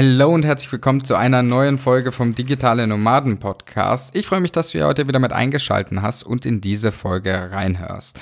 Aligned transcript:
Hallo 0.00 0.32
und 0.32 0.44
herzlich 0.44 0.70
willkommen 0.70 1.02
zu 1.02 1.16
einer 1.16 1.42
neuen 1.42 1.76
Folge 1.76 2.12
vom 2.12 2.32
Digitale 2.32 2.86
Nomaden 2.86 3.40
Podcast. 3.40 4.14
Ich 4.14 4.28
freue 4.28 4.38
mich, 4.38 4.52
dass 4.52 4.70
du 4.70 4.78
ja 4.78 4.86
heute 4.86 5.08
wieder 5.08 5.18
mit 5.18 5.32
eingeschalten 5.32 6.02
hast 6.02 6.22
und 6.22 6.46
in 6.46 6.60
diese 6.60 6.92
Folge 6.92 7.50
reinhörst. 7.50 8.16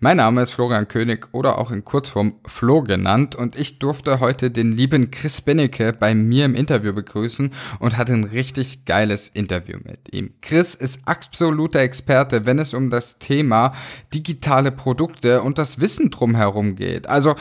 Mein 0.00 0.16
Name 0.16 0.42
ist 0.42 0.50
Florian 0.50 0.88
König 0.88 1.28
oder 1.30 1.58
auch 1.58 1.70
in 1.70 1.84
Kurzform 1.84 2.34
Flo 2.46 2.82
genannt 2.82 3.36
und 3.36 3.56
ich 3.56 3.78
durfte 3.78 4.18
heute 4.18 4.50
den 4.50 4.72
lieben 4.72 5.12
Chris 5.12 5.40
Bennecke 5.40 5.92
bei 5.92 6.16
mir 6.16 6.46
im 6.46 6.56
Interview 6.56 6.92
begrüßen 6.92 7.52
und 7.78 7.96
hatte 7.96 8.14
ein 8.14 8.24
richtig 8.24 8.84
geiles 8.84 9.28
Interview 9.28 9.78
mit 9.84 10.12
ihm. 10.12 10.32
Chris 10.40 10.74
ist 10.74 11.06
absoluter 11.06 11.78
Experte, 11.78 12.44
wenn 12.44 12.58
es 12.58 12.74
um 12.74 12.90
das 12.90 13.18
Thema 13.20 13.74
digitale 14.12 14.72
Produkte 14.72 15.42
und 15.42 15.58
das 15.58 15.80
Wissen 15.80 16.10
drumherum 16.10 16.74
geht. 16.74 17.06
Also 17.06 17.36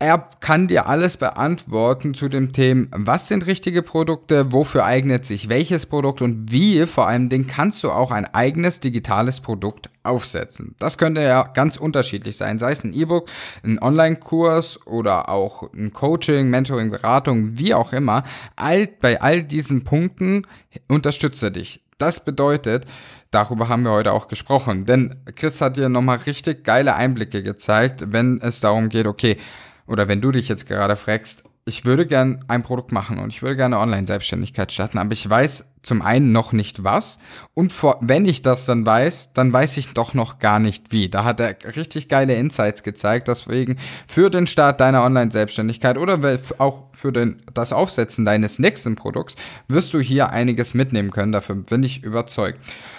er 0.00 0.18
kann 0.40 0.66
dir 0.66 0.86
alles 0.86 1.16
beantworten 1.16 2.14
zu 2.14 2.28
dem 2.28 2.52
Thema, 2.52 2.88
was 2.92 3.28
sind 3.28 3.46
richtige 3.46 3.82
Produkte, 3.82 4.52
wofür 4.52 4.84
eignet 4.84 5.24
sich 5.24 5.48
welches 5.48 5.86
Produkt 5.86 6.20
und 6.20 6.50
wie 6.50 6.84
vor 6.86 7.06
allem 7.06 7.28
Dingen 7.28 7.46
kannst 7.46 7.84
du 7.84 7.90
auch 7.90 8.10
ein 8.10 8.26
eigenes 8.34 8.80
digitales 8.80 9.40
Produkt 9.40 9.90
aufsetzen. 10.02 10.74
Das 10.78 10.98
könnte 10.98 11.22
ja 11.22 11.44
ganz 11.44 11.76
unterschiedlich 11.76 12.36
sein, 12.36 12.58
sei 12.58 12.72
es 12.72 12.82
ein 12.82 12.92
E-Book, 12.92 13.30
ein 13.62 13.80
Online-Kurs 13.80 14.84
oder 14.86 15.28
auch 15.28 15.72
ein 15.72 15.92
Coaching, 15.92 16.50
Mentoring, 16.50 16.90
Beratung, 16.90 17.56
wie 17.56 17.72
auch 17.72 17.92
immer. 17.92 18.24
All, 18.56 18.88
bei 18.88 19.22
all 19.22 19.42
diesen 19.44 19.84
Punkten 19.84 20.46
unterstütze 20.88 21.52
dich. 21.52 21.82
Das 21.98 22.24
bedeutet, 22.24 22.84
darüber 23.30 23.68
haben 23.68 23.84
wir 23.84 23.92
heute 23.92 24.12
auch 24.12 24.26
gesprochen, 24.26 24.84
denn 24.84 25.14
Chris 25.36 25.60
hat 25.60 25.76
dir 25.76 25.88
nochmal 25.88 26.18
richtig 26.26 26.64
geile 26.64 26.96
Einblicke 26.96 27.44
gezeigt, 27.44 28.12
wenn 28.12 28.40
es 28.42 28.58
darum 28.58 28.88
geht, 28.88 29.06
okay, 29.06 29.38
oder 29.86 30.08
wenn 30.08 30.20
du 30.20 30.32
dich 30.32 30.48
jetzt 30.48 30.66
gerade 30.66 30.96
fragst, 30.96 31.44
ich 31.66 31.86
würde 31.86 32.06
gern 32.06 32.44
ein 32.46 32.62
Produkt 32.62 32.92
machen 32.92 33.18
und 33.18 33.30
ich 33.30 33.40
würde 33.40 33.56
gerne 33.56 33.78
Online-Selbstständigkeit 33.78 34.70
starten, 34.70 34.98
aber 34.98 35.12
ich 35.12 35.28
weiß 35.28 35.64
zum 35.82 36.02
einen 36.02 36.30
noch 36.30 36.52
nicht 36.52 36.84
was 36.84 37.18
und 37.54 37.72
vor, 37.72 37.98
wenn 38.02 38.26
ich 38.26 38.42
das 38.42 38.66
dann 38.66 38.84
weiß, 38.84 39.32
dann 39.32 39.50
weiß 39.50 39.78
ich 39.78 39.88
doch 39.94 40.12
noch 40.12 40.38
gar 40.38 40.58
nicht 40.58 40.92
wie. 40.92 41.08
Da 41.08 41.24
hat 41.24 41.40
er 41.40 41.56
richtig 41.76 42.08
geile 42.10 42.34
Insights 42.34 42.82
gezeigt, 42.82 43.28
deswegen 43.28 43.78
für 44.06 44.28
den 44.28 44.46
Start 44.46 44.80
deiner 44.80 45.04
Online-Selbstständigkeit 45.04 45.96
oder 45.96 46.38
auch 46.58 46.84
für 46.92 47.12
den, 47.12 47.42
das 47.54 47.72
Aufsetzen 47.72 48.26
deines 48.26 48.58
nächsten 48.58 48.94
Produkts 48.94 49.34
wirst 49.68 49.94
du 49.94 50.00
hier 50.00 50.30
einiges 50.30 50.74
mitnehmen 50.74 51.12
können, 51.12 51.32
dafür 51.32 51.56
bin 51.56 51.82
ich 51.82 52.02
überzeugt. 52.02 52.58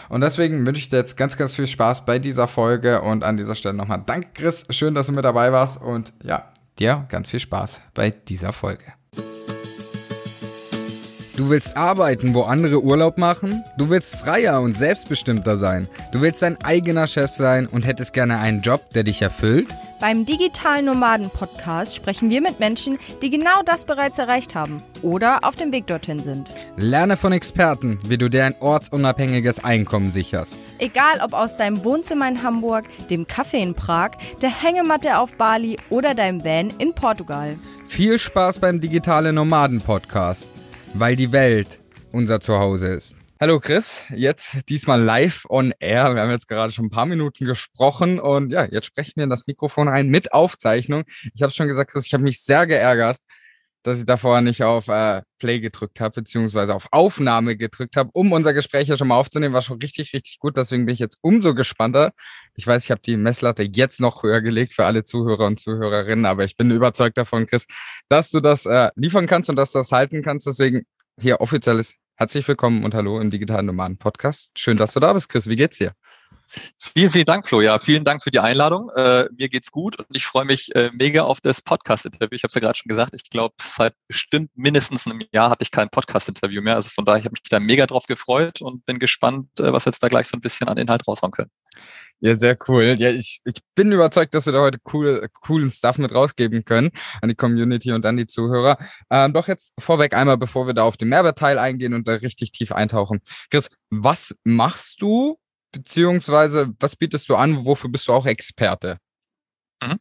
Und 0.10 0.22
deswegen 0.22 0.66
wünsche 0.66 0.82
ich 0.82 0.90
dir 0.90 0.98
jetzt 0.98 1.18
ganz, 1.18 1.38
ganz 1.38 1.54
viel 1.54 1.68
Spaß 1.68 2.06
bei 2.06 2.18
dieser 2.18 2.48
Folge 2.48 3.02
und 3.02 3.24
an 3.24 3.38
dieser 3.38 3.56
Stelle 3.56 3.76
nochmal 3.76 4.02
danke 4.04 4.30
Chris, 4.34 4.64
schön, 4.72 4.96
dass 4.96 5.06
du 5.06 5.12
mit 5.12 5.26
dabei 5.26 5.52
warst 5.52 5.80
und 5.82 6.14
ja, 6.24 6.52
dir 6.80 7.06
ganz 7.10 7.30
viel 7.30 7.40
Spaß 7.40 7.82
bei 7.94 8.10
dieser 8.10 8.54
Folge. 8.54 8.86
Du 11.38 11.50
willst 11.50 11.76
arbeiten, 11.76 12.34
wo 12.34 12.44
andere 12.44 12.82
Urlaub 12.82 13.18
machen? 13.18 13.64
Du 13.78 13.90
willst 13.90 14.16
freier 14.16 14.62
und 14.62 14.78
selbstbestimmter 14.78 15.58
sein? 15.58 15.90
Du 16.14 16.22
willst 16.22 16.42
dein 16.42 16.56
eigener 16.64 17.08
Chef 17.08 17.30
sein 17.30 17.68
und 17.68 17.86
hättest 17.86 18.14
gerne 18.14 18.40
einen 18.40 18.62
Job, 18.62 18.90
der 18.94 19.04
dich 19.04 19.22
erfüllt? 19.22 19.68
Beim 20.02 20.26
Digitalen 20.26 20.86
Nomaden 20.86 21.30
Podcast 21.30 21.96
sprechen 21.96 22.30
wir 22.30 22.42
mit 22.42 22.60
Menschen, 22.60 22.98
die 23.22 23.30
genau 23.30 23.62
das 23.64 23.86
bereits 23.86 24.20
erreicht 24.20 24.54
haben 24.54 24.84
oder 25.02 25.46
auf 25.46 25.56
dem 25.56 25.72
Weg 25.72 25.88
dorthin 25.88 26.20
sind. 26.20 26.52
Lerne 26.76 27.16
von 27.16 27.32
Experten, 27.32 27.98
wie 28.06 28.18
du 28.18 28.30
dir 28.30 28.46
ein 28.46 28.56
ortsunabhängiges 28.60 29.64
Einkommen 29.64 30.12
sicherst. 30.12 30.60
Egal 30.80 31.22
ob 31.24 31.34
aus 31.34 31.56
deinem 31.56 31.86
Wohnzimmer 31.86 32.28
in 32.28 32.44
Hamburg, 32.44 32.86
dem 33.10 33.26
Café 33.26 33.58
in 33.58 33.74
Prag, 33.74 34.12
der 34.42 34.50
Hängematte 34.50 35.18
auf 35.18 35.34
Bali 35.36 35.78
oder 35.90 36.14
deinem 36.14 36.44
Van 36.44 36.72
in 36.78 36.94
Portugal. 36.94 37.58
Viel 37.88 38.20
Spaß 38.20 38.60
beim 38.60 38.82
Digitale 38.82 39.32
Nomaden 39.32 39.80
Podcast, 39.80 40.52
weil 40.94 41.16
die 41.16 41.32
Welt 41.32 41.80
unser 42.12 42.42
Zuhause 42.42 42.88
ist. 42.88 43.16
Hallo 43.46 43.60
Chris, 43.60 44.02
jetzt 44.10 44.68
diesmal 44.70 45.00
live 45.00 45.46
on 45.50 45.72
air. 45.78 46.16
Wir 46.16 46.24
haben 46.24 46.32
jetzt 46.32 46.48
gerade 46.48 46.74
schon 46.74 46.86
ein 46.86 46.90
paar 46.90 47.06
Minuten 47.06 47.46
gesprochen 47.46 48.20
und 48.20 48.52
ja, 48.52 48.66
jetzt 48.66 48.88
sprechen 48.88 49.14
wir 49.18 49.26
in 49.26 49.30
das 49.30 49.46
Mikrofon 49.46 49.88
rein 49.88 50.08
mit 50.08 50.34
Aufzeichnung. 50.34 51.04
Ich 51.36 51.44
habe 51.44 51.54
schon 51.54 51.68
gesagt, 51.68 51.92
Chris, 51.92 52.08
ich 52.08 52.16
habe 52.16 52.24
mich 52.24 52.42
sehr 52.42 52.66
geärgert, 52.66 53.20
dass 53.84 54.00
ich 54.00 54.06
davor 54.06 54.42
nicht 54.42 54.64
auf 54.64 54.88
äh, 54.88 55.22
Play 55.38 55.60
gedrückt 55.60 56.00
habe, 56.00 56.22
beziehungsweise 56.22 56.74
auf 56.74 56.88
Aufnahme 56.90 57.56
gedrückt 57.56 57.98
habe, 57.98 58.10
um 58.14 58.32
unser 58.32 58.52
Gespräch 58.52 58.88
ja 58.88 58.98
schon 58.98 59.10
mal 59.10 59.20
aufzunehmen. 59.20 59.54
War 59.54 59.62
schon 59.62 59.80
richtig, 59.80 60.12
richtig 60.16 60.40
gut. 60.40 60.58
Deswegen 60.58 60.88
bin 60.88 60.94
ich 60.94 61.00
jetzt 61.00 61.20
umso 61.22 61.54
gespannter. 61.54 62.14
Ich 62.56 62.66
weiß, 62.66 62.84
ich 62.86 62.90
habe 62.90 63.02
die 63.06 63.16
Messlatte 63.16 63.62
jetzt 63.62 64.00
noch 64.00 64.24
höher 64.24 64.42
gelegt 64.42 64.74
für 64.74 64.88
alle 64.88 65.04
Zuhörer 65.04 65.46
und 65.46 65.60
Zuhörerinnen, 65.60 66.26
aber 66.26 66.46
ich 66.46 66.58
bin 66.58 66.72
überzeugt 66.72 67.20
davon, 67.20 67.46
Chris, 67.46 67.68
dass 68.10 68.32
du 68.32 68.40
das 68.40 68.66
äh, 68.66 68.90
liefern 68.96 69.28
kannst 69.28 69.52
und 69.52 69.56
dass 69.56 69.72
du 69.72 69.78
das 69.78 69.92
halten 69.92 70.24
kannst. 70.24 70.48
Deswegen 70.48 70.88
hier 71.20 71.42
offizielles 71.42 71.94
Herzlich 72.18 72.48
willkommen 72.48 72.86
und 72.86 72.94
hallo 72.94 73.20
im 73.20 73.30
Digitalen 73.30 73.66
Nomaden 73.66 73.98
Podcast. 73.98 74.58
Schön, 74.58 74.78
dass 74.78 74.94
du 74.94 75.02
da 75.02 75.12
bist, 75.12 75.28
Chris. 75.28 75.50
Wie 75.50 75.58
geht's 75.58 75.80
dir? 75.80 75.96
Vielen, 76.78 77.12
vielen 77.12 77.26
Dank, 77.26 77.48
Flo. 77.48 77.62
Ja, 77.62 77.80
vielen 77.80 78.04
Dank 78.04 78.24
für 78.24 78.32
die 78.32 78.40
Einladung. 78.40 78.90
Äh, 78.96 79.26
mir 79.38 79.50
geht's 79.50 79.72
gut 79.72 79.98
und 79.98 80.08
ich 80.12 80.26
freue 80.26 80.46
mich 80.46 80.74
äh, 80.76 80.90
mega 80.94 81.24
auf 81.24 81.42
das 81.42 81.62
Podcast-Interview. 81.62 82.36
Ich 82.36 82.44
habe 82.44 82.50
es 82.50 82.56
ja 82.56 82.62
gerade 82.62 82.78
schon 82.78 82.90
gesagt, 82.90 83.14
ich 83.14 83.30
glaube, 83.30 83.56
seit 83.62 83.94
bestimmt 84.08 84.52
mindestens 84.56 85.06
einem 85.06 85.22
Jahr 85.34 85.50
hatte 85.50 85.64
ich 85.64 85.72
kein 85.72 85.90
Podcast-Interview 85.90 86.62
mehr. 86.62 86.76
Also 86.76 86.90
von 86.90 87.06
daher 87.06 87.24
habe 87.24 87.36
ich 87.36 87.44
mich 87.44 87.50
da 87.50 87.60
mega 87.60 87.86
drauf 87.88 88.06
gefreut 88.06 88.62
und 88.62 88.86
bin 88.86 89.00
gespannt, 89.00 89.50
äh, 89.60 89.74
was 89.74 89.86
jetzt 89.86 90.02
da 90.02 90.08
gleich 90.08 90.28
so 90.28 90.38
ein 90.38 90.42
bisschen 90.42 90.68
an 90.68 90.78
Inhalt 90.78 91.08
raushauen 91.08 91.32
können. 91.32 91.52
Ja, 92.22 92.34
sehr 92.36 92.58
cool. 92.68 92.96
Ja, 92.98 93.10
ich, 93.10 93.42
ich 93.44 93.60
bin 93.76 93.92
überzeugt, 93.92 94.34
dass 94.34 94.46
wir 94.46 94.54
da 94.54 94.62
heute 94.62 94.80
coole, 94.80 95.28
coolen 95.42 95.70
Stuff 95.70 95.98
mit 95.98 96.14
rausgeben 96.14 96.64
können 96.64 96.92
an 97.22 97.30
die 97.30 97.36
Community 97.36 97.92
und 97.92 98.06
an 98.06 98.16
die 98.18 98.26
Zuhörer. 98.26 98.78
Ähm, 99.12 99.34
doch 99.34 99.48
jetzt 99.48 99.74
vorweg 99.78 100.14
einmal, 100.14 100.38
bevor 100.38 100.66
wir 100.66 100.74
da 100.74 100.84
auf 100.84 100.98
den 100.98 101.10
Mehrwertteil 101.10 101.60
eingehen 101.60 101.94
und 101.94 102.08
da 102.08 102.14
richtig 102.14 102.52
tief 102.52 102.72
eintauchen. 102.72 103.22
Chris, 103.52 103.70
was 103.90 104.34
machst 104.44 105.02
du, 105.02 105.38
beziehungsweise 105.76 106.74
was 106.80 106.96
bietest 106.96 107.28
du 107.30 107.36
an? 107.36 107.66
Wofür 107.66 107.90
bist 107.90 108.08
du 108.08 108.14
auch 108.14 108.26
Experte? 108.26 108.98
Mhm. 109.84 110.00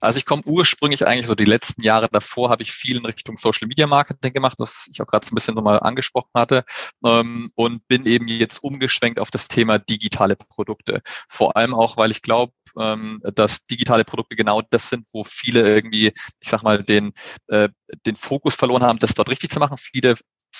Also 0.00 0.18
ich 0.18 0.24
komme 0.24 0.42
ursprünglich 0.46 1.04
eigentlich 1.06 1.26
so 1.26 1.34
die 1.34 1.44
letzten 1.44 1.82
Jahre 1.82 2.08
davor 2.10 2.48
habe 2.48 2.62
ich 2.62 2.72
viel 2.72 2.96
in 2.96 3.04
Richtung 3.04 3.36
Social 3.36 3.66
Media 3.66 3.86
Marketing 3.86 4.32
gemacht, 4.32 4.58
das 4.60 4.88
ich 4.90 5.00
auch 5.02 5.06
gerade 5.06 5.26
so 5.26 5.32
ein 5.32 5.34
bisschen 5.34 5.56
so 5.56 5.62
mal 5.62 5.78
angesprochen 5.78 6.30
hatte 6.34 6.64
ähm, 7.04 7.50
und 7.56 7.86
bin 7.88 8.06
eben 8.06 8.28
jetzt 8.28 8.62
umgeschwenkt 8.62 9.18
auf 9.18 9.30
das 9.32 9.48
Thema 9.48 9.78
digitale 9.78 10.36
Produkte. 10.36 11.02
Vor 11.28 11.56
allem 11.56 11.74
auch, 11.74 11.96
weil 11.96 12.12
ich 12.12 12.22
glaube, 12.22 12.52
ähm, 12.78 13.20
dass 13.34 13.66
digitale 13.66 14.04
Produkte 14.04 14.36
genau 14.36 14.62
das 14.70 14.88
sind, 14.90 15.08
wo 15.12 15.24
viele 15.24 15.66
irgendwie, 15.66 16.12
ich 16.40 16.48
sag 16.48 16.62
mal, 16.62 16.82
den, 16.84 17.12
äh, 17.48 17.68
den 18.06 18.16
Fokus 18.16 18.54
verloren 18.54 18.84
haben, 18.84 19.00
das 19.00 19.14
dort 19.14 19.28
richtig 19.28 19.50
zu 19.50 19.58
machen. 19.58 19.76
Viele 19.76 20.14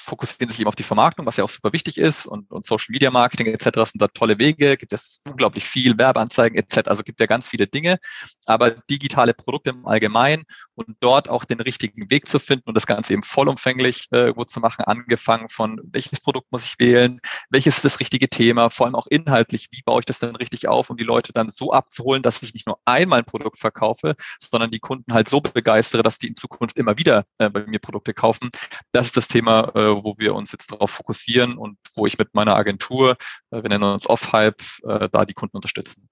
fokussieren 0.06 0.50
sich 0.50 0.60
eben 0.60 0.68
auf 0.68 0.76
die 0.76 0.82
Vermarktung, 0.82 1.26
was 1.26 1.36
ja 1.36 1.44
auch 1.44 1.50
super 1.50 1.72
wichtig 1.72 1.98
ist 1.98 2.26
und, 2.26 2.50
und 2.50 2.64
Social 2.64 2.86
Media 2.90 3.10
Marketing 3.10 3.48
etc. 3.48 3.90
sind 3.90 4.00
da 4.00 4.08
tolle 4.08 4.38
Wege, 4.38 4.76
gibt 4.76 4.92
es 4.92 5.20
unglaublich 5.28 5.64
viel, 5.64 5.98
Werbeanzeigen 5.98 6.56
etc. 6.56 6.88
Also 6.88 7.02
gibt 7.02 7.20
ja 7.20 7.26
ganz 7.26 7.48
viele 7.48 7.66
Dinge, 7.66 7.98
aber 8.46 8.70
digitale 8.70 9.34
Produkte 9.34 9.70
im 9.70 9.86
Allgemeinen 9.86 10.44
und 10.74 10.96
dort 11.00 11.28
auch 11.28 11.44
den 11.44 11.60
richtigen 11.60 12.08
Weg 12.10 12.28
zu 12.28 12.38
finden 12.38 12.68
und 12.68 12.74
das 12.74 12.86
Ganze 12.86 13.12
eben 13.12 13.22
vollumfänglich 13.22 14.08
äh, 14.12 14.26
irgendwo 14.26 14.44
zu 14.44 14.60
machen, 14.60 14.84
angefangen 14.84 15.48
von 15.48 15.80
welches 15.90 16.20
Produkt 16.20 16.50
muss 16.52 16.64
ich 16.64 16.78
wählen, 16.78 17.20
welches 17.50 17.76
ist 17.76 17.84
das 17.84 18.00
richtige 18.00 18.28
Thema, 18.28 18.70
vor 18.70 18.86
allem 18.86 18.94
auch 18.94 19.06
inhaltlich, 19.08 19.68
wie 19.72 19.82
baue 19.82 20.00
ich 20.00 20.06
das 20.06 20.20
denn 20.20 20.36
richtig 20.36 20.68
auf, 20.68 20.90
um 20.90 20.96
die 20.96 21.04
Leute 21.04 21.32
dann 21.32 21.50
so 21.50 21.72
abzuholen, 21.72 22.22
dass 22.22 22.42
ich 22.42 22.54
nicht 22.54 22.66
nur 22.66 22.78
einmal 22.84 23.20
ein 23.20 23.24
Produkt 23.24 23.58
verkaufe, 23.58 24.14
sondern 24.38 24.70
die 24.70 24.78
Kunden 24.78 25.12
halt 25.12 25.28
so 25.28 25.40
begeistere, 25.40 26.02
dass 26.02 26.18
die 26.18 26.28
in 26.28 26.36
Zukunft 26.36 26.76
immer 26.76 26.96
wieder 26.96 27.24
äh, 27.38 27.50
bei 27.50 27.66
mir 27.66 27.80
Produkte 27.80 28.14
kaufen. 28.14 28.50
Das 28.92 29.06
ist 29.06 29.16
das 29.16 29.28
Thema, 29.28 29.72
äh, 29.74 29.95
wo 30.04 30.14
wir 30.18 30.34
uns 30.34 30.52
jetzt 30.52 30.72
darauf 30.72 30.90
fokussieren 30.90 31.56
und 31.56 31.78
wo 31.94 32.06
ich 32.06 32.18
mit 32.18 32.34
meiner 32.34 32.56
Agentur, 32.56 33.16
äh, 33.50 33.62
wir 33.62 33.68
nennen 33.68 33.84
uns 33.84 34.08
Off-Hype, 34.08 34.62
äh, 34.84 35.08
da 35.10 35.24
die 35.24 35.34
Kunden 35.34 35.56
unterstützen. 35.56 36.08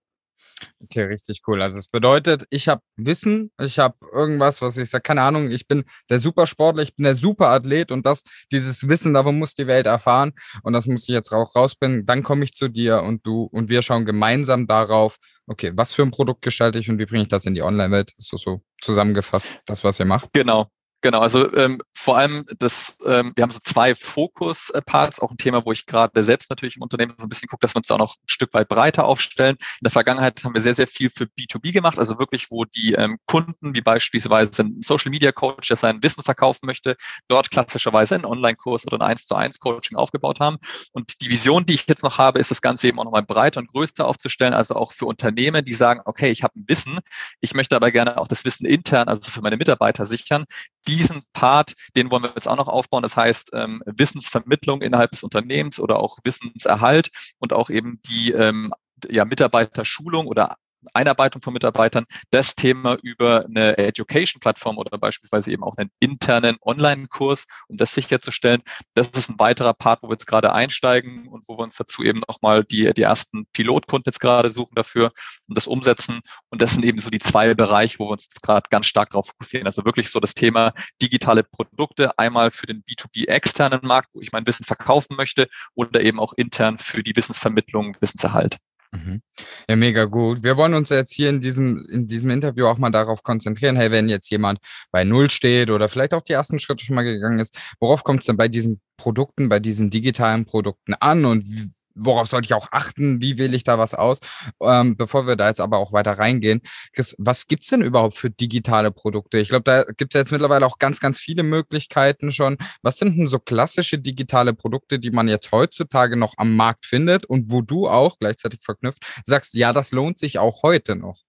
Okay, 0.82 1.02
richtig 1.02 1.42
cool. 1.46 1.62
Also 1.62 1.78
es 1.78 1.88
bedeutet, 1.88 2.46
ich 2.50 2.68
habe 2.68 2.82
Wissen, 2.96 3.50
ich 3.60 3.78
habe 3.78 3.96
irgendwas, 4.12 4.62
was 4.62 4.76
ich 4.76 4.90
sage, 4.90 5.02
keine 5.02 5.22
Ahnung, 5.22 5.50
ich 5.50 5.66
bin 5.66 5.84
der 6.10 6.18
Supersportler, 6.18 6.82
ich 6.82 6.94
bin 6.94 7.04
der 7.04 7.14
Superathlet 7.14 7.90
und 7.90 8.06
das, 8.06 8.22
dieses 8.52 8.88
Wissen, 8.88 9.14
davon 9.14 9.38
muss 9.38 9.54
die 9.54 9.66
Welt 9.66 9.87
erfahren 9.87 10.32
und 10.62 10.72
das 10.72 10.87
muss 10.87 11.08
ich 11.08 11.14
jetzt 11.14 11.32
auch 11.32 11.54
rausbringen. 11.54 12.06
Dann 12.06 12.22
komme 12.22 12.44
ich 12.44 12.52
zu 12.52 12.69
dir 12.69 13.02
und 13.02 13.26
du 13.26 13.44
und 13.44 13.69
wir 13.69 13.82
schauen 13.82 14.04
gemeinsam 14.04 14.66
darauf, 14.66 15.16
okay, 15.46 15.72
was 15.75 15.92
für 15.92 16.02
ein 16.02 16.10
Produkt 16.10 16.42
gestalte 16.42 16.78
ich 16.78 16.88
und 16.88 16.98
wie 16.98 17.06
bringe 17.06 17.22
ich 17.22 17.28
das 17.28 17.46
in 17.46 17.54
die 17.54 17.62
Online-Welt? 17.62 18.12
Ist 18.16 18.28
so, 18.28 18.37
so 18.37 18.62
zusammengefasst, 18.80 19.62
das, 19.66 19.84
was 19.84 19.98
ihr 19.98 20.06
macht? 20.06 20.32
Genau, 20.32 20.69
Genau, 21.04 21.20
also 21.20 21.52
ähm, 21.52 21.82
vor 21.92 22.16
allem 22.16 22.46
das, 22.60 22.96
ähm, 23.04 23.34
wir 23.36 23.42
haben 23.42 23.50
so 23.50 23.58
zwei 23.62 23.94
Fokus-Parts, 23.94 25.20
auch 25.20 25.30
ein 25.30 25.36
Thema, 25.36 25.62
wo 25.66 25.70
ich 25.70 25.84
gerade 25.84 26.24
selbst 26.24 26.48
natürlich 26.48 26.76
im 26.76 26.82
Unternehmen 26.82 27.12
so 27.18 27.26
ein 27.26 27.28
bisschen 27.28 27.46
gucke, 27.46 27.60
dass 27.60 27.74
wir 27.74 27.80
uns 27.80 27.88
da 27.88 27.96
auch 27.96 27.98
noch 27.98 28.16
ein 28.16 28.26
Stück 28.26 28.54
weit 28.54 28.68
breiter 28.68 29.04
aufstellen. 29.04 29.56
In 29.58 29.84
der 29.84 29.90
Vergangenheit 29.90 30.42
haben 30.42 30.54
wir 30.54 30.62
sehr, 30.62 30.74
sehr 30.74 30.86
viel 30.86 31.10
für 31.10 31.24
B2B 31.24 31.72
gemacht, 31.72 31.98
also 31.98 32.18
wirklich, 32.18 32.50
wo 32.50 32.64
die 32.64 32.94
ähm, 32.94 33.18
Kunden, 33.26 33.74
wie 33.74 33.82
beispielsweise 33.82 34.62
ein 34.62 34.80
Social 34.82 35.10
Media 35.10 35.30
Coach, 35.30 35.68
der 35.68 35.76
sein 35.76 36.02
Wissen 36.02 36.22
verkaufen 36.22 36.64
möchte, 36.64 36.96
dort 37.28 37.50
klassischerweise 37.50 38.14
einen 38.14 38.24
Online-Kurs 38.24 38.86
oder 38.86 38.96
ein 38.96 39.02
1 39.02 39.26
zu 39.26 39.34
1 39.34 39.58
Coaching 39.58 39.98
aufgebaut 39.98 40.40
haben. 40.40 40.56
Und 40.92 41.20
die 41.20 41.28
Vision, 41.28 41.66
die 41.66 41.74
ich 41.74 41.86
jetzt 41.86 42.02
noch 42.02 42.16
habe, 42.16 42.38
ist 42.38 42.50
das 42.50 42.62
Ganze 42.62 42.88
eben 42.88 42.98
auch 42.98 43.04
nochmal 43.04 43.24
breiter 43.24 43.60
und 43.60 43.68
größer 43.68 44.06
aufzustellen, 44.06 44.54
also 44.54 44.74
auch 44.74 44.92
für 44.92 45.04
Unternehmen, 45.04 45.66
die 45.66 45.74
sagen, 45.74 46.00
okay, 46.06 46.30
ich 46.30 46.42
habe 46.42 46.58
ein 46.58 46.64
Wissen, 46.66 46.98
ich 47.42 47.52
möchte 47.52 47.76
aber 47.76 47.90
gerne 47.90 48.16
auch 48.16 48.26
das 48.26 48.46
Wissen 48.46 48.64
intern, 48.64 49.08
also 49.08 49.30
für 49.30 49.42
meine 49.42 49.58
Mitarbeiter 49.58 50.06
sichern 50.06 50.46
diesen 50.86 51.22
Part, 51.32 51.75
den 51.96 52.10
wollen 52.10 52.22
wir 52.22 52.32
jetzt 52.34 52.48
auch 52.48 52.56
noch 52.56 52.69
aufbauen. 52.69 53.02
Das 53.02 53.16
heißt, 53.16 53.50
ähm, 53.54 53.82
Wissensvermittlung 53.86 54.82
innerhalb 54.82 55.12
des 55.12 55.22
Unternehmens 55.22 55.81
oder 55.81 56.00
auch 56.00 56.19
Wissenserhalt 56.25 57.10
und 57.38 57.52
auch 57.52 57.70
eben 57.70 58.00
die 58.06 58.32
ähm, 58.32 58.72
ja, 59.10 59.25
Mitarbeiterschulung 59.25 60.26
oder 60.26 60.56
Einarbeitung 60.92 61.42
von 61.42 61.52
Mitarbeitern, 61.52 62.04
das 62.31 62.54
Thema 62.54 62.96
über 63.02 63.44
eine 63.46 63.78
Education-Plattform 63.78 64.78
oder 64.78 64.98
beispielsweise 64.98 65.50
eben 65.50 65.62
auch 65.62 65.76
einen 65.76 65.90
internen 66.00 66.56
Online-Kurs, 66.62 67.46
um 67.69 67.76
das 67.76 67.94
sicherzustellen. 67.94 68.62
Das 68.94 69.08
ist 69.08 69.31
ein 69.31 69.38
weiterer 69.38 69.75
Part, 69.75 70.02
wo 70.02 70.08
wir 70.08 70.14
jetzt 70.14 70.26
gerade 70.26 70.52
einsteigen 70.52 71.28
und 71.28 71.44
wo 71.48 71.56
wir 71.56 71.62
uns 71.62 71.76
dazu 71.76 72.02
eben 72.02 72.20
nochmal 72.28 72.64
die, 72.64 72.92
die 72.92 73.02
ersten 73.02 73.46
Pilotkunden 73.52 74.10
jetzt 74.10 74.20
gerade 74.20 74.50
suchen 74.50 74.75
dafür 74.75 75.12
und 75.48 75.56
das 75.56 75.66
umsetzen. 75.66 76.20
Und 76.50 76.62
das 76.62 76.72
sind 76.72 76.84
eben 76.84 76.98
so 76.98 77.10
die 77.10 77.19
zwei 77.19 77.54
Bereiche, 77.54 77.98
wo 77.98 78.06
wir 78.06 78.12
uns 78.12 78.25
jetzt 78.25 78.42
gerade 78.42 78.69
ganz 78.70 78.87
stark 78.87 79.10
darauf 79.10 79.26
fokussieren. 79.28 79.66
Also 79.66 79.84
wirklich 79.84 80.10
so 80.10 80.20
das 80.20 80.34
Thema 80.34 80.72
digitale 81.00 81.42
Produkte, 81.42 82.19
einmal 82.19 82.50
für 82.50 82.66
den 82.66 82.82
B2B 82.82 83.28
externen 83.28 83.80
Markt, 83.82 84.10
wo 84.14 84.20
ich 84.20 84.32
mein 84.32 84.46
Wissen 84.46 84.64
verkaufen 84.64 85.16
möchte, 85.16 85.48
oder 85.75 86.00
eben 86.00 86.20
auch 86.20 86.32
intern 86.37 86.78
für 86.78 87.02
die 87.02 87.16
Wissenvermittlung, 87.16 87.96
Wissenserhalt. 88.00 88.58
Mhm. 88.94 89.20
Ja, 89.69 89.76
mega 89.76 90.05
gut. 90.05 90.44
Wir 90.44 90.56
wollen 90.56 90.75
uns 90.75 90.88
jetzt 90.91 91.12
hier 91.12 91.29
in 91.29 91.41
diesem, 91.41 91.85
in 91.91 92.06
diesem 92.06 92.31
Interview 92.31 92.67
auch 92.67 92.79
mal 92.79 92.91
darauf 92.91 93.23
konzentrieren, 93.25 93.76
hey, 93.76 93.91
wenn 93.91 94.08
jetzt 94.08 94.31
jemand 94.31 94.61
bei 94.93 95.02
Null 95.05 95.31
steht 95.31 95.70
oder 95.70 95.88
vielleicht 95.88 96.14
auch 96.14 96.23
die 96.23 96.32
ersten 96.35 96.61
Schritte 96.61 96.85
schon 96.85 96.94
mal 96.94 97.02
gegangen 97.02 97.41
ist, 97.41 97.58
worauf 97.81 98.05
kommt 98.05 98.20
es 98.20 98.26
denn 98.26 98.37
bei 98.37 98.46
diesen 98.49 98.81
Produkten, 98.96 99.49
bei 99.49 99.58
diesen 99.58 99.91
digitalen 99.91 100.44
Produkten 100.44 100.94
an 100.94 101.25
und 101.25 101.49
worauf 101.94 102.29
sollte 102.29 102.46
ich 102.46 102.55
auch 102.55 102.69
achten, 102.73 103.20
wie 103.20 103.38
wähle 103.38 103.56
ich 103.56 103.64
da 103.64 103.79
was 103.79 103.94
aus? 103.94 104.20
Ähm, 104.61 104.96
bevor 104.96 105.26
wir 105.26 105.37
da 105.37 105.49
jetzt 105.49 105.61
aber 105.61 105.79
auch 105.79 105.93
weiter 105.93 106.19
reingehen, 106.19 106.62
Chris, 106.93 107.14
was 107.19 107.46
gibt's 107.46 107.69
denn 107.69 107.82
überhaupt 107.82 108.17
für 108.17 108.31
digitale 108.31 108.91
Produkte? 108.91 109.38
Ich 109.38 109.49
glaube, 109.49 109.64
da 109.64 109.85
gibt's 109.85 110.14
jetzt 110.14 110.32
mittlerweile 110.32 110.67
auch 110.67 110.79
ganz, 110.79 111.00
ganz 111.00 111.20
viele 111.20 111.43
Möglichkeiten 111.43 112.32
schon. 112.32 112.56
Was 112.82 112.99
sind 112.99 113.17
denn 113.17 113.29
so 113.29 113.38
klassische 113.38 113.99
digitale 113.99 114.55
Produkte, 114.55 114.99
die 114.99 115.11
man 115.11 115.29
jetzt 115.29 115.52
heutzutage 115.52 116.17
noch 116.17 116.35
am 116.37 116.56
Markt 116.56 116.87
findet 116.87 117.25
und 117.26 117.50
wo 117.50 117.62
du 117.62 117.88
auch 117.88 118.19
gleichzeitig 118.19 118.61
verknüpft 118.62 119.05
sagst, 119.25 119.55
ja, 119.55 119.73
das 119.73 119.93
lohnt 119.93 120.19
sich 120.19 120.38
auch 120.38 120.62
heute 120.62 120.97
noch? 120.97 121.20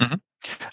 Mhm. 0.00 0.20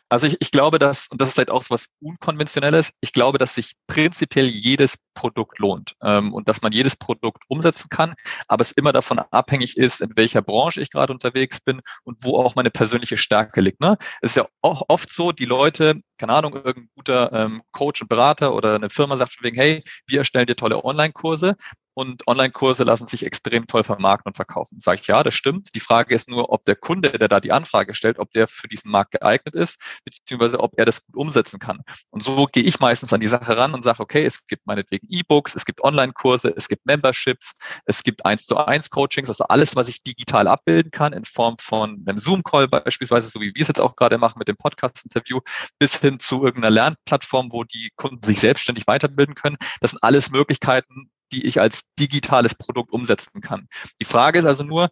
Also 0.10 0.28
ich, 0.28 0.38
ich 0.40 0.52
glaube, 0.52 0.80
dass, 0.80 1.08
und 1.08 1.22
das 1.22 1.30
ist 1.30 1.34
vielleicht 1.36 1.52
auch 1.52 1.64
so 1.64 1.72
was 1.72 1.88
Unkonventionelles, 2.02 2.92
ich 3.02 3.14
glaube, 3.14 3.38
dass 3.38 3.56
sich 3.56 3.74
prinzipiell 3.88 4.46
jedes 4.46 4.96
Produkt 5.14 5.60
lohnt 5.60 5.96
ähm, 6.02 6.34
und 6.34 6.48
dass 6.50 6.62
man 6.62 6.72
jedes 6.72 6.96
Produkt 6.96 7.44
umsetzen 7.48 7.90
kann, 7.90 8.16
aber 8.48 8.62
es 8.62 8.72
immer 8.72 8.92
davon 8.92 9.20
abhängig 9.20 9.78
ist, 9.78 10.02
in 10.02 10.12
welcher 10.16 10.42
Branche 10.42 10.82
ich 10.82 10.90
gerade 10.92 11.14
unterwegs 11.14 11.60
bin 11.60 11.82
und 12.04 12.24
wo 12.24 12.38
auch 12.38 12.56
meine 12.56 12.72
persönliche 12.72 13.18
Stärke 13.18 13.62
liegt. 13.62 13.82
Ne? 13.82 13.98
Es 14.22 14.32
ist 14.32 14.38
ja 14.38 14.48
auch 14.62 14.84
oft 14.88 15.12
so, 15.12 15.32
die 15.32 15.46
Leute, 15.46 16.02
keine 16.18 16.34
Ahnung, 16.34 16.54
irgendein 16.54 16.90
guter 16.96 17.32
ähm, 17.34 17.62
Coach 17.72 18.02
und 18.02 18.08
Berater 18.08 18.54
oder 18.54 18.76
eine 18.76 18.90
Firma 18.90 19.18
sagt 19.18 19.34
von 19.34 19.46
wegen, 19.46 19.58
hey, 19.58 19.84
wir 20.08 20.20
erstellen 20.20 20.48
dir 20.48 20.56
tolle 20.56 20.84
Online-Kurse, 20.84 21.56
und 22.00 22.26
Online-Kurse 22.28 22.86
lassen 22.86 23.06
sich 23.06 23.26
extrem 23.26 23.68
toll 23.68 23.84
vermarkten 23.84 24.30
und 24.30 24.36
verkaufen. 24.38 24.80
Sage 24.80 25.02
ich, 25.02 25.08
ja, 25.08 25.22
das 25.22 25.34
stimmt. 25.34 25.76
Die 25.76 25.82
Frage 25.82 26.16
ist 26.16 26.30
nur, 26.30 26.50
ob 26.50 26.64
der 26.64 26.78
Kunde, 26.78 27.12
der 27.12 27.28
da 27.28 27.42
die 27.42 27.52
Anfrage 27.52 27.94
stellt, 27.94 28.20
ob 28.20 28.32
der 28.32 28.48
für 28.48 28.70
diesen 28.70 28.90
Markt 28.90 29.12
geeignet 29.12 29.54
ist, 29.54 29.82
beziehungsweise 30.06 30.62
ob 30.62 30.80
er 30.80 30.86
das 30.86 31.06
gut 31.06 31.18
umsetzen 31.18 31.60
kann. 31.60 31.82
Und 32.10 32.24
so 32.24 32.46
gehe 32.46 32.64
ich 32.64 32.80
meistens 32.80 33.12
an 33.12 33.20
die 33.20 33.28
Sache 33.28 33.58
ran 33.58 33.74
und 33.74 33.84
sage, 33.84 34.00
okay, 34.00 34.24
es 34.24 34.48
gibt 34.48 34.66
meinetwegen 34.66 35.08
E-Books, 35.10 35.56
es 35.56 35.66
gibt 35.66 35.84
Online-Kurse, 35.84 36.54
es 36.56 36.70
gibt 36.70 36.86
Memberships, 36.86 37.52
es 37.86 38.02
gibt 38.02 38.26
eins 38.26 38.46
zu 38.46 38.56
eins 38.56 38.90
Coachings, 38.90 39.28
also 39.28 39.44
alles, 39.50 39.76
was 39.76 39.90
ich 39.90 40.02
digital 40.02 40.48
abbilden 40.48 40.92
kann 40.92 41.12
in 41.12 41.26
Form 41.26 41.58
von 41.60 42.02
einem 42.08 42.18
Zoom-Call 42.18 42.70
beispielsweise, 42.70 43.28
so 43.28 43.42
wie 43.42 43.54
wir 43.54 43.62
es 43.62 43.68
jetzt 43.68 43.82
auch 43.82 43.98
gerade 43.98 44.18
machen 44.18 44.40
mit 44.40 44.48
dem 44.48 44.56
Podcast-Interview, 44.56 45.42
bis 45.80 45.98
hin 45.98 46.22
zu 46.22 46.46
irgendeiner 46.46 46.72
Lernplattform, 46.72 47.52
wo 47.52 47.66
die 47.66 47.92
Kunden 47.98 48.24
sich 48.24 48.40
selbstständig 48.40 48.88
weiterbilden 48.88 49.36
können. 49.36 49.58
Das 49.82 49.92
sind 49.92 50.02
alles 50.02 50.32
Möglichkeiten, 50.32 51.10
die 51.32 51.46
ich 51.46 51.60
als 51.62 51.82
digitales 52.00 52.56
Produkt 52.56 52.92
umsetzen 52.92 53.42
kann. 53.42 53.68
Die 54.02 54.06
Frage 54.06 54.40
ist 54.40 54.46
also 54.46 54.64
nur, 54.64 54.90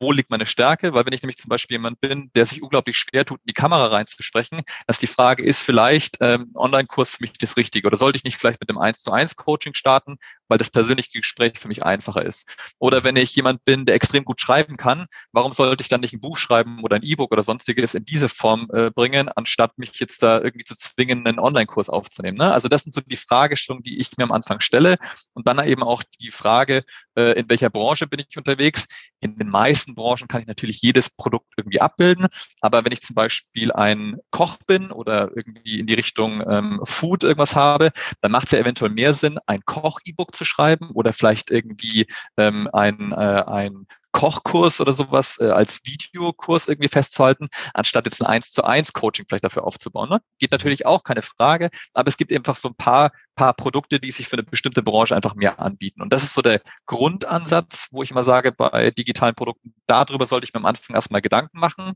wo 0.00 0.12
liegt 0.12 0.30
meine 0.30 0.46
Stärke? 0.46 0.94
Weil 0.94 1.06
wenn 1.06 1.12
ich 1.12 1.22
nämlich 1.22 1.36
zum 1.36 1.48
Beispiel 1.48 1.74
jemand 1.74 2.00
bin, 2.00 2.30
der 2.34 2.46
sich 2.46 2.62
unglaublich 2.62 2.96
schwer 2.96 3.24
tut, 3.24 3.40
in 3.40 3.48
die 3.48 3.54
Kamera 3.54 3.86
reinzusprechen, 3.86 4.62
dass 4.86 4.98
die 4.98 5.06
Frage 5.06 5.42
ist 5.42 5.60
vielleicht, 5.60 6.18
ähm, 6.20 6.50
Online-Kurs 6.54 7.10
für 7.10 7.22
mich 7.22 7.32
das 7.32 7.56
Richtige 7.56 7.86
oder 7.86 7.98
sollte 7.98 8.16
ich 8.16 8.24
nicht 8.24 8.36
vielleicht 8.36 8.60
mit 8.60 8.70
dem 8.70 8.78
1 8.78 9.02
zu 9.02 9.12
1 9.12 9.36
Coaching 9.36 9.74
starten, 9.74 10.16
weil 10.48 10.58
das 10.58 10.70
persönliche 10.70 11.18
Gespräch 11.18 11.58
für 11.58 11.68
mich 11.68 11.84
einfacher 11.84 12.24
ist? 12.24 12.48
Oder 12.78 13.04
wenn 13.04 13.16
ich 13.16 13.34
jemand 13.36 13.64
bin, 13.64 13.86
der 13.86 13.94
extrem 13.94 14.24
gut 14.24 14.40
schreiben 14.40 14.76
kann, 14.76 15.06
warum 15.32 15.52
sollte 15.52 15.82
ich 15.82 15.88
dann 15.88 16.00
nicht 16.00 16.14
ein 16.14 16.20
Buch 16.20 16.38
schreiben 16.38 16.82
oder 16.82 16.96
ein 16.96 17.02
E-Book 17.02 17.32
oder 17.32 17.42
sonstiges 17.42 17.94
in 17.94 18.04
diese 18.04 18.28
Form 18.28 18.68
äh, 18.72 18.90
bringen, 18.90 19.28
anstatt 19.28 19.76
mich 19.78 19.98
jetzt 20.00 20.22
da 20.22 20.40
irgendwie 20.40 20.64
zu 20.64 20.76
zwingen, 20.76 21.26
einen 21.26 21.38
Online-Kurs 21.38 21.88
aufzunehmen? 21.90 22.38
Ne? 22.38 22.52
Also 22.52 22.68
das 22.68 22.82
sind 22.82 22.94
so 22.94 23.00
die 23.00 23.16
Fragestellungen, 23.16 23.82
die 23.82 24.00
ich 24.00 24.16
mir 24.16 24.24
am 24.24 24.32
Anfang 24.32 24.60
stelle 24.60 24.96
und 25.32 25.46
dann 25.46 25.64
eben 25.66 25.82
auch 25.82 26.02
die 26.20 26.30
Frage, 26.30 26.84
äh, 27.16 27.38
in 27.38 27.48
welcher 27.48 27.70
Branche 27.70 28.06
bin 28.06 28.20
ich 28.20 28.36
unterwegs? 28.36 28.86
In 29.20 29.36
den 29.38 29.48
meisten 29.64 29.94
Branchen 29.94 30.28
kann 30.28 30.42
ich 30.42 30.46
natürlich 30.46 30.82
jedes 30.82 31.08
Produkt 31.08 31.52
irgendwie 31.56 31.80
abbilden. 31.80 32.26
Aber 32.60 32.84
wenn 32.84 32.92
ich 32.92 33.00
zum 33.00 33.14
Beispiel 33.14 33.72
ein 33.72 34.18
Koch 34.30 34.58
bin 34.66 34.90
oder 34.90 35.30
irgendwie 35.34 35.80
in 35.80 35.86
die 35.86 35.94
Richtung 35.94 36.42
ähm, 36.46 36.80
Food 36.84 37.24
irgendwas 37.24 37.56
habe, 37.56 37.90
dann 38.20 38.30
macht 38.30 38.46
es 38.46 38.52
ja 38.52 38.58
eventuell 38.58 38.90
mehr 38.90 39.14
Sinn, 39.14 39.38
ein 39.46 39.64
Koch-E-Book 39.64 40.36
zu 40.36 40.44
schreiben 40.44 40.90
oder 40.92 41.14
vielleicht 41.14 41.50
irgendwie 41.50 42.06
ähm, 42.36 42.68
ein, 42.72 43.12
äh, 43.12 43.44
ein 43.46 43.86
Kochkurs 44.14 44.80
oder 44.80 44.92
sowas 44.92 45.38
äh, 45.40 45.46
als 45.46 45.80
Videokurs 45.84 46.68
irgendwie 46.68 46.88
festzuhalten, 46.88 47.48
anstatt 47.74 48.06
jetzt 48.06 48.22
ein 48.22 48.26
1 48.28 48.52
zu 48.52 48.62
1 48.64 48.92
Coaching 48.92 49.26
vielleicht 49.28 49.44
dafür 49.44 49.64
aufzubauen. 49.64 50.08
Ne? 50.08 50.20
Geht 50.38 50.52
natürlich 50.52 50.86
auch, 50.86 51.02
keine 51.02 51.20
Frage, 51.20 51.68
aber 51.92 52.08
es 52.08 52.16
gibt 52.16 52.32
einfach 52.32 52.56
so 52.56 52.68
ein 52.68 52.76
paar, 52.76 53.10
paar 53.34 53.54
Produkte, 53.54 53.98
die 53.98 54.12
sich 54.12 54.28
für 54.28 54.36
eine 54.36 54.44
bestimmte 54.44 54.84
Branche 54.84 55.16
einfach 55.16 55.34
mehr 55.34 55.58
anbieten. 55.58 56.00
Und 56.00 56.12
das 56.12 56.22
ist 56.22 56.34
so 56.34 56.42
der 56.42 56.62
Grundansatz, 56.86 57.88
wo 57.90 58.04
ich 58.04 58.12
immer 58.12 58.22
sage, 58.22 58.52
bei 58.52 58.92
digitalen 58.92 59.34
Produkten, 59.34 59.74
darüber 59.88 60.26
sollte 60.26 60.46
ich 60.46 60.54
mir 60.54 60.60
am 60.60 60.66
Anfang 60.66 60.94
erstmal 60.94 61.20
Gedanken 61.20 61.58
machen. 61.58 61.94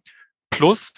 Plus, 0.50 0.94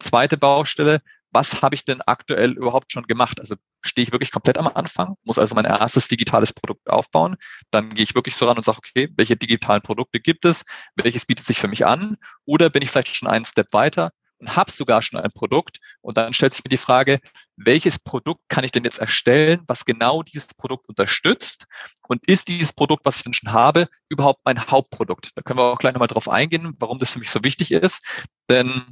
zweite 0.00 0.36
Baustelle, 0.36 1.00
was 1.34 1.62
habe 1.62 1.74
ich 1.74 1.84
denn 1.84 2.00
aktuell 2.02 2.52
überhaupt 2.52 2.92
schon 2.92 3.06
gemacht? 3.06 3.40
Also 3.40 3.56
stehe 3.82 4.06
ich 4.06 4.12
wirklich 4.12 4.30
komplett 4.30 4.56
am 4.56 4.68
Anfang, 4.68 5.16
muss 5.24 5.38
also 5.38 5.54
mein 5.54 5.64
erstes 5.64 6.08
digitales 6.08 6.52
Produkt 6.52 6.88
aufbauen. 6.88 7.36
Dann 7.70 7.90
gehe 7.90 8.04
ich 8.04 8.14
wirklich 8.14 8.36
so 8.36 8.46
ran 8.46 8.56
und 8.56 8.64
sage, 8.64 8.78
okay, 8.78 9.08
welche 9.16 9.36
digitalen 9.36 9.82
Produkte 9.82 10.20
gibt 10.20 10.44
es? 10.44 10.64
Welches 10.94 11.26
bietet 11.26 11.44
sich 11.44 11.58
für 11.58 11.68
mich 11.68 11.84
an? 11.84 12.16
Oder 12.46 12.70
bin 12.70 12.82
ich 12.82 12.90
vielleicht 12.90 13.14
schon 13.14 13.28
einen 13.28 13.44
Step 13.44 13.72
weiter 13.72 14.12
und 14.38 14.56
habe 14.56 14.70
sogar 14.70 15.02
schon 15.02 15.18
ein 15.18 15.32
Produkt? 15.32 15.78
Und 16.02 16.16
dann 16.16 16.32
stellt 16.34 16.54
sich 16.54 16.64
mir 16.64 16.70
die 16.70 16.76
Frage, 16.76 17.18
welches 17.56 17.98
Produkt 17.98 18.42
kann 18.48 18.64
ich 18.64 18.70
denn 18.70 18.84
jetzt 18.84 18.98
erstellen, 18.98 19.62
was 19.66 19.84
genau 19.84 20.22
dieses 20.22 20.54
Produkt 20.54 20.88
unterstützt? 20.88 21.66
Und 22.06 22.26
ist 22.28 22.46
dieses 22.48 22.72
Produkt, 22.72 23.04
was 23.04 23.16
ich 23.16 23.24
denn 23.24 23.34
schon 23.34 23.52
habe, 23.52 23.88
überhaupt 24.08 24.40
mein 24.44 24.70
Hauptprodukt? 24.70 25.32
Da 25.34 25.42
können 25.42 25.58
wir 25.58 25.64
auch 25.64 25.78
gleich 25.78 25.94
nochmal 25.94 26.08
drauf 26.08 26.28
eingehen, 26.28 26.74
warum 26.78 26.98
das 26.98 27.12
für 27.12 27.18
mich 27.18 27.30
so 27.30 27.42
wichtig 27.42 27.72
ist. 27.72 28.06
Denn 28.48 28.84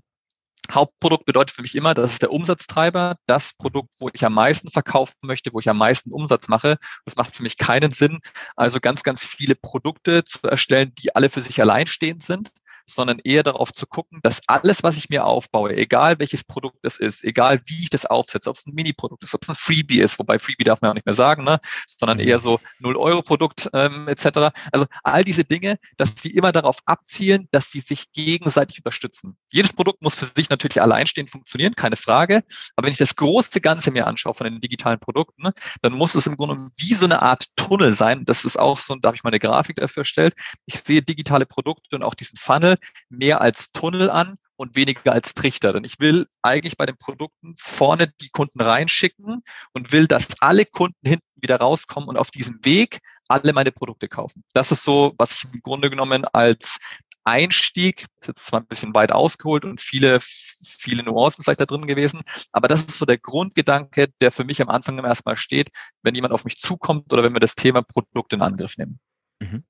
Hauptprodukt 0.71 1.25
bedeutet 1.25 1.55
für 1.55 1.63
mich 1.63 1.75
immer, 1.75 1.93
das 1.95 2.13
ist 2.13 2.23
der 2.23 2.33
Umsatztreiber, 2.33 3.17
das 3.27 3.53
Produkt, 3.55 3.95
wo 4.01 4.09
ich 4.13 4.25
am 4.25 4.35
meisten 4.35 4.71
verkaufen 4.71 5.17
möchte, 5.23 5.53
wo 5.53 5.61
ich 5.61 5.69
am 5.69 5.77
meisten 5.77 6.13
Umsatz 6.13 6.49
mache. 6.49 6.79
Das 7.05 7.17
macht 7.17 7.35
für 7.35 7.43
mich 7.43 7.59
keinen 7.59 7.91
Sinn, 7.91 8.21
also 8.57 8.81
ganz, 8.81 9.03
ganz 9.03 9.25
viele 9.25 9.55
Produkte 9.55 10.25
zu 10.25 10.39
erstellen, 10.43 10.93
die 10.99 11.15
alle 11.15 11.29
für 11.29 11.41
sich 11.41 11.61
alleinstehend 11.61 12.23
sind, 12.23 12.53
sondern 12.95 13.19
eher 13.19 13.43
darauf 13.43 13.73
zu 13.73 13.87
gucken, 13.87 14.21
dass 14.23 14.41
alles, 14.47 14.83
was 14.83 14.97
ich 14.97 15.09
mir 15.09 15.25
aufbaue, 15.25 15.77
egal 15.77 16.19
welches 16.19 16.45
Produkt 16.45 16.79
es 16.83 16.97
ist, 16.97 17.25
egal 17.25 17.61
wie 17.67 17.83
ich 17.83 17.91
das 17.91 18.07
aufsetze, 18.07 18.51
ob 18.51 18.57
es 18.57 18.67
ein 18.67 18.75
Mini-Produkt 18.75 19.23
ist, 19.23 19.35
ob 19.35 19.43
es 19.43 19.49
ein 19.49 19.55
Freebie 19.55 20.01
ist, 20.01 20.19
wobei 20.19 20.39
Freebie 20.39 20.65
darf 20.65 20.81
man 20.81 20.91
auch 20.91 20.95
nicht 20.95 21.07
mehr 21.07 21.15
sagen, 21.15 21.45
ne? 21.45 21.59
sondern 21.87 22.19
mhm. 22.19 22.29
eher 22.29 22.39
so 22.39 22.61
0-Euro-Produkt 22.83 23.71
ähm, 23.73 24.09
etc. 24.09 24.53
Also 24.73 24.87
all 25.03 25.25
diese 25.25 25.45
Dinge, 25.45 25.79
dass 25.97 26.15
die 26.15 26.37
immer 26.37 26.53
darauf 26.53 26.79
abzielen, 26.85 27.49
dass 27.51 27.71
sie 27.71 27.81
sich 27.81 28.13
gegenseitig 28.13 28.79
unterstützen. 28.79 29.37
Jedes 29.51 29.73
Produkt 29.73 30.03
muss 30.03 30.15
für 30.15 30.31
sich 30.35 30.51
natürlich 30.51 30.81
alleinstehend 30.81 31.31
funktionieren, 31.31 31.75
keine 31.75 31.97
Frage. 31.97 32.43
Aber 32.77 32.87
wenn 32.87 32.93
ich 32.93 32.99
das 32.99 33.17
große 33.17 33.61
Ganze 33.61 33.91
mir 33.91 34.07
anschaue 34.07 34.35
von 34.35 34.45
den 34.45 34.61
digitalen 34.61 34.99
Produkten, 34.99 35.43
ne, 35.43 35.55
dann 35.81 35.93
muss 35.93 36.15
es 36.15 36.27
im 36.27 36.37
Grunde 36.37 36.71
wie 36.79 36.95
so 36.95 37.05
eine 37.05 37.23
Art 37.23 37.47
Tunnel 37.57 37.93
sein. 37.93 38.25
Das 38.25 38.45
ist 38.45 38.59
auch 38.59 38.79
so, 38.79 38.95
da 38.97 39.09
habe 39.09 39.17
ich 39.17 39.25
mal 39.25 39.31
eine 39.31 39.39
Grafik 39.39 39.77
dafür 39.77 40.03
erstellt. 40.03 40.35
Ich 40.67 40.81
sehe 40.81 41.03
digitale 41.03 41.47
Produkte 41.47 41.97
und 41.97 42.03
auch 42.03 42.15
diesen 42.15 42.37
Funnel 42.37 42.79
mehr 43.09 43.41
als 43.41 43.73
Tunnel 43.73 44.11
an 44.11 44.37
und 44.57 44.77
weniger 44.77 45.13
als 45.13 45.35
Trichter. 45.35 45.73
Denn 45.73 45.85
ich 45.85 45.99
will 45.99 46.27
eigentlich 46.43 46.77
bei 46.77 46.87
den 46.87 46.97
Produkten 46.97 47.55
vorne 47.59 48.13
die 48.21 48.29
Kunden 48.29 48.61
reinschicken 48.61 49.43
und 49.73 49.93
will, 49.93 50.07
dass 50.07 50.41
alle 50.41 50.65
Kunden 50.65 51.07
hinten 51.07 51.27
wieder 51.37 51.57
rauskommen 51.57 52.09
und 52.09 52.17
auf 52.17 52.31
diesem 52.31 52.65
Weg 52.65 53.01
alle 53.29 53.53
meine 53.53 53.73
Produkte 53.73 54.09
kaufen. 54.09 54.45
Das 54.53 54.71
ist 54.71 54.85
so, 54.85 55.15
was 55.19 55.35
ich 55.35 55.45
im 55.45 55.61
Grunde 55.63 55.91
genommen 55.91 56.25
als 56.25 56.79
Einstieg, 57.25 58.07
ist 58.21 58.29
jetzt 58.29 58.47
zwar 58.47 58.61
ein 58.61 58.67
bisschen 58.67 58.95
weit 58.95 59.13
ausgeholt 59.13 59.65
und 59.65 59.81
viele, 59.81 60.19
viele 60.21 61.03
Nuancen 61.03 61.45
vielleicht 61.45 61.61
da 61.61 61.67
drin 61.67 61.87
gewesen, 61.87 62.23
aber 62.51 62.69
das 62.69 62.85
ist 62.85 62.99
so 62.99 63.07
der 63.07 63.19
Grundgedanke, 63.19 64.09
der 64.21 64.33
für 64.33 64.45
mich 64.45 64.61
am 64.61 64.69
Anfang 64.69 64.99
erstmal 65.05 65.37
steht, 65.37 65.71
wenn 66.03 66.15
jemand 66.15 66.35
auf 66.35 66.45
mich 66.45 66.59
zukommt 66.59 67.13
oder 67.13 67.23
wenn 67.23 67.33
wir 67.33 67.41
das 67.41 67.55
Thema 67.55 67.83
Produkt 67.83 68.33
in 68.33 68.43
Angriff 68.43 68.77
nehmen. 68.77 68.99
Mhm. 69.41 69.65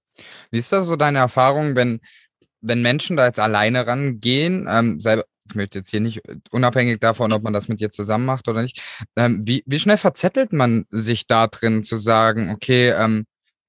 Wie 0.51 0.59
ist 0.59 0.73
das 0.73 0.87
so 0.87 0.97
deine 0.97 1.19
Erfahrung, 1.19 1.77
wenn 1.77 2.01
wenn 2.63 2.83
Menschen 2.83 3.17
da 3.17 3.27
jetzt 3.27 3.41
alleine 3.41 3.87
rangehen, 3.87 4.67
ähm, 4.71 5.01
selber, 5.01 5.25
ich 5.49 5.55
möchte 5.55 5.79
jetzt 5.79 5.91
hier 5.91 6.01
nicht, 6.01 6.23
unabhängig 6.51 7.01
davon, 7.01 7.33
ob 7.33 7.43
man 7.43 7.53
das 7.53 7.69
mit 7.69 7.81
dir 7.81 7.91
zusammen 7.91 8.25
macht 8.25 8.49
oder 8.49 8.63
nicht, 8.63 8.81
ähm, 9.17 9.43
wie, 9.45 9.63
wie 9.67 9.79
schnell 9.79 9.99
verzettelt 9.99 10.53
man 10.53 10.87
sich 10.91 11.27
da 11.27 11.49
drin 11.49 11.85
zu 11.85 11.97
sagen, 11.97 12.51
okay, 12.51 12.91
ähm, 12.91 13.27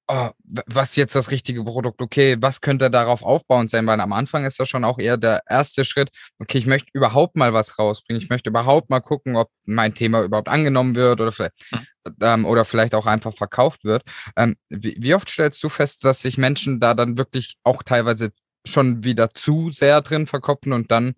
oh, 0.08 0.30
was 0.44 0.96
jetzt 0.96 1.14
das 1.14 1.30
richtige 1.30 1.64
Produkt, 1.64 2.02
okay, 2.02 2.36
was 2.38 2.60
könnte 2.60 2.90
darauf 2.90 3.22
aufbauend 3.22 3.70
sein? 3.70 3.86
Weil 3.86 4.00
am 4.00 4.12
Anfang 4.12 4.44
ist 4.44 4.60
das 4.60 4.68
schon 4.68 4.84
auch 4.84 4.98
eher 4.98 5.16
der 5.16 5.42
erste 5.48 5.84
Schritt, 5.84 6.10
okay, 6.38 6.58
ich 6.58 6.66
möchte 6.66 6.90
überhaupt 6.92 7.36
mal 7.36 7.52
was 7.52 7.78
rausbringen, 7.78 8.22
ich 8.22 8.28
möchte 8.28 8.50
überhaupt 8.50 8.90
mal 8.90 9.00
gucken, 9.00 9.36
ob 9.36 9.50
mein 9.66 9.94
Thema 9.94 10.22
überhaupt 10.22 10.48
angenommen 10.48 10.94
wird 10.94 11.20
oder 11.20 11.32
vielleicht, 11.32 11.54
mhm. 11.72 11.78
ähm, 12.22 12.46
oder 12.46 12.64
vielleicht 12.64 12.94
auch 12.94 13.06
einfach 13.06 13.34
verkauft 13.34 13.84
wird. 13.84 14.02
Ähm, 14.36 14.56
wie, 14.68 14.96
wie 14.98 15.14
oft 15.14 15.28
stellst 15.28 15.62
du 15.62 15.68
fest, 15.68 16.04
dass 16.04 16.22
sich 16.22 16.38
Menschen 16.38 16.80
da 16.80 16.94
dann 16.94 17.16
wirklich 17.18 17.56
auch 17.64 17.82
teilweise 17.82 18.30
schon 18.66 19.04
wieder 19.04 19.30
zu 19.30 19.70
sehr 19.72 20.00
drin 20.00 20.26
verkopfen 20.26 20.72
und 20.72 20.90
dann 20.90 21.14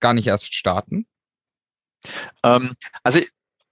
gar 0.00 0.14
nicht 0.14 0.26
erst 0.26 0.54
starten? 0.54 1.06
Ähm, 2.44 2.74
also 3.02 3.20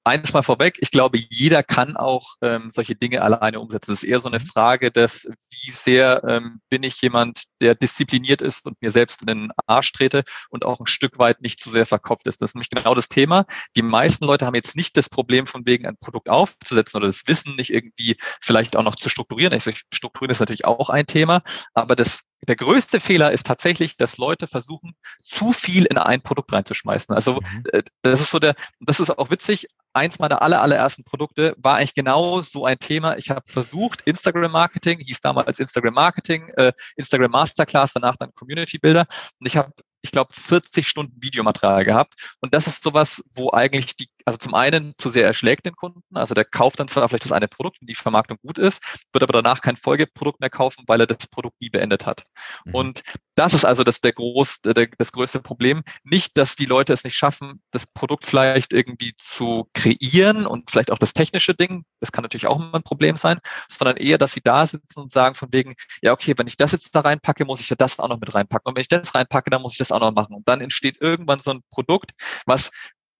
eines 0.06 0.32
mal 0.32 0.42
vorweg, 0.42 0.78
ich 0.80 0.92
glaube, 0.92 1.18
jeder 1.18 1.64
kann 1.64 1.96
auch 1.96 2.36
ähm, 2.40 2.70
solche 2.70 2.94
Dinge 2.94 3.22
alleine 3.22 3.58
umsetzen. 3.58 3.92
Es 3.92 4.04
ist 4.04 4.08
eher 4.08 4.20
so 4.20 4.28
eine 4.28 4.38
mhm. 4.38 4.46
Frage 4.46 4.92
des, 4.92 5.28
wie 5.50 5.70
sehr 5.72 6.22
ähm, 6.28 6.60
bin 6.70 6.84
ich 6.84 7.02
jemand, 7.02 7.42
der 7.60 7.74
diszipliniert 7.74 8.40
ist 8.40 8.64
und 8.64 8.80
mir 8.80 8.92
selbst 8.92 9.22
in 9.22 9.26
den 9.26 9.50
Arsch 9.66 9.90
trete 9.92 10.22
und 10.48 10.64
auch 10.64 10.78
ein 10.78 10.86
Stück 10.86 11.18
weit 11.18 11.40
nicht 11.40 11.60
zu 11.60 11.70
sehr 11.70 11.86
verkopft 11.86 12.28
ist. 12.28 12.40
Das 12.40 12.50
ist 12.50 12.54
nämlich 12.54 12.70
genau 12.70 12.94
das 12.94 13.08
Thema. 13.08 13.46
Die 13.74 13.82
meisten 13.82 14.26
Leute 14.26 14.46
haben 14.46 14.54
jetzt 14.54 14.76
nicht 14.76 14.96
das 14.96 15.08
Problem, 15.08 15.48
von 15.48 15.66
wegen 15.66 15.86
ein 15.86 15.96
Produkt 15.96 16.28
aufzusetzen 16.28 16.98
oder 16.98 17.08
das 17.08 17.26
Wissen 17.26 17.56
nicht 17.56 17.74
irgendwie 17.74 18.16
vielleicht 18.40 18.76
auch 18.76 18.84
noch 18.84 18.94
zu 18.94 19.08
strukturieren. 19.08 19.54
Ich, 19.54 19.64
strukturieren 19.92 20.30
ist 20.30 20.40
natürlich 20.40 20.66
auch 20.66 20.88
ein 20.88 21.08
Thema, 21.08 21.42
aber 21.74 21.96
das 21.96 22.20
der 22.42 22.56
größte 22.56 23.00
Fehler 23.00 23.32
ist 23.32 23.46
tatsächlich, 23.46 23.96
dass 23.96 24.18
Leute 24.18 24.46
versuchen, 24.46 24.94
zu 25.22 25.52
viel 25.52 25.86
in 25.86 25.98
ein 25.98 26.22
Produkt 26.22 26.52
reinzuschmeißen. 26.52 27.14
Also 27.14 27.34
mhm. 27.34 27.64
Äh, 27.72 27.82
das 28.02 28.20
ist 28.20 28.30
so 28.30 28.38
der, 28.38 28.54
das 28.80 29.00
ist 29.00 29.10
auch 29.10 29.30
witzig. 29.30 29.66
Eins 29.92 30.18
meiner 30.18 30.42
aller, 30.42 30.60
allerersten 30.60 31.04
Produkte 31.04 31.54
war 31.56 31.76
eigentlich 31.76 31.94
genau 31.94 32.42
so 32.42 32.66
ein 32.66 32.78
Thema. 32.78 33.16
Ich 33.16 33.30
habe 33.30 33.42
versucht, 33.46 34.02
Instagram 34.02 34.52
Marketing, 34.52 34.98
hieß 35.00 35.20
damals 35.20 35.58
Instagram 35.58 35.94
Marketing, 35.94 36.50
äh, 36.56 36.72
Instagram 36.96 37.30
Masterclass, 37.30 37.94
danach 37.94 38.16
dann 38.16 38.34
Community 38.34 38.78
Builder. 38.78 39.06
Und 39.40 39.46
ich 39.46 39.56
habe 39.56 39.72
ich 40.02 40.12
glaube, 40.12 40.32
40 40.32 40.86
Stunden 40.86 41.20
Videomaterial 41.20 41.84
gehabt. 41.84 42.14
Und 42.40 42.54
das 42.54 42.68
ist 42.68 42.82
sowas, 42.84 43.22
wo 43.34 43.50
eigentlich 43.52 43.96
die, 43.96 44.08
also 44.26 44.38
zum 44.38 44.54
einen 44.54 44.94
zu 44.98 45.08
sehr 45.08 45.24
erschlägt 45.24 45.66
den 45.66 45.76
Kunden. 45.76 46.02
Also 46.12 46.34
der 46.34 46.44
kauft 46.44 46.80
dann 46.80 46.88
zwar 46.88 47.08
vielleicht 47.08 47.24
das 47.24 47.32
eine 47.32 47.46
Produkt 47.46 47.80
und 47.80 47.88
die 47.88 47.94
Vermarktung 47.94 48.38
gut 48.42 48.58
ist, 48.58 48.82
wird 49.12 49.22
aber 49.22 49.32
danach 49.32 49.60
kein 49.60 49.76
Folgeprodukt 49.76 50.40
mehr 50.40 50.50
kaufen, 50.50 50.82
weil 50.88 51.00
er 51.00 51.06
das 51.06 51.28
Produkt 51.28 51.60
nie 51.60 51.70
beendet 51.70 52.06
hat. 52.06 52.24
Mhm. 52.64 52.74
Und 52.74 53.02
das 53.36 53.54
ist 53.54 53.64
also 53.64 53.84
das, 53.84 54.00
der 54.00 54.12
groß, 54.12 54.62
der, 54.62 54.88
das 54.98 55.12
größte 55.12 55.40
Problem. 55.40 55.84
Nicht, 56.02 56.36
dass 56.36 56.56
die 56.56 56.66
Leute 56.66 56.92
es 56.92 57.04
nicht 57.04 57.16
schaffen, 57.16 57.62
das 57.70 57.86
Produkt 57.86 58.24
vielleicht 58.24 58.72
irgendwie 58.72 59.14
zu 59.16 59.68
kreieren 59.74 60.44
und 60.44 60.72
vielleicht 60.72 60.90
auch 60.90 60.98
das 60.98 61.12
technische 61.12 61.54
Ding, 61.54 61.84
das 62.00 62.10
kann 62.10 62.22
natürlich 62.22 62.48
auch 62.48 62.56
immer 62.56 62.74
ein 62.74 62.82
Problem 62.82 63.14
sein, 63.14 63.38
sondern 63.68 63.96
eher, 63.96 64.18
dass 64.18 64.32
sie 64.32 64.40
da 64.42 64.66
sitzen 64.66 65.00
und 65.00 65.12
sagen 65.12 65.36
von 65.36 65.52
wegen, 65.52 65.74
ja, 66.02 66.12
okay, 66.12 66.34
wenn 66.36 66.48
ich 66.48 66.56
das 66.56 66.72
jetzt 66.72 66.94
da 66.96 67.00
reinpacke, 67.00 67.44
muss 67.44 67.60
ich 67.60 67.70
ja 67.70 67.76
das 67.76 68.00
auch 68.00 68.08
noch 68.08 68.18
mit 68.18 68.34
reinpacken. 68.34 68.68
Und 68.68 68.74
wenn 68.74 68.80
ich 68.80 68.88
das 68.88 69.14
reinpacke, 69.14 69.50
dann 69.50 69.62
muss 69.62 69.72
ich 69.72 69.78
das 69.78 69.92
auch 69.92 70.00
noch 70.00 70.12
machen. 70.12 70.34
Und 70.34 70.48
dann 70.48 70.60
entsteht 70.60 70.96
irgendwann 71.00 71.38
so 71.38 71.52
ein 71.52 71.60
Produkt, 71.70 72.12
was 72.44 72.70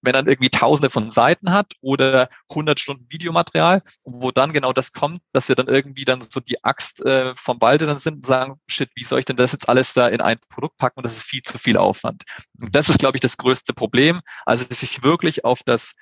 wenn 0.02 0.12
dann 0.12 0.26
irgendwie 0.26 0.50
tausende 0.50 0.90
von 0.90 1.10
Seiten 1.10 1.52
hat 1.52 1.74
oder 1.80 2.28
100 2.50 2.78
Stunden 2.78 3.06
Videomaterial, 3.08 3.82
wo 4.04 4.30
dann 4.30 4.52
genau 4.52 4.72
das 4.72 4.92
kommt, 4.92 5.18
dass 5.32 5.48
wir 5.48 5.54
dann 5.54 5.68
irgendwie 5.68 6.04
dann 6.04 6.20
so 6.20 6.40
die 6.40 6.62
Axt 6.64 7.04
äh, 7.04 7.34
vom 7.36 7.58
Balde 7.58 7.86
dann 7.86 7.98
sind 7.98 8.16
und 8.16 8.26
sagen, 8.26 8.60
shit, 8.68 8.90
wie 8.94 9.04
soll 9.04 9.20
ich 9.20 9.24
denn 9.24 9.36
das 9.36 9.52
jetzt 9.52 9.68
alles 9.68 9.92
da 9.92 10.08
in 10.08 10.20
ein 10.20 10.38
Produkt 10.48 10.76
packen 10.76 11.00
und 11.00 11.06
das 11.06 11.16
ist 11.16 11.24
viel 11.24 11.42
zu 11.42 11.58
viel 11.58 11.76
Aufwand. 11.76 12.24
Und 12.60 12.74
das 12.74 12.88
ist, 12.88 12.98
glaube 12.98 13.16
ich, 13.16 13.20
das 13.20 13.36
größte 13.36 13.72
Problem. 13.72 14.20
Also 14.44 14.66
sich 14.70 15.02
wirklich 15.02 15.44
auf 15.44 15.62
das 15.64 15.94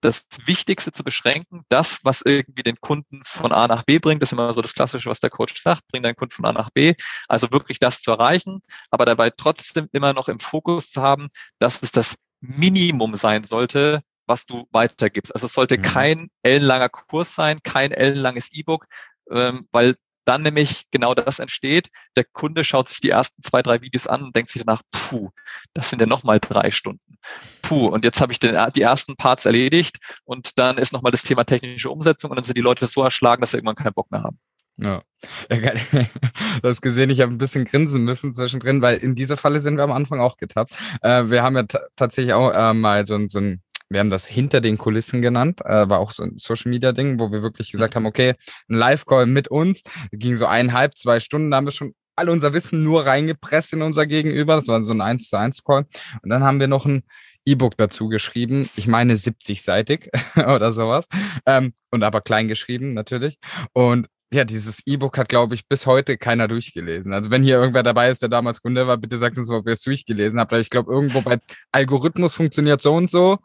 das 0.00 0.26
Wichtigste 0.44 0.92
zu 0.92 1.02
beschränken, 1.02 1.62
das, 1.68 2.00
was 2.04 2.22
irgendwie 2.22 2.62
den 2.62 2.80
Kunden 2.80 3.22
von 3.24 3.52
A 3.52 3.66
nach 3.66 3.82
B 3.84 3.98
bringt, 3.98 4.22
das 4.22 4.28
ist 4.28 4.32
immer 4.34 4.52
so 4.52 4.62
das 4.62 4.74
Klassische, 4.74 5.08
was 5.08 5.20
der 5.20 5.30
Coach 5.30 5.60
sagt, 5.60 5.86
bring 5.88 6.02
deinen 6.02 6.16
Kunden 6.16 6.34
von 6.34 6.44
A 6.44 6.52
nach 6.52 6.70
B, 6.70 6.94
also 7.28 7.50
wirklich 7.50 7.78
das 7.78 8.02
zu 8.02 8.10
erreichen, 8.10 8.60
aber 8.90 9.04
dabei 9.04 9.30
trotzdem 9.30 9.88
immer 9.92 10.12
noch 10.12 10.28
im 10.28 10.38
Fokus 10.38 10.90
zu 10.90 11.02
haben, 11.02 11.28
dass 11.58 11.82
es 11.82 11.92
das 11.92 12.16
Minimum 12.40 13.16
sein 13.16 13.44
sollte, 13.44 14.02
was 14.26 14.46
du 14.46 14.66
weitergibst. 14.70 15.34
Also 15.34 15.46
es 15.46 15.52
sollte 15.52 15.78
mhm. 15.78 15.82
kein 15.82 16.30
ellenlanger 16.42 16.88
Kurs 16.88 17.34
sein, 17.34 17.60
kein 17.62 17.92
ellenlanges 17.92 18.52
E-Book, 18.52 18.86
ähm, 19.30 19.66
weil 19.72 19.96
dann 20.26 20.42
nämlich 20.42 20.86
genau 20.90 21.14
das 21.14 21.38
entsteht. 21.38 21.88
Der 22.16 22.24
Kunde 22.24 22.64
schaut 22.64 22.88
sich 22.88 23.00
die 23.00 23.10
ersten 23.10 23.42
zwei, 23.42 23.62
drei 23.62 23.80
Videos 23.80 24.06
an 24.08 24.24
und 24.24 24.36
denkt 24.36 24.50
sich 24.50 24.62
danach, 24.64 24.82
puh, 24.90 25.30
das 25.72 25.88
sind 25.88 26.00
ja 26.00 26.06
nochmal 26.06 26.40
drei 26.40 26.72
Stunden. 26.72 27.16
Puh, 27.62 27.86
und 27.86 28.04
jetzt 28.04 28.20
habe 28.20 28.32
ich 28.32 28.40
den, 28.40 28.56
die 28.74 28.82
ersten 28.82 29.16
Parts 29.16 29.46
erledigt 29.46 29.98
und 30.24 30.58
dann 30.58 30.78
ist 30.78 30.92
nochmal 30.92 31.12
das 31.12 31.22
Thema 31.22 31.44
technische 31.44 31.90
Umsetzung 31.90 32.30
und 32.30 32.36
dann 32.36 32.44
sind 32.44 32.56
die 32.56 32.62
Leute 32.62 32.88
so 32.88 33.04
erschlagen, 33.04 33.40
dass 33.40 33.52
sie 33.52 33.58
irgendwann 33.58 33.76
keinen 33.76 33.94
Bock 33.94 34.10
mehr 34.10 34.24
haben. 34.24 34.38
Ja. 34.78 35.02
ja 35.50 35.58
du 36.62 36.68
hast 36.68 36.82
gesehen, 36.82 37.10
ich 37.10 37.20
habe 37.20 37.32
ein 37.32 37.38
bisschen 37.38 37.64
grinsen 37.64 38.02
müssen 38.04 38.32
zwischendrin, 38.32 38.82
weil 38.82 38.98
in 38.98 39.14
dieser 39.14 39.36
Falle 39.36 39.60
sind 39.60 39.76
wir 39.76 39.84
am 39.84 39.92
Anfang 39.92 40.20
auch 40.20 40.36
getappt. 40.36 40.74
Äh, 41.02 41.24
wir 41.30 41.42
haben 41.42 41.56
ja 41.56 41.64
tatsächlich 41.96 42.34
auch 42.34 42.52
äh, 42.52 42.74
mal 42.74 43.06
so, 43.06 43.18
so 43.28 43.38
ein 43.38 43.62
wir 43.88 44.00
haben 44.00 44.10
das 44.10 44.26
hinter 44.26 44.60
den 44.60 44.78
Kulissen 44.78 45.22
genannt, 45.22 45.60
äh, 45.64 45.88
war 45.88 46.00
auch 46.00 46.10
so 46.10 46.24
ein 46.24 46.38
Social 46.38 46.70
Media 46.70 46.90
Ding, 46.90 47.20
wo 47.20 47.30
wir 47.30 47.42
wirklich 47.42 47.70
gesagt 47.70 47.94
haben, 47.94 48.04
okay, 48.04 48.34
ein 48.68 48.74
Live-Call 48.74 49.26
mit 49.26 49.46
uns, 49.46 49.82
ging 50.10 50.34
so 50.34 50.46
eineinhalb, 50.46 50.96
zwei 50.96 51.20
Stunden, 51.20 51.52
da 51.52 51.58
haben 51.58 51.66
wir 51.66 51.72
schon 51.72 51.94
all 52.16 52.28
unser 52.28 52.52
Wissen 52.52 52.82
nur 52.82 53.06
reingepresst 53.06 53.74
in 53.74 53.82
unser 53.82 54.06
Gegenüber. 54.06 54.56
Das 54.56 54.68
war 54.68 54.82
so 54.82 54.92
ein 54.92 55.02
1 55.02 55.28
zu 55.28 55.38
1 55.38 55.62
Call. 55.62 55.86
Und 56.22 56.30
dann 56.30 56.42
haben 56.42 56.58
wir 56.58 56.66
noch 56.66 56.86
ein 56.86 57.02
E-Book 57.44 57.76
dazu 57.76 58.08
geschrieben. 58.08 58.68
Ich 58.76 58.88
meine 58.88 59.14
70-seitig 59.14 60.08
oder 60.36 60.72
sowas. 60.72 61.06
Ähm, 61.44 61.74
und 61.90 62.02
aber 62.02 62.22
klein 62.22 62.48
geschrieben 62.48 62.94
natürlich. 62.94 63.38
Und 63.72 64.08
ja, 64.32 64.44
dieses 64.44 64.82
E-Book 64.86 65.18
hat, 65.18 65.28
glaube 65.28 65.54
ich, 65.54 65.68
bis 65.68 65.86
heute 65.86 66.18
keiner 66.18 66.48
durchgelesen. 66.48 67.12
Also 67.12 67.30
wenn 67.30 67.44
hier 67.44 67.56
irgendwer 67.56 67.82
dabei 67.82 68.10
ist, 68.10 68.22
der 68.22 68.28
damals 68.28 68.60
Kunde 68.60 68.86
war, 68.86 68.96
bitte 68.96 69.18
sagt 69.18 69.38
uns, 69.38 69.48
ob 69.50 69.66
ihr 69.66 69.74
es 69.74 69.82
durchgelesen 69.82 70.40
habt. 70.40 70.52
ich 70.52 70.70
glaube, 70.70 70.92
irgendwo 70.92 71.20
bei 71.20 71.38
Algorithmus 71.72 72.34
funktioniert 72.34 72.82
so 72.82 72.94
und 72.94 73.10
so, 73.10 73.38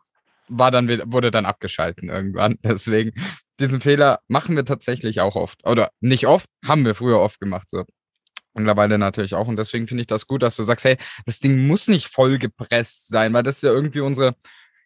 war 0.47 0.71
dann, 0.71 0.89
wurde 1.11 1.31
dann 1.31 1.45
abgeschalten 1.45 2.09
irgendwann. 2.09 2.57
Deswegen, 2.63 3.11
diesen 3.59 3.79
Fehler 3.81 4.19
machen 4.27 4.55
wir 4.55 4.65
tatsächlich 4.65 5.21
auch 5.21 5.35
oft. 5.35 5.65
Oder 5.67 5.91
nicht 5.99 6.25
oft, 6.27 6.47
haben 6.65 6.83
wir 6.83 6.95
früher 6.95 7.19
oft 7.19 7.39
gemacht. 7.39 7.69
So. 7.69 7.85
Mittlerweile 8.53 8.97
natürlich 8.97 9.33
auch. 9.35 9.47
Und 9.47 9.57
deswegen 9.57 9.87
finde 9.87 10.01
ich 10.01 10.07
das 10.07 10.27
gut, 10.27 10.43
dass 10.43 10.57
du 10.57 10.63
sagst, 10.63 10.83
hey, 10.83 10.97
das 11.25 11.39
Ding 11.39 11.67
muss 11.67 11.87
nicht 11.87 12.07
voll 12.07 12.37
gepresst 12.37 13.07
sein, 13.07 13.33
weil 13.33 13.43
das 13.43 13.57
ist 13.57 13.63
ja 13.63 13.71
irgendwie 13.71 14.01
unsere, 14.01 14.35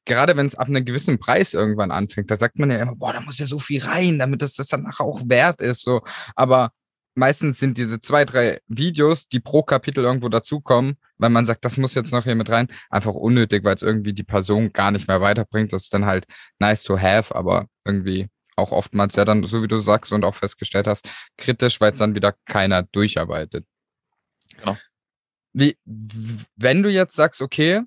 gerade 0.05 0.37
wenn 0.37 0.45
es 0.45 0.55
ab 0.55 0.67
einem 0.67 0.85
gewissen 0.85 1.19
Preis 1.19 1.53
irgendwann 1.53 1.91
anfängt, 1.91 2.31
da 2.31 2.35
sagt 2.35 2.57
man 2.59 2.71
ja 2.71 2.77
immer, 2.77 2.95
boah, 2.95 3.13
da 3.13 3.21
muss 3.21 3.39
ja 3.39 3.45
so 3.45 3.59
viel 3.59 3.83
rein, 3.83 4.19
damit 4.19 4.41
das, 4.41 4.53
das 4.53 4.67
dann 4.67 4.87
auch 4.97 5.21
wert 5.25 5.61
ist. 5.61 5.81
So. 5.81 6.01
Aber 6.35 6.71
meistens 7.15 7.59
sind 7.59 7.77
diese 7.77 8.01
zwei, 8.01 8.25
drei 8.25 8.59
Videos, 8.67 9.27
die 9.27 9.39
pro 9.39 9.63
Kapitel 9.63 10.03
irgendwo 10.03 10.29
dazukommen, 10.29 10.97
weil 11.17 11.29
man 11.29 11.45
sagt, 11.45 11.65
das 11.65 11.77
muss 11.77 11.95
jetzt 11.95 12.11
noch 12.11 12.23
hier 12.23 12.35
mit 12.35 12.49
rein, 12.49 12.67
einfach 12.89 13.13
unnötig, 13.13 13.63
weil 13.63 13.75
es 13.75 13.81
irgendwie 13.81 14.13
die 14.13 14.23
Person 14.23 14.71
gar 14.73 14.91
nicht 14.91 15.07
mehr 15.07 15.21
weiterbringt. 15.21 15.73
Das 15.73 15.83
ist 15.83 15.93
dann 15.93 16.05
halt 16.05 16.25
nice 16.59 16.83
to 16.83 16.99
have, 16.99 17.33
aber 17.35 17.67
irgendwie 17.83 18.27
auch 18.55 18.71
oftmals 18.71 19.15
ja 19.15 19.25
dann, 19.25 19.43
so 19.45 19.63
wie 19.63 19.67
du 19.67 19.79
sagst 19.79 20.11
und 20.11 20.23
auch 20.23 20.35
festgestellt 20.35 20.87
hast, 20.87 21.09
kritisch, 21.37 21.81
weil 21.81 21.93
es 21.93 21.99
dann 21.99 22.15
wieder 22.15 22.33
keiner 22.45 22.83
durcharbeitet. 22.83 23.65
Genau. 24.57 24.77
Wie, 25.53 25.77
wenn 26.55 26.83
du 26.83 26.89
jetzt 26.89 27.15
sagst, 27.15 27.41
okay, 27.41 27.81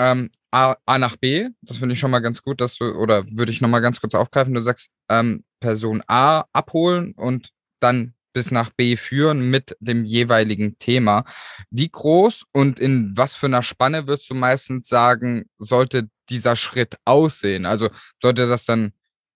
ähm, 0.00 0.30
A, 0.50 0.76
A, 0.86 0.98
nach 0.98 1.16
B, 1.16 1.50
das 1.60 1.76
finde 1.76 1.92
ich 1.92 2.00
schon 2.00 2.10
mal 2.10 2.20
ganz 2.20 2.42
gut, 2.42 2.60
dass 2.62 2.76
du, 2.78 2.86
oder 2.86 3.24
würde 3.30 3.52
ich 3.52 3.60
nochmal 3.60 3.82
ganz 3.82 4.00
kurz 4.00 4.14
aufgreifen, 4.14 4.54
du 4.54 4.62
sagst, 4.62 4.88
ähm, 5.10 5.44
Person 5.60 6.02
A 6.06 6.46
abholen 6.54 7.12
und 7.12 7.50
dann 7.80 8.14
bis 8.32 8.50
nach 8.50 8.70
B 8.70 8.96
führen 8.96 9.50
mit 9.50 9.76
dem 9.80 10.06
jeweiligen 10.06 10.78
Thema. 10.78 11.24
Wie 11.70 11.90
groß 11.90 12.44
und 12.52 12.80
in 12.80 13.12
was 13.14 13.34
für 13.34 13.46
einer 13.46 13.62
Spanne 13.62 14.06
würdest 14.06 14.30
du 14.30 14.34
meistens 14.34 14.88
sagen, 14.88 15.44
sollte 15.58 16.08
dieser 16.30 16.56
Schritt 16.56 16.96
aussehen? 17.04 17.66
Also 17.66 17.90
sollte 18.22 18.46
das 18.46 18.64
dann 18.64 18.92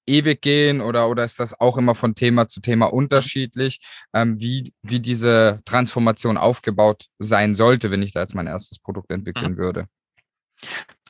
ewig 0.06 0.40
gehen 0.40 0.80
oder, 0.80 1.08
oder 1.10 1.24
ist 1.24 1.40
das 1.40 1.60
auch 1.60 1.76
immer 1.76 1.94
von 1.94 2.14
Thema 2.14 2.48
zu 2.48 2.60
Thema 2.60 2.86
unterschiedlich, 2.86 3.80
ähm, 4.14 4.40
wie, 4.40 4.72
wie 4.82 5.00
diese 5.00 5.60
Transformation 5.66 6.38
aufgebaut 6.38 7.06
sein 7.18 7.54
sollte, 7.54 7.90
wenn 7.90 8.02
ich 8.02 8.12
da 8.12 8.20
jetzt 8.20 8.34
mein 8.34 8.46
erstes 8.46 8.78
Produkt 8.78 9.10
entwickeln 9.10 9.52
mhm. 9.52 9.58
würde? 9.58 9.88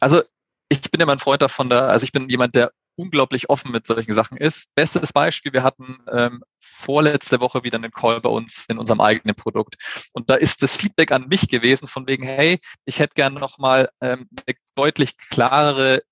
Also 0.00 0.22
ich 0.68 0.90
bin 0.90 1.00
immer 1.00 1.12
ein 1.12 1.18
Freund 1.18 1.42
davon, 1.42 1.70
da, 1.70 1.86
also 1.86 2.04
ich 2.04 2.12
bin 2.12 2.28
jemand, 2.28 2.54
der 2.54 2.72
unglaublich 2.96 3.50
offen 3.50 3.72
mit 3.72 3.86
solchen 3.86 4.12
Sachen 4.12 4.38
ist. 4.38 4.68
Bestes 4.74 5.12
Beispiel, 5.12 5.52
wir 5.52 5.62
hatten 5.62 5.98
ähm, 6.12 6.42
vorletzte 6.58 7.40
Woche 7.40 7.64
wieder 7.64 7.78
einen 7.78 7.90
Call 7.90 8.20
bei 8.20 8.30
uns 8.30 8.66
in 8.68 8.78
unserem 8.78 9.00
eigenen 9.00 9.34
Produkt. 9.34 9.74
Und 10.12 10.30
da 10.30 10.34
ist 10.34 10.62
das 10.62 10.76
Feedback 10.76 11.10
an 11.12 11.28
mich 11.28 11.48
gewesen 11.48 11.88
von 11.88 12.06
wegen, 12.06 12.24
hey, 12.24 12.60
ich 12.84 12.98
hätte 12.98 13.14
gerne 13.14 13.40
nochmal 13.40 13.88
ähm, 14.00 14.28
eine 14.46 14.56
deutlich 14.74 15.16
klarere 15.16 16.02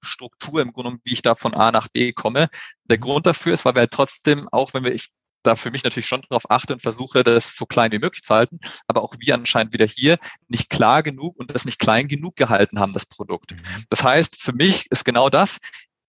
Struktur 0.00 0.60
im 0.60 0.72
Grunde, 0.72 1.00
wie 1.04 1.12
ich 1.12 1.22
da 1.22 1.34
von 1.34 1.54
A 1.54 1.72
nach 1.72 1.88
B 1.88 2.12
komme. 2.12 2.48
Der. 2.84 2.98
Grund 2.98 3.26
dafür 3.26 3.52
ist, 3.52 3.64
weil 3.64 3.74
wir 3.74 3.80
halt 3.80 3.90
trotzdem, 3.90 4.48
auch 4.50 4.74
wenn 4.74 4.84
wir 4.84 4.94
ich 4.94 5.08
da 5.42 5.54
für 5.54 5.70
mich 5.70 5.84
natürlich 5.84 6.06
schon 6.06 6.22
darauf 6.28 6.50
achte 6.50 6.72
und 6.74 6.82
versuche, 6.82 7.24
das 7.24 7.54
so 7.56 7.66
klein 7.66 7.92
wie 7.92 7.98
möglich 7.98 8.22
zu 8.22 8.34
halten, 8.34 8.58
aber 8.86 9.02
auch 9.02 9.14
wir 9.18 9.34
anscheinend 9.34 9.72
wieder 9.72 9.86
hier 9.86 10.18
nicht 10.48 10.70
klar 10.70 11.02
genug 11.02 11.36
und 11.38 11.54
das 11.54 11.64
nicht 11.64 11.78
klein 11.78 12.08
genug 12.08 12.36
gehalten 12.36 12.78
haben, 12.78 12.92
das 12.92 13.06
Produkt. 13.06 13.52
Mhm. 13.52 13.84
Das 13.88 14.02
heißt, 14.02 14.40
für 14.40 14.52
mich 14.52 14.90
ist 14.90 15.04
genau 15.04 15.28
das, 15.28 15.58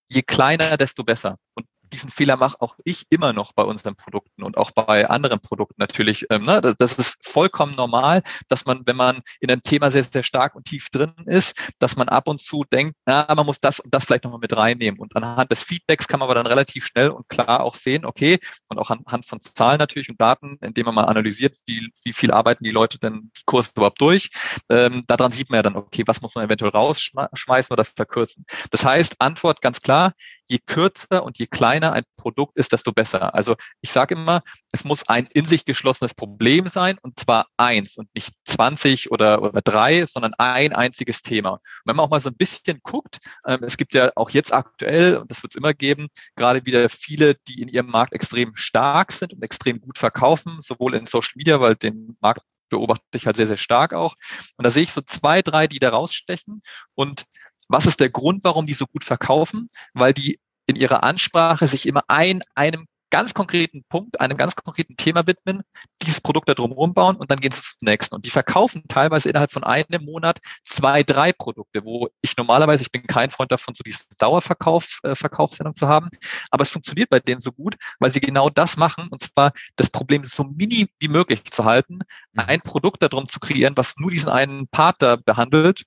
je 0.09 0.21
kleiner, 0.21 0.77
desto 0.77 1.03
besser. 1.03 1.37
Und 1.53 1.67
diesen 1.93 2.09
Fehler 2.09 2.37
mache 2.37 2.61
auch 2.61 2.75
ich 2.83 3.05
immer 3.09 3.33
noch 3.33 3.53
bei 3.53 3.63
unseren 3.63 3.95
Produkten 3.95 4.43
und 4.43 4.57
auch 4.57 4.71
bei 4.71 5.09
anderen 5.09 5.39
Produkten 5.39 5.75
natürlich. 5.77 6.25
Ähm, 6.29 6.45
ne? 6.45 6.61
Das 6.77 6.97
ist 6.97 7.25
vollkommen 7.25 7.75
normal, 7.75 8.23
dass 8.47 8.65
man, 8.65 8.81
wenn 8.85 8.95
man 8.95 9.21
in 9.39 9.51
einem 9.51 9.61
Thema 9.61 9.91
sehr, 9.91 10.03
sehr 10.03 10.23
stark 10.23 10.55
und 10.55 10.65
tief 10.65 10.89
drin 10.89 11.13
ist, 11.25 11.57
dass 11.79 11.95
man 11.95 12.09
ab 12.09 12.27
und 12.27 12.41
zu 12.41 12.63
denkt, 12.71 12.95
na, 13.05 13.27
man 13.35 13.45
muss 13.45 13.59
das 13.59 13.79
und 13.79 13.93
das 13.93 14.05
vielleicht 14.05 14.23
nochmal 14.23 14.39
mit 14.39 14.55
reinnehmen. 14.55 14.99
Und 14.99 15.15
anhand 15.15 15.51
des 15.51 15.63
Feedbacks 15.63 16.07
kann 16.07 16.19
man 16.19 16.27
aber 16.27 16.35
dann 16.35 16.47
relativ 16.47 16.85
schnell 16.85 17.09
und 17.09 17.27
klar 17.29 17.61
auch 17.61 17.75
sehen, 17.75 18.05
okay, 18.05 18.39
und 18.67 18.77
auch 18.79 18.89
anhand 18.89 19.25
von 19.25 19.39
Zahlen 19.41 19.79
natürlich 19.79 20.09
und 20.09 20.19
Daten, 20.21 20.57
indem 20.61 20.85
man 20.85 20.95
mal 20.95 21.05
analysiert, 21.05 21.57
wie, 21.65 21.91
wie 22.03 22.13
viel 22.13 22.31
arbeiten 22.31 22.63
die 22.63 22.71
Leute 22.71 22.99
denn 22.99 23.31
die 23.37 23.43
Kurse 23.45 23.71
überhaupt 23.75 24.01
durch. 24.01 24.29
Ähm, 24.69 25.01
daran 25.07 25.31
sieht 25.31 25.49
man 25.49 25.57
ja 25.57 25.63
dann, 25.63 25.75
okay, 25.75 26.03
was 26.05 26.21
muss 26.21 26.35
man 26.35 26.45
eventuell 26.45 26.71
rausschmeißen 26.71 27.73
oder 27.73 27.85
verkürzen. 27.85 28.45
Das 28.71 28.85
heißt, 28.85 29.15
Antwort 29.19 29.61
ganz 29.61 29.81
klar, 29.81 30.13
je 30.49 30.59
kürzer 30.65 31.23
und 31.23 31.37
je 31.37 31.47
kleiner 31.47 31.93
ein 31.93 32.03
Produkt 32.17 32.57
ist, 32.57 32.71
desto 32.73 32.91
besser. 32.91 33.33
Also 33.35 33.55
ich 33.81 33.91
sage 33.91 34.15
immer, 34.15 34.41
es 34.71 34.83
muss 34.83 35.07
ein 35.07 35.27
in 35.27 35.45
sich 35.45 35.65
geschlossenes 35.65 36.13
Problem 36.13 36.67
sein 36.67 36.97
und 37.01 37.19
zwar 37.19 37.47
eins 37.57 37.97
und 37.97 38.13
nicht 38.13 38.33
20 38.45 39.11
oder, 39.11 39.41
oder 39.41 39.61
drei, 39.61 40.05
sondern 40.05 40.33
ein 40.37 40.73
einziges 40.73 41.21
Thema. 41.21 41.51
Und 41.51 41.59
wenn 41.85 41.95
man 41.95 42.05
auch 42.05 42.09
mal 42.09 42.19
so 42.19 42.29
ein 42.29 42.37
bisschen 42.37 42.79
guckt, 42.83 43.19
ähm, 43.45 43.59
es 43.63 43.77
gibt 43.77 43.93
ja 43.93 44.11
auch 44.15 44.29
jetzt 44.31 44.53
aktuell, 44.53 45.17
und 45.17 45.29
das 45.31 45.43
wird 45.43 45.53
es 45.53 45.57
immer 45.57 45.73
geben, 45.73 46.07
gerade 46.35 46.65
wieder 46.65 46.89
viele, 46.89 47.35
die 47.47 47.61
in 47.61 47.67
ihrem 47.67 47.87
Markt 47.87 48.13
extrem 48.13 48.55
stark 48.55 49.11
sind 49.11 49.33
und 49.33 49.43
extrem 49.43 49.79
gut 49.79 49.97
verkaufen, 49.97 50.59
sowohl 50.61 50.95
in 50.95 51.05
Social 51.05 51.33
Media, 51.35 51.59
weil 51.61 51.75
den 51.75 52.17
Markt 52.21 52.41
beobachte 52.69 53.03
ich 53.15 53.25
halt 53.25 53.37
sehr, 53.37 53.47
sehr 53.47 53.57
stark 53.57 53.93
auch. 53.93 54.15
Und 54.57 54.65
da 54.65 54.71
sehe 54.71 54.83
ich 54.83 54.91
so 54.91 55.01
zwei, 55.01 55.41
drei, 55.41 55.67
die 55.67 55.79
da 55.79 55.89
rausstechen. 55.89 56.61
Und 56.93 57.25
was 57.69 57.85
ist 57.85 57.99
der 57.99 58.09
Grund, 58.09 58.43
warum 58.43 58.65
die 58.65 58.73
so 58.73 58.85
gut 58.85 59.05
verkaufen? 59.05 59.69
Weil 59.93 60.13
die 60.13 60.39
in 60.65 60.75
ihrer 60.75 61.03
Ansprache 61.03 61.67
sich 61.67 61.87
immer 61.87 62.03
ein, 62.07 62.41
einem 62.55 62.87
ganz 63.09 63.33
konkreten 63.33 63.83
Punkt, 63.89 64.19
einem 64.21 64.37
ganz 64.37 64.55
konkreten 64.55 64.95
Thema 64.95 65.25
widmen, 65.25 65.61
dieses 66.01 66.21
Produkt 66.21 66.49
da 66.49 66.53
drumherum 66.53 66.93
bauen 66.93 67.15
und 67.15 67.31
dann 67.31 67.39
gehen 67.39 67.51
sie 67.51 67.61
zum 67.61 67.77
nächsten. 67.81 68.15
Und 68.15 68.25
die 68.25 68.29
verkaufen 68.29 68.83
teilweise 68.87 69.29
innerhalb 69.29 69.51
von 69.51 69.63
einem 69.63 70.05
Monat 70.05 70.39
zwei, 70.63 71.03
drei 71.03 71.33
Produkte, 71.33 71.83
wo 71.85 72.09
ich 72.21 72.37
normalerweise, 72.37 72.83
ich 72.83 72.91
bin 72.91 73.07
kein 73.07 73.29
Freund 73.29 73.51
davon, 73.51 73.73
so 73.75 73.83
diese 73.83 74.03
Dauerverkauf, 74.19 74.99
äh, 75.03 75.15
Verkaufssendung 75.15 75.75
zu 75.75 75.87
haben, 75.87 76.09
aber 76.51 76.63
es 76.63 76.69
funktioniert 76.69 77.09
bei 77.09 77.19
denen 77.19 77.39
so 77.39 77.51
gut, 77.51 77.75
weil 77.99 78.11
sie 78.11 78.19
genau 78.19 78.49
das 78.49 78.77
machen, 78.77 79.07
und 79.09 79.21
zwar 79.21 79.53
das 79.75 79.89
Problem 79.89 80.23
so 80.23 80.43
mini 80.43 80.89
wie 80.99 81.07
möglich 81.07 81.43
zu 81.51 81.65
halten, 81.65 81.99
mhm. 82.33 82.43
ein 82.47 82.61
Produkt 82.61 83.01
darum 83.01 83.27
zu 83.27 83.39
kreieren, 83.39 83.75
was 83.75 83.95
nur 83.97 84.11
diesen 84.11 84.29
einen 84.29 84.67
Part 84.67 85.01
da 85.01 85.15
behandelt 85.15 85.83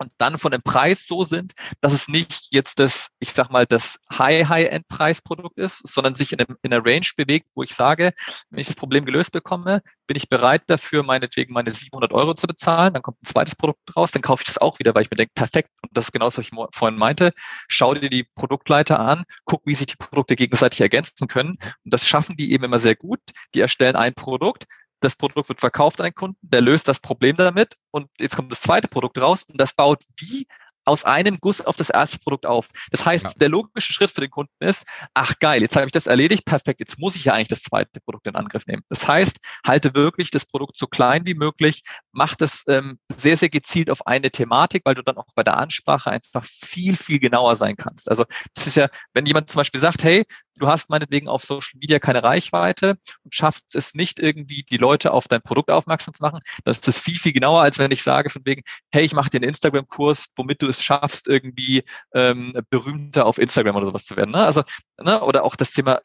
und 0.00 0.10
dann 0.16 0.38
von 0.38 0.50
dem 0.50 0.62
Preis 0.62 1.06
so 1.06 1.24
sind, 1.24 1.52
dass 1.82 1.92
es 1.92 2.08
nicht 2.08 2.48
jetzt 2.52 2.78
das, 2.78 3.10
ich 3.18 3.32
sag 3.32 3.50
mal, 3.50 3.66
das 3.66 3.98
High-High-End-Preisprodukt 4.10 5.58
ist, 5.58 5.86
sondern 5.86 6.14
sich 6.14 6.32
in, 6.32 6.38
einer 6.62 6.84
Range 6.84 7.06
bewegt, 7.16 7.46
wo 7.54 7.62
ich 7.62 7.74
sage, 7.74 8.12
wenn 8.48 8.60
ich 8.60 8.66
das 8.66 8.76
Problem 8.76 9.04
gelöst 9.04 9.32
bekomme, 9.32 9.82
bin 10.06 10.16
ich 10.16 10.30
bereit 10.30 10.62
dafür, 10.68 11.02
meinetwegen 11.02 11.52
meine 11.52 11.70
700 11.70 12.12
Euro 12.12 12.32
zu 12.34 12.46
bezahlen, 12.46 12.94
dann 12.94 13.02
kommt 13.02 13.22
ein 13.22 13.26
zweites 13.26 13.54
Produkt 13.54 13.94
raus, 13.94 14.10
dann 14.10 14.22
kaufe 14.22 14.42
ich 14.42 14.46
das 14.46 14.58
auch 14.58 14.78
wieder, 14.78 14.94
weil 14.94 15.02
ich 15.02 15.10
mir 15.10 15.16
denke, 15.16 15.34
perfekt, 15.34 15.68
und 15.82 15.90
das 15.92 16.06
ist 16.06 16.12
genau 16.12 16.24
das, 16.24 16.38
was 16.38 16.46
ich 16.46 16.52
vorhin 16.72 16.98
meinte, 16.98 17.32
schau 17.68 17.94
dir 17.94 18.08
die 18.08 18.24
Produktleiter 18.34 18.98
an, 18.98 19.24
guck, 19.44 19.66
wie 19.66 19.74
sich 19.74 19.86
die 19.86 19.96
Produkte 19.96 20.34
gegenseitig 20.34 20.80
ergänzen 20.80 21.28
können. 21.28 21.58
Und 21.84 21.92
das 21.92 22.06
schaffen 22.06 22.36
die 22.36 22.52
eben 22.52 22.64
immer 22.64 22.78
sehr 22.78 22.96
gut. 22.96 23.20
Die 23.54 23.60
erstellen 23.60 23.96
ein 23.96 24.14
Produkt, 24.14 24.64
das 25.00 25.16
Produkt 25.16 25.48
wird 25.48 25.60
verkauft 25.60 26.00
an 26.00 26.06
einen 26.06 26.14
Kunden, 26.14 26.38
der 26.42 26.60
löst 26.60 26.88
das 26.88 27.00
Problem 27.00 27.36
damit. 27.36 27.76
Und 27.90 28.08
jetzt 28.20 28.36
kommt 28.36 28.52
das 28.52 28.60
zweite 28.60 28.88
Produkt 28.88 29.20
raus 29.20 29.44
und 29.44 29.60
das 29.60 29.72
baut 29.72 30.04
wie 30.18 30.46
aus 30.90 31.04
einem 31.04 31.38
Guss 31.40 31.60
auf 31.60 31.76
das 31.76 31.88
erste 31.88 32.18
Produkt 32.18 32.46
auf. 32.46 32.68
Das 32.90 33.06
heißt, 33.06 33.24
ja. 33.24 33.30
der 33.36 33.48
logische 33.48 33.92
Schritt 33.92 34.10
für 34.10 34.20
den 34.20 34.30
Kunden 34.30 34.52
ist, 34.58 34.84
ach 35.14 35.34
geil, 35.38 35.62
jetzt 35.62 35.76
habe 35.76 35.86
ich 35.86 35.92
das 35.92 36.08
erledigt, 36.08 36.44
perfekt, 36.44 36.80
jetzt 36.80 36.98
muss 36.98 37.14
ich 37.14 37.24
ja 37.24 37.34
eigentlich 37.34 37.48
das 37.48 37.62
zweite 37.62 38.00
Produkt 38.00 38.26
in 38.26 38.34
Angriff 38.34 38.66
nehmen. 38.66 38.82
Das 38.88 39.06
heißt, 39.06 39.38
halte 39.64 39.94
wirklich 39.94 40.32
das 40.32 40.46
Produkt 40.46 40.76
so 40.76 40.88
klein 40.88 41.26
wie 41.26 41.34
möglich, 41.34 41.82
mach 42.10 42.34
das 42.34 42.64
ähm, 42.66 42.98
sehr, 43.16 43.36
sehr 43.36 43.50
gezielt 43.50 43.88
auf 43.88 44.04
eine 44.06 44.32
Thematik, 44.32 44.82
weil 44.84 44.96
du 44.96 45.02
dann 45.02 45.16
auch 45.16 45.28
bei 45.36 45.44
der 45.44 45.56
Ansprache 45.56 46.10
einfach 46.10 46.44
viel, 46.44 46.96
viel 46.96 47.20
genauer 47.20 47.54
sein 47.54 47.76
kannst. 47.76 48.10
Also 48.10 48.24
das 48.54 48.66
ist 48.66 48.76
ja, 48.76 48.88
wenn 49.14 49.26
jemand 49.26 49.48
zum 49.48 49.60
Beispiel 49.60 49.80
sagt, 49.80 50.02
hey, 50.02 50.24
du 50.60 50.68
hast 50.68 50.90
meinetwegen 50.90 51.28
auf 51.28 51.42
Social 51.42 51.78
Media 51.80 51.98
keine 51.98 52.22
Reichweite 52.22 52.98
und 53.24 53.34
schaffst 53.34 53.74
es 53.74 53.94
nicht 53.94 54.20
irgendwie, 54.20 54.62
die 54.62 54.76
Leute 54.76 55.12
auf 55.12 55.26
dein 55.26 55.42
Produkt 55.42 55.70
aufmerksam 55.70 56.14
zu 56.14 56.22
machen, 56.22 56.40
das 56.64 56.78
ist 56.78 56.88
das 56.88 56.98
viel, 56.98 57.18
viel 57.18 57.32
genauer, 57.32 57.62
als 57.62 57.78
wenn 57.78 57.90
ich 57.90 58.02
sage 58.02 58.30
von 58.30 58.42
wegen, 58.44 58.62
hey, 58.92 59.04
ich 59.04 59.14
mache 59.14 59.30
dir 59.30 59.38
einen 59.38 59.48
Instagram-Kurs, 59.48 60.28
womit 60.36 60.62
du 60.62 60.68
es 60.68 60.79
schaffst, 60.82 61.28
irgendwie 61.28 61.84
ähm, 62.14 62.54
berühmter 62.70 63.26
auf 63.26 63.38
Instagram 63.38 63.76
oder 63.76 63.86
sowas 63.86 64.06
zu 64.06 64.16
werden. 64.16 64.32
Ne? 64.32 64.44
Also, 64.44 64.62
ne? 65.00 65.20
oder 65.22 65.44
auch 65.44 65.56
das 65.56 65.70
Thema 65.70 66.00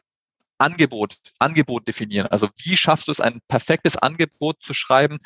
Angebot, 0.57 1.17
Angebot 1.39 1.87
definieren. 1.87 2.27
Also 2.27 2.49
wie 2.63 2.77
schaffst 2.77 3.07
du 3.07 3.11
es, 3.11 3.19
ein 3.19 3.41
perfektes 3.47 3.97
Angebot 3.97 4.61
zu 4.61 4.73
schreiben, 4.73 5.19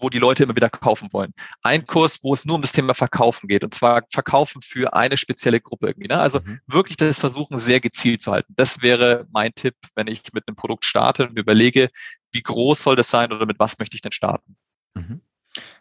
wo 0.00 0.10
die 0.10 0.18
Leute 0.18 0.44
immer 0.44 0.54
wieder 0.56 0.68
kaufen 0.68 1.12
wollen. 1.12 1.32
Ein 1.62 1.86
Kurs, 1.86 2.20
wo 2.22 2.34
es 2.34 2.44
nur 2.44 2.56
um 2.56 2.62
das 2.62 2.72
Thema 2.72 2.94
Verkaufen 2.94 3.48
geht 3.48 3.64
und 3.64 3.74
zwar 3.74 4.02
Verkaufen 4.12 4.62
für 4.62 4.94
eine 4.94 5.16
spezielle 5.16 5.60
Gruppe 5.60 5.88
irgendwie. 5.88 6.08
Ne? 6.08 6.18
Also 6.18 6.40
mhm. 6.40 6.60
wirklich 6.66 6.96
das 6.96 7.18
Versuchen, 7.18 7.58
sehr 7.58 7.80
gezielt 7.80 8.22
zu 8.22 8.32
halten. 8.32 8.52
Das 8.56 8.82
wäre 8.82 9.26
mein 9.30 9.54
Tipp, 9.54 9.74
wenn 9.94 10.06
ich 10.06 10.22
mit 10.32 10.46
einem 10.46 10.56
Produkt 10.56 10.84
starte 10.84 11.28
und 11.28 11.38
überlege, 11.38 11.88
wie 12.32 12.42
groß 12.42 12.82
soll 12.82 12.96
das 12.96 13.10
sein 13.10 13.32
oder 13.32 13.46
mit 13.46 13.58
was 13.58 13.78
möchte 13.78 13.96
ich 13.96 14.02
denn 14.02 14.12
starten. 14.12 14.56
Mhm. 14.94 15.20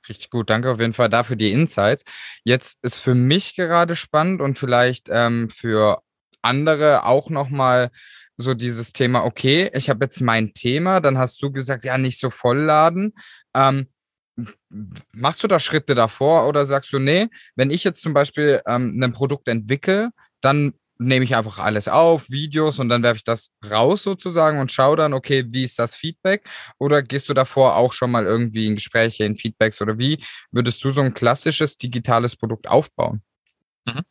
Richtig 0.07 0.29
gut, 0.29 0.49
danke 0.49 0.71
auf 0.71 0.79
jeden 0.79 0.93
Fall 0.93 1.09
dafür 1.09 1.35
die 1.35 1.51
Insights. 1.51 2.03
Jetzt 2.43 2.77
ist 2.81 2.97
für 2.97 3.15
mich 3.15 3.55
gerade 3.55 3.95
spannend 3.95 4.41
und 4.41 4.57
vielleicht 4.57 5.09
ähm, 5.11 5.49
für 5.49 6.01
andere 6.41 7.05
auch 7.05 7.29
nochmal 7.29 7.89
so 8.37 8.53
dieses 8.53 8.93
Thema, 8.93 9.23
okay, 9.23 9.69
ich 9.73 9.89
habe 9.89 10.05
jetzt 10.05 10.21
mein 10.21 10.53
Thema, 10.53 10.99
dann 10.99 11.17
hast 11.17 11.41
du 11.41 11.51
gesagt, 11.51 11.83
ja, 11.83 11.97
nicht 11.97 12.19
so 12.19 12.29
vollladen. 12.29 13.13
Ähm, 13.55 13.87
machst 15.13 15.43
du 15.43 15.47
da 15.47 15.59
Schritte 15.59 15.95
davor 15.95 16.47
oder 16.47 16.65
sagst 16.65 16.91
du, 16.93 16.99
nee, 16.99 17.27
wenn 17.55 17.71
ich 17.71 17.83
jetzt 17.83 18.01
zum 18.01 18.13
Beispiel 18.13 18.61
ähm, 18.67 19.01
ein 19.01 19.13
Produkt 19.13 19.47
entwickle, 19.47 20.09
dann 20.41 20.73
nehme 20.97 21.25
ich 21.25 21.35
einfach 21.35 21.59
alles 21.59 21.87
auf, 21.87 22.29
Videos 22.29 22.79
und 22.79 22.89
dann 22.89 23.03
werfe 23.03 23.17
ich 23.17 23.23
das 23.23 23.51
raus 23.69 24.03
sozusagen 24.03 24.59
und 24.59 24.71
schaue 24.71 24.97
dann, 24.97 25.13
okay, 25.13 25.45
wie 25.47 25.63
ist 25.63 25.79
das 25.79 25.95
Feedback? 25.95 26.49
Oder 26.77 27.03
gehst 27.03 27.29
du 27.29 27.33
davor 27.33 27.75
auch 27.75 27.93
schon 27.93 28.11
mal 28.11 28.25
irgendwie 28.25 28.67
in 28.67 28.75
Gespräche, 28.75 29.25
in 29.25 29.35
Feedbacks 29.35 29.81
oder 29.81 29.99
wie 29.99 30.23
würdest 30.51 30.83
du 30.83 30.91
so 30.91 31.01
ein 31.01 31.13
klassisches 31.13 31.77
digitales 31.77 32.35
Produkt 32.35 32.67
aufbauen? 32.67 33.21
Mhm. 33.85 34.01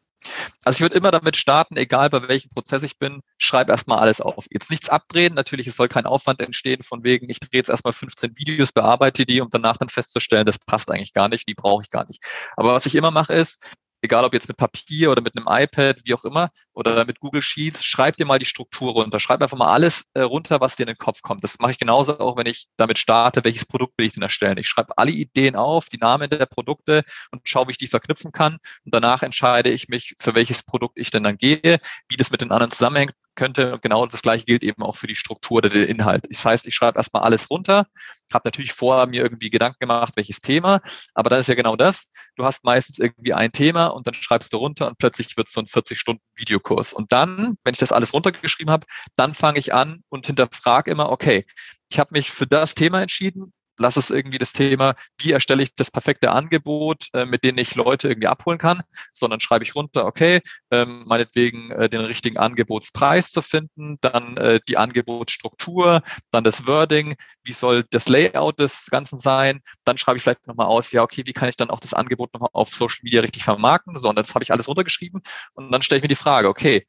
Also 0.64 0.76
ich 0.76 0.80
würde 0.80 0.96
immer 0.96 1.10
damit 1.10 1.36
starten, 1.36 1.76
egal 1.76 2.08
bei 2.10 2.26
welchem 2.28 2.48
Prozess 2.48 2.82
ich 2.82 2.98
bin, 2.98 3.20
schreib 3.36 3.68
erstmal 3.68 3.98
alles 3.98 4.20
auf. 4.20 4.46
Jetzt 4.50 4.70
nichts 4.70 4.88
abdrehen, 4.88 5.34
natürlich, 5.34 5.66
es 5.66 5.76
soll 5.76 5.88
kein 5.88 6.06
Aufwand 6.06 6.40
entstehen, 6.40 6.82
von 6.82 7.04
wegen, 7.04 7.28
ich 7.28 7.40
drehe 7.40 7.58
jetzt 7.58 7.68
erstmal 7.68 7.92
15 7.92 8.36
Videos, 8.38 8.72
bearbeite 8.72 9.26
die, 9.26 9.40
um 9.40 9.48
danach 9.50 9.76
dann 9.76 9.90
festzustellen, 9.90 10.46
das 10.46 10.58
passt 10.58 10.90
eigentlich 10.90 11.12
gar 11.12 11.28
nicht, 11.28 11.46
die 11.48 11.54
brauche 11.54 11.82
ich 11.82 11.90
gar 11.90 12.06
nicht. 12.06 12.24
Aber 12.56 12.72
was 12.72 12.86
ich 12.86 12.94
immer 12.94 13.10
mache 13.10 13.34
ist, 13.34 13.62
egal 14.04 14.24
ob 14.24 14.34
jetzt 14.34 14.48
mit 14.48 14.56
Papier 14.56 15.10
oder 15.10 15.22
mit 15.22 15.36
einem 15.36 15.46
iPad, 15.48 15.98
wie 16.04 16.14
auch 16.14 16.24
immer, 16.24 16.50
oder 16.74 17.04
mit 17.04 17.20
Google 17.20 17.42
Sheets, 17.42 17.82
schreib 17.82 18.16
dir 18.16 18.26
mal 18.26 18.38
die 18.38 18.46
Struktur 18.46 18.92
runter. 18.92 19.18
Schreib 19.18 19.42
einfach 19.42 19.56
mal 19.56 19.72
alles 19.72 20.06
äh, 20.14 20.20
runter, 20.20 20.60
was 20.60 20.76
dir 20.76 20.84
in 20.84 20.88
den 20.88 20.98
Kopf 20.98 21.22
kommt. 21.22 21.42
Das 21.42 21.58
mache 21.58 21.72
ich 21.72 21.78
genauso 21.78 22.18
auch, 22.18 22.36
wenn 22.36 22.46
ich 22.46 22.68
damit 22.76 22.98
starte, 22.98 23.42
welches 23.44 23.64
Produkt 23.64 23.94
will 23.98 24.06
ich 24.06 24.12
denn 24.12 24.22
erstellen. 24.22 24.58
Ich 24.58 24.68
schreibe 24.68 24.96
alle 24.98 25.10
Ideen 25.10 25.56
auf, 25.56 25.88
die 25.88 25.98
Namen 25.98 26.30
der 26.30 26.46
Produkte 26.46 27.02
und 27.30 27.48
schaue, 27.48 27.68
wie 27.68 27.72
ich 27.72 27.78
die 27.78 27.86
verknüpfen 27.86 28.30
kann. 28.30 28.58
Und 28.84 28.94
danach 28.94 29.22
entscheide 29.22 29.70
ich 29.70 29.88
mich, 29.88 30.14
für 30.18 30.34
welches 30.34 30.62
Produkt 30.62 30.98
ich 30.98 31.10
denn 31.10 31.24
dann 31.24 31.38
gehe, 31.38 31.78
wie 32.08 32.16
das 32.16 32.30
mit 32.30 32.42
den 32.42 32.52
anderen 32.52 32.70
zusammenhängt 32.70 33.14
könnte. 33.34 33.74
Und 33.74 33.82
genau 33.82 34.06
das 34.06 34.22
gleiche 34.22 34.44
gilt 34.44 34.62
eben 34.62 34.82
auch 34.82 34.96
für 34.96 35.06
die 35.06 35.16
Struktur 35.16 35.58
oder 35.58 35.68
den 35.68 35.88
Inhalt. 35.88 36.24
Das 36.30 36.44
heißt, 36.44 36.66
ich 36.66 36.74
schreibe 36.74 36.98
erstmal 36.98 37.22
alles 37.22 37.50
runter, 37.50 37.86
habe 38.32 38.46
natürlich 38.46 38.72
vorher 38.72 39.06
mir 39.06 39.22
irgendwie 39.22 39.50
Gedanken 39.50 39.78
gemacht, 39.80 40.14
welches 40.16 40.40
Thema, 40.40 40.80
aber 41.14 41.30
dann 41.30 41.40
ist 41.40 41.48
ja 41.48 41.54
genau 41.54 41.76
das. 41.76 42.06
Du 42.36 42.44
hast 42.44 42.64
meistens 42.64 42.98
irgendwie 42.98 43.32
ein 43.32 43.52
Thema 43.52 43.86
und 43.86 44.06
dann 44.06 44.14
schreibst 44.14 44.52
du 44.52 44.58
runter 44.58 44.88
und 44.88 44.98
plötzlich 44.98 45.36
wird 45.36 45.48
es 45.48 45.54
so 45.54 45.60
ein 45.60 45.66
40-Stunden-Videokurs. 45.66 46.92
Und 46.92 47.12
dann, 47.12 47.56
wenn 47.64 47.72
ich 47.72 47.80
das 47.80 47.92
alles 47.92 48.12
runtergeschrieben 48.12 48.72
habe, 48.72 48.86
dann 49.16 49.34
fange 49.34 49.58
ich 49.58 49.72
an 49.72 50.02
und 50.08 50.26
hinterfrage 50.26 50.90
immer, 50.90 51.10
okay, 51.10 51.46
ich 51.88 51.98
habe 51.98 52.10
mich 52.12 52.30
für 52.30 52.46
das 52.46 52.74
Thema 52.74 53.02
entschieden, 53.02 53.52
lass 53.78 53.96
es 53.96 54.10
irgendwie 54.10 54.38
das 54.38 54.52
Thema, 54.52 54.94
wie 55.18 55.32
erstelle 55.32 55.62
ich 55.62 55.74
das 55.74 55.90
perfekte 55.90 56.30
Angebot, 56.30 57.08
äh, 57.12 57.24
mit 57.24 57.44
dem 57.44 57.58
ich 57.58 57.74
Leute 57.74 58.08
irgendwie 58.08 58.28
abholen 58.28 58.58
kann, 58.58 58.82
sondern 59.12 59.40
schreibe 59.40 59.64
ich 59.64 59.74
runter, 59.74 60.06
okay, 60.06 60.40
ähm, 60.70 61.04
meinetwegen 61.06 61.70
äh, 61.70 61.88
den 61.88 62.02
richtigen 62.02 62.38
Angebotspreis 62.38 63.30
zu 63.30 63.42
finden, 63.42 63.98
dann 64.00 64.36
äh, 64.36 64.60
die 64.68 64.76
Angebotsstruktur, 64.76 66.02
dann 66.30 66.44
das 66.44 66.66
Wording, 66.66 67.14
wie 67.42 67.52
soll 67.52 67.84
das 67.90 68.08
Layout 68.08 68.58
des 68.58 68.86
Ganzen 68.90 69.18
sein, 69.18 69.60
dann 69.84 69.98
schreibe 69.98 70.18
ich 70.18 70.22
vielleicht 70.22 70.46
nochmal 70.46 70.66
aus, 70.66 70.92
ja, 70.92 71.02
okay, 71.02 71.22
wie 71.26 71.32
kann 71.32 71.48
ich 71.48 71.56
dann 71.56 71.70
auch 71.70 71.80
das 71.80 71.94
Angebot 71.94 72.32
nochmal 72.34 72.50
auf 72.52 72.70
Social 72.70 73.00
Media 73.02 73.20
richtig 73.20 73.44
vermarkten, 73.44 73.96
sondern 73.98 74.24
das 74.24 74.34
habe 74.34 74.44
ich 74.44 74.52
alles 74.52 74.68
runtergeschrieben 74.68 75.22
und 75.54 75.70
dann 75.70 75.82
stelle 75.82 75.98
ich 75.98 76.02
mir 76.02 76.08
die 76.08 76.14
Frage, 76.14 76.48
okay, 76.48 76.86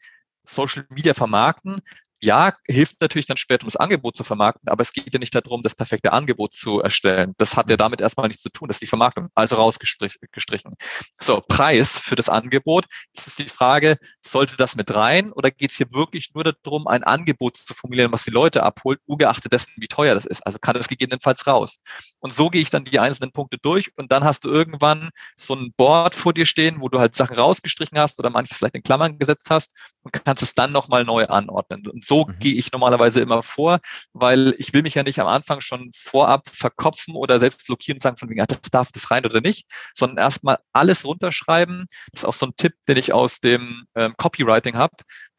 Social 0.48 0.86
Media 0.90 1.14
vermarkten, 1.14 1.82
ja, 2.26 2.54
hilft 2.68 3.00
natürlich 3.00 3.28
dann 3.28 3.38
später, 3.38 3.64
um 3.64 3.68
das 3.68 3.76
Angebot 3.76 4.18
zu 4.18 4.24
vermarkten, 4.24 4.68
aber 4.70 4.82
es 4.82 4.92
geht 4.92 5.14
ja 5.14 5.20
nicht 5.20 5.34
darum, 5.34 5.62
das 5.62 5.76
perfekte 5.76 6.12
Angebot 6.12 6.54
zu 6.54 6.82
erstellen. 6.82 7.34
Das 7.38 7.56
hat 7.56 7.70
ja 7.70 7.76
mhm. 7.76 7.80
damit 7.80 8.02
erstmal 8.02 8.28
nichts 8.28 8.42
zu 8.42 8.50
tun. 8.50 8.68
Das 8.68 8.78
ist 8.78 8.82
die 8.82 8.88
Vermarktung, 8.88 9.30
also 9.36 9.56
rausgestrichen. 9.56 10.74
So, 11.20 11.42
Preis 11.48 12.00
für 12.00 12.16
das 12.16 12.28
Angebot. 12.28 12.86
Jetzt 13.14 13.28
ist 13.28 13.40
die 13.40 13.50
Frage, 13.50 13.98
sollte 14.26 14.58
das 14.58 14.76
mit 14.76 14.94
rein 14.94 15.32
oder 15.32 15.52
geht 15.52 15.72
es 15.72 15.78
hier 15.78 15.92
wirklich 15.92 16.32
nur 16.34 16.44
darum, 16.44 16.88
ein 16.88 17.04
Angebot 17.04 17.58
zu 17.58 17.74
formulieren, 17.74 18.12
was 18.12 18.24
die 18.24 18.32
Leute 18.32 18.64
abholt, 18.64 19.00
ungeachtet 19.06 19.52
dessen, 19.52 19.72
wie 19.78 19.88
teuer 19.88 20.16
das 20.16 20.26
ist? 20.26 20.46
Also 20.46 20.58
kann 20.60 20.76
das 20.76 20.88
gegebenenfalls 20.88 21.46
raus. 21.46 21.78
Und 22.20 22.34
so 22.34 22.50
gehe 22.50 22.62
ich 22.62 22.72
dann 22.72 22.86
die 22.86 23.00
einzelnen 23.00 23.32
Punkte 23.32 23.58
durch 23.62 23.92
und 23.98 24.12
dann 24.12 24.24
hast 24.24 24.44
du 24.46 24.50
irgendwann 24.50 25.12
so 25.36 25.54
ein 25.54 25.74
Board 25.78 26.16
vor 26.16 26.34
dir 26.34 26.48
stehen, 26.48 26.82
wo 26.82 26.90
du 26.90 27.00
halt 27.00 27.16
Sachen 27.16 27.38
rausgestrichen 27.38 28.00
hast 28.00 28.18
oder 28.18 28.32
manches 28.32 28.58
vielleicht 28.58 28.76
in 28.76 28.84
Klammern 28.84 29.20
gesetzt 29.20 29.50
hast 29.52 29.74
und 30.02 30.12
kannst 30.12 30.42
es 30.42 30.56
dann 30.56 30.72
nochmal 30.72 31.04
neu 31.04 31.28
anordnen. 31.28 31.88
Und 31.88 32.04
so 32.04 32.15
mhm. 32.24 32.40
gehe 32.40 32.56
ich 32.56 32.72
normalerweise 32.72 33.20
immer 33.20 33.44
vor, 33.44 33.80
weil 34.14 34.56
ich 34.58 34.74
will 34.74 34.82
mich 34.82 34.96
ja 34.96 35.04
nicht 35.04 35.20
am 35.20 35.28
Anfang 35.28 35.62
schon 35.62 35.92
vorab 35.96 36.44
verkopfen 36.48 37.16
oder 37.16 37.40
selbst 37.40 37.66
blockieren 37.66 37.98
und 37.98 38.02
sagen 38.02 38.18
von 38.18 38.30
wegen, 38.30 38.40
ja, 38.40 38.46
das 38.46 38.62
darf 38.72 38.92
das 38.92 39.12
rein 39.12 39.26
oder 39.26 39.42
nicht, 39.42 39.68
sondern 39.94 40.18
erstmal 40.18 40.58
alles 40.74 41.06
runterschreiben. 41.06 41.86
Das 42.12 42.22
ist 42.22 42.26
auch 42.26 42.34
so 42.34 42.48
ein 42.48 42.56
Tipp, 42.56 42.74
den 42.88 42.98
ich 42.98 43.14
aus 43.14 43.40
dem 43.40 43.86
ähm, 43.96 44.14
Copywriting 44.18 44.76
habe. 44.76 44.96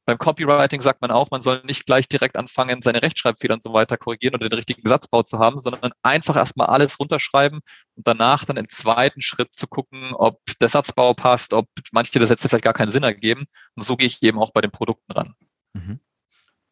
Beim 0.07 0.19
Copywriting 0.19 0.81
sagt 0.81 1.03
man 1.03 1.11
auch, 1.11 1.33
man 1.33 1.41
soll 1.41 1.63
nicht 1.65 1.85
gleich 1.85 2.09
direkt 2.09 2.37
anfangen, 2.37 2.81
seine 2.81 3.03
Rechtschreibfehler 3.03 3.55
und 3.55 3.63
so 3.63 3.73
weiter 3.73 3.97
korrigieren 3.97 4.37
oder 4.37 4.49
den 4.49 4.55
richtigen 4.55 4.89
Satzbau 4.89 5.25
zu 5.25 5.41
haben, 5.41 5.59
sondern 5.59 5.91
einfach 6.03 6.37
erstmal 6.37 6.69
alles 6.69 7.01
runterschreiben 7.01 7.59
und 7.97 8.07
danach 8.07 8.45
dann 8.45 8.57
im 8.57 8.69
zweiten 8.69 9.21
Schritt 9.21 9.53
zu 9.53 9.67
gucken, 9.67 10.13
ob 10.15 10.41
der 10.61 10.69
Satzbau 10.69 11.13
passt, 11.15 11.53
ob 11.53 11.69
manche 11.91 12.17
der 12.21 12.29
Sätze 12.29 12.49
vielleicht 12.49 12.63
gar 12.63 12.73
keinen 12.73 12.93
Sinn 12.93 13.03
ergeben. 13.03 13.47
Und 13.75 13.83
so 13.83 13.97
gehe 13.97 14.07
ich 14.07 14.23
eben 14.23 14.39
auch 14.39 14.53
bei 14.53 14.61
den 14.61 14.71
Produkten 14.71 15.11
ran. 15.11 15.35
Mhm. 15.73 15.99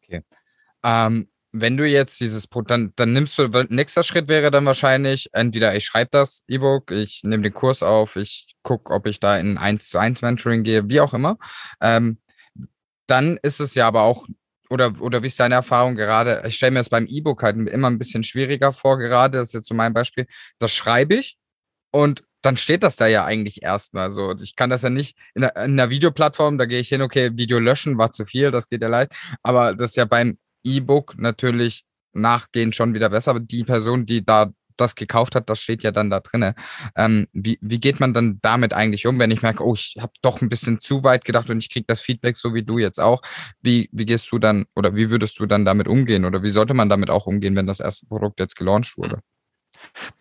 Okay. 0.07 0.21
Ähm, 0.83 1.29
wenn 1.51 1.77
du 1.77 1.87
jetzt 1.87 2.19
dieses, 2.19 2.47
dann, 2.67 2.91
dann 2.95 3.13
nimmst 3.13 3.37
du, 3.37 3.47
nächster 3.69 4.03
Schritt 4.03 4.27
wäre 4.27 4.51
dann 4.51 4.65
wahrscheinlich, 4.65 5.29
entweder 5.33 5.73
ich 5.75 5.85
schreibe 5.85 6.09
das 6.11 6.43
E-Book, 6.47 6.91
ich 6.91 7.21
nehme 7.23 7.43
den 7.43 7.53
Kurs 7.53 7.81
auf, 7.81 8.17
ich 8.17 8.55
gucke, 8.61 8.93
ob 8.93 9.07
ich 9.07 9.19
da 9.19 9.37
in 9.37 9.57
1 9.57 9.89
zu 9.89 9.97
1 9.97 10.21
Mentoring 10.21 10.63
gehe, 10.63 10.89
wie 10.89 10.99
auch 10.99 11.13
immer. 11.13 11.37
Ähm, 11.81 12.19
dann 13.07 13.37
ist 13.43 13.59
es 13.61 13.75
ja 13.75 13.87
aber 13.87 14.03
auch, 14.03 14.25
oder, 14.69 14.99
oder 14.99 15.23
wie 15.23 15.27
ist 15.27 15.39
deine 15.39 15.55
Erfahrung 15.55 15.95
gerade? 15.95 16.43
Ich 16.47 16.55
stelle 16.55 16.71
mir 16.71 16.79
das 16.79 16.89
beim 16.89 17.07
E-Book 17.07 17.43
halt 17.43 17.57
immer 17.69 17.89
ein 17.89 17.99
bisschen 17.99 18.23
schwieriger 18.23 18.73
vor, 18.73 18.97
gerade, 18.97 19.37
das 19.39 19.49
ist 19.49 19.53
jetzt 19.53 19.67
so 19.67 19.75
mein 19.75 19.93
Beispiel. 19.93 20.27
Das 20.59 20.73
schreibe 20.73 21.15
ich 21.15 21.37
und 21.95 22.25
dann 22.41 22.57
steht 22.57 22.83
das 22.83 22.97
da 22.97 23.07
ja 23.07 23.23
eigentlich 23.23 23.63
erstmal 23.63 24.11
so. 24.11 24.35
Ich 24.41 24.57
kann 24.57 24.69
das 24.69 24.81
ja 24.81 24.89
nicht 24.89 25.17
in 25.33 25.45
einer, 25.45 25.55
in 25.63 25.79
einer 25.79 25.89
Videoplattform, 25.89 26.57
da 26.57 26.65
gehe 26.65 26.81
ich 26.81 26.89
hin, 26.89 27.01
okay, 27.01 27.31
Video 27.37 27.57
löschen 27.57 27.97
war 27.97 28.11
zu 28.11 28.25
viel, 28.25 28.51
das 28.51 28.67
geht 28.67 28.81
ja 28.81 28.89
leicht. 28.89 29.13
Aber 29.43 29.73
das 29.73 29.91
ist 29.91 29.95
ja 29.95 30.03
beim 30.03 30.37
E-Book 30.65 31.17
natürlich 31.17 31.85
nachgehend 32.11 32.75
schon 32.75 32.93
wieder 32.93 33.09
besser. 33.09 33.31
Aber 33.31 33.39
die 33.39 33.63
Person, 33.63 34.05
die 34.05 34.25
da 34.25 34.51
das 34.75 34.95
gekauft 34.95 35.35
hat, 35.35 35.49
das 35.49 35.61
steht 35.61 35.83
ja 35.83 35.91
dann 35.91 36.09
da 36.09 36.19
drin. 36.19 36.53
Ähm, 36.97 37.27
wie, 37.31 37.57
wie 37.61 37.79
geht 37.79 38.01
man 38.01 38.13
dann 38.13 38.39
damit 38.41 38.73
eigentlich 38.73 39.07
um, 39.07 39.17
wenn 39.17 39.31
ich 39.31 39.41
merke, 39.41 39.65
oh, 39.65 39.75
ich 39.75 39.95
habe 39.97 40.11
doch 40.21 40.41
ein 40.41 40.49
bisschen 40.49 40.81
zu 40.81 41.05
weit 41.05 41.23
gedacht 41.23 41.49
und 41.49 41.59
ich 41.59 41.69
kriege 41.69 41.85
das 41.87 42.01
Feedback 42.01 42.35
so 42.35 42.53
wie 42.53 42.63
du 42.63 42.77
jetzt 42.77 42.99
auch. 42.99 43.21
Wie, 43.61 43.87
wie 43.93 44.05
gehst 44.05 44.29
du 44.33 44.37
dann 44.37 44.65
oder 44.75 44.97
wie 44.97 45.09
würdest 45.09 45.39
du 45.39 45.45
dann 45.45 45.63
damit 45.63 45.87
umgehen 45.87 46.25
oder 46.25 46.43
wie 46.43 46.49
sollte 46.51 46.73
man 46.73 46.89
damit 46.89 47.09
auch 47.09 47.25
umgehen, 47.25 47.55
wenn 47.55 47.67
das 47.67 47.79
erste 47.79 48.05
Produkt 48.05 48.41
jetzt 48.41 48.57
gelauncht 48.57 48.97
wurde? 48.97 49.21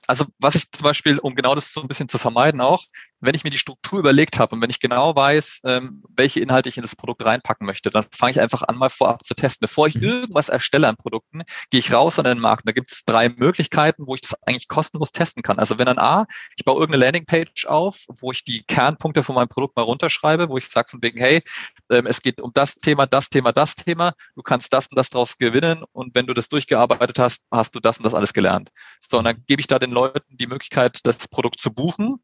Also 0.06 0.26
was 0.38 0.54
ich 0.54 0.70
zum 0.70 0.84
Beispiel, 0.84 1.18
um 1.18 1.34
genau 1.34 1.54
das 1.54 1.72
so 1.72 1.80
ein 1.80 1.88
bisschen 1.88 2.08
zu 2.08 2.18
vermeiden 2.18 2.60
auch, 2.60 2.84
wenn 3.24 3.34
ich 3.34 3.44
mir 3.44 3.50
die 3.50 3.58
Struktur 3.58 3.98
überlegt 3.98 4.38
habe 4.38 4.54
und 4.54 4.62
wenn 4.62 4.70
ich 4.70 4.80
genau 4.80 5.14
weiß, 5.14 5.60
ähm, 5.64 6.02
welche 6.16 6.40
Inhalte 6.40 6.68
ich 6.68 6.76
in 6.76 6.82
das 6.82 6.96
Produkt 6.96 7.24
reinpacken 7.24 7.66
möchte, 7.66 7.90
dann 7.90 8.04
fange 8.10 8.32
ich 8.32 8.40
einfach 8.40 8.62
an, 8.62 8.76
mal 8.76 8.90
vorab 8.90 9.24
zu 9.24 9.34
testen. 9.34 9.58
Bevor 9.60 9.86
ich 9.86 9.96
mhm. 9.96 10.02
irgendwas 10.02 10.48
erstelle 10.48 10.88
an 10.88 10.96
Produkten, 10.96 11.42
gehe 11.70 11.80
ich 11.80 11.92
raus 11.92 12.18
an 12.18 12.24
den 12.24 12.38
Markt. 12.38 12.64
Und 12.64 12.68
da 12.68 12.72
gibt 12.72 12.92
es 12.92 13.04
drei 13.04 13.28
Möglichkeiten, 13.28 14.06
wo 14.06 14.14
ich 14.14 14.20
das 14.20 14.34
eigentlich 14.46 14.68
kostenlos 14.68 15.12
testen 15.12 15.42
kann. 15.42 15.58
Also 15.58 15.78
wenn 15.78 15.86
dann 15.86 15.98
A, 15.98 16.26
ich 16.56 16.64
baue 16.64 16.80
irgendeine 16.80 17.04
Landingpage 17.04 17.66
auf, 17.66 18.04
wo 18.20 18.32
ich 18.32 18.44
die 18.44 18.62
Kernpunkte 18.64 19.22
von 19.22 19.34
meinem 19.34 19.48
Produkt 19.48 19.76
mal 19.76 19.82
runterschreibe, 19.82 20.48
wo 20.48 20.58
ich 20.58 20.68
sage 20.68 20.90
von 20.90 21.02
wegen, 21.02 21.18
hey, 21.18 21.42
ähm, 21.90 22.06
es 22.06 22.20
geht 22.20 22.40
um 22.40 22.52
das 22.52 22.74
Thema, 22.74 23.06
das 23.06 23.28
Thema, 23.28 23.52
das 23.52 23.74
Thema, 23.74 24.14
du 24.36 24.42
kannst 24.42 24.72
das 24.72 24.86
und 24.88 24.98
das 24.98 25.10
daraus 25.10 25.38
gewinnen 25.38 25.84
und 25.92 26.14
wenn 26.14 26.26
du 26.26 26.34
das 26.34 26.48
durchgearbeitet 26.48 27.18
hast, 27.18 27.42
hast 27.50 27.74
du 27.74 27.80
das 27.80 27.98
und 27.98 28.04
das 28.04 28.14
alles 28.14 28.32
gelernt. 28.32 28.70
So, 29.00 29.18
und 29.18 29.24
dann 29.24 29.42
gebe 29.46 29.60
ich 29.60 29.66
da 29.66 29.78
den 29.78 29.90
Leuten 29.90 30.36
die 30.36 30.46
Möglichkeit, 30.46 31.00
das 31.04 31.28
Produkt 31.28 31.60
zu 31.60 31.72
buchen. 31.72 32.20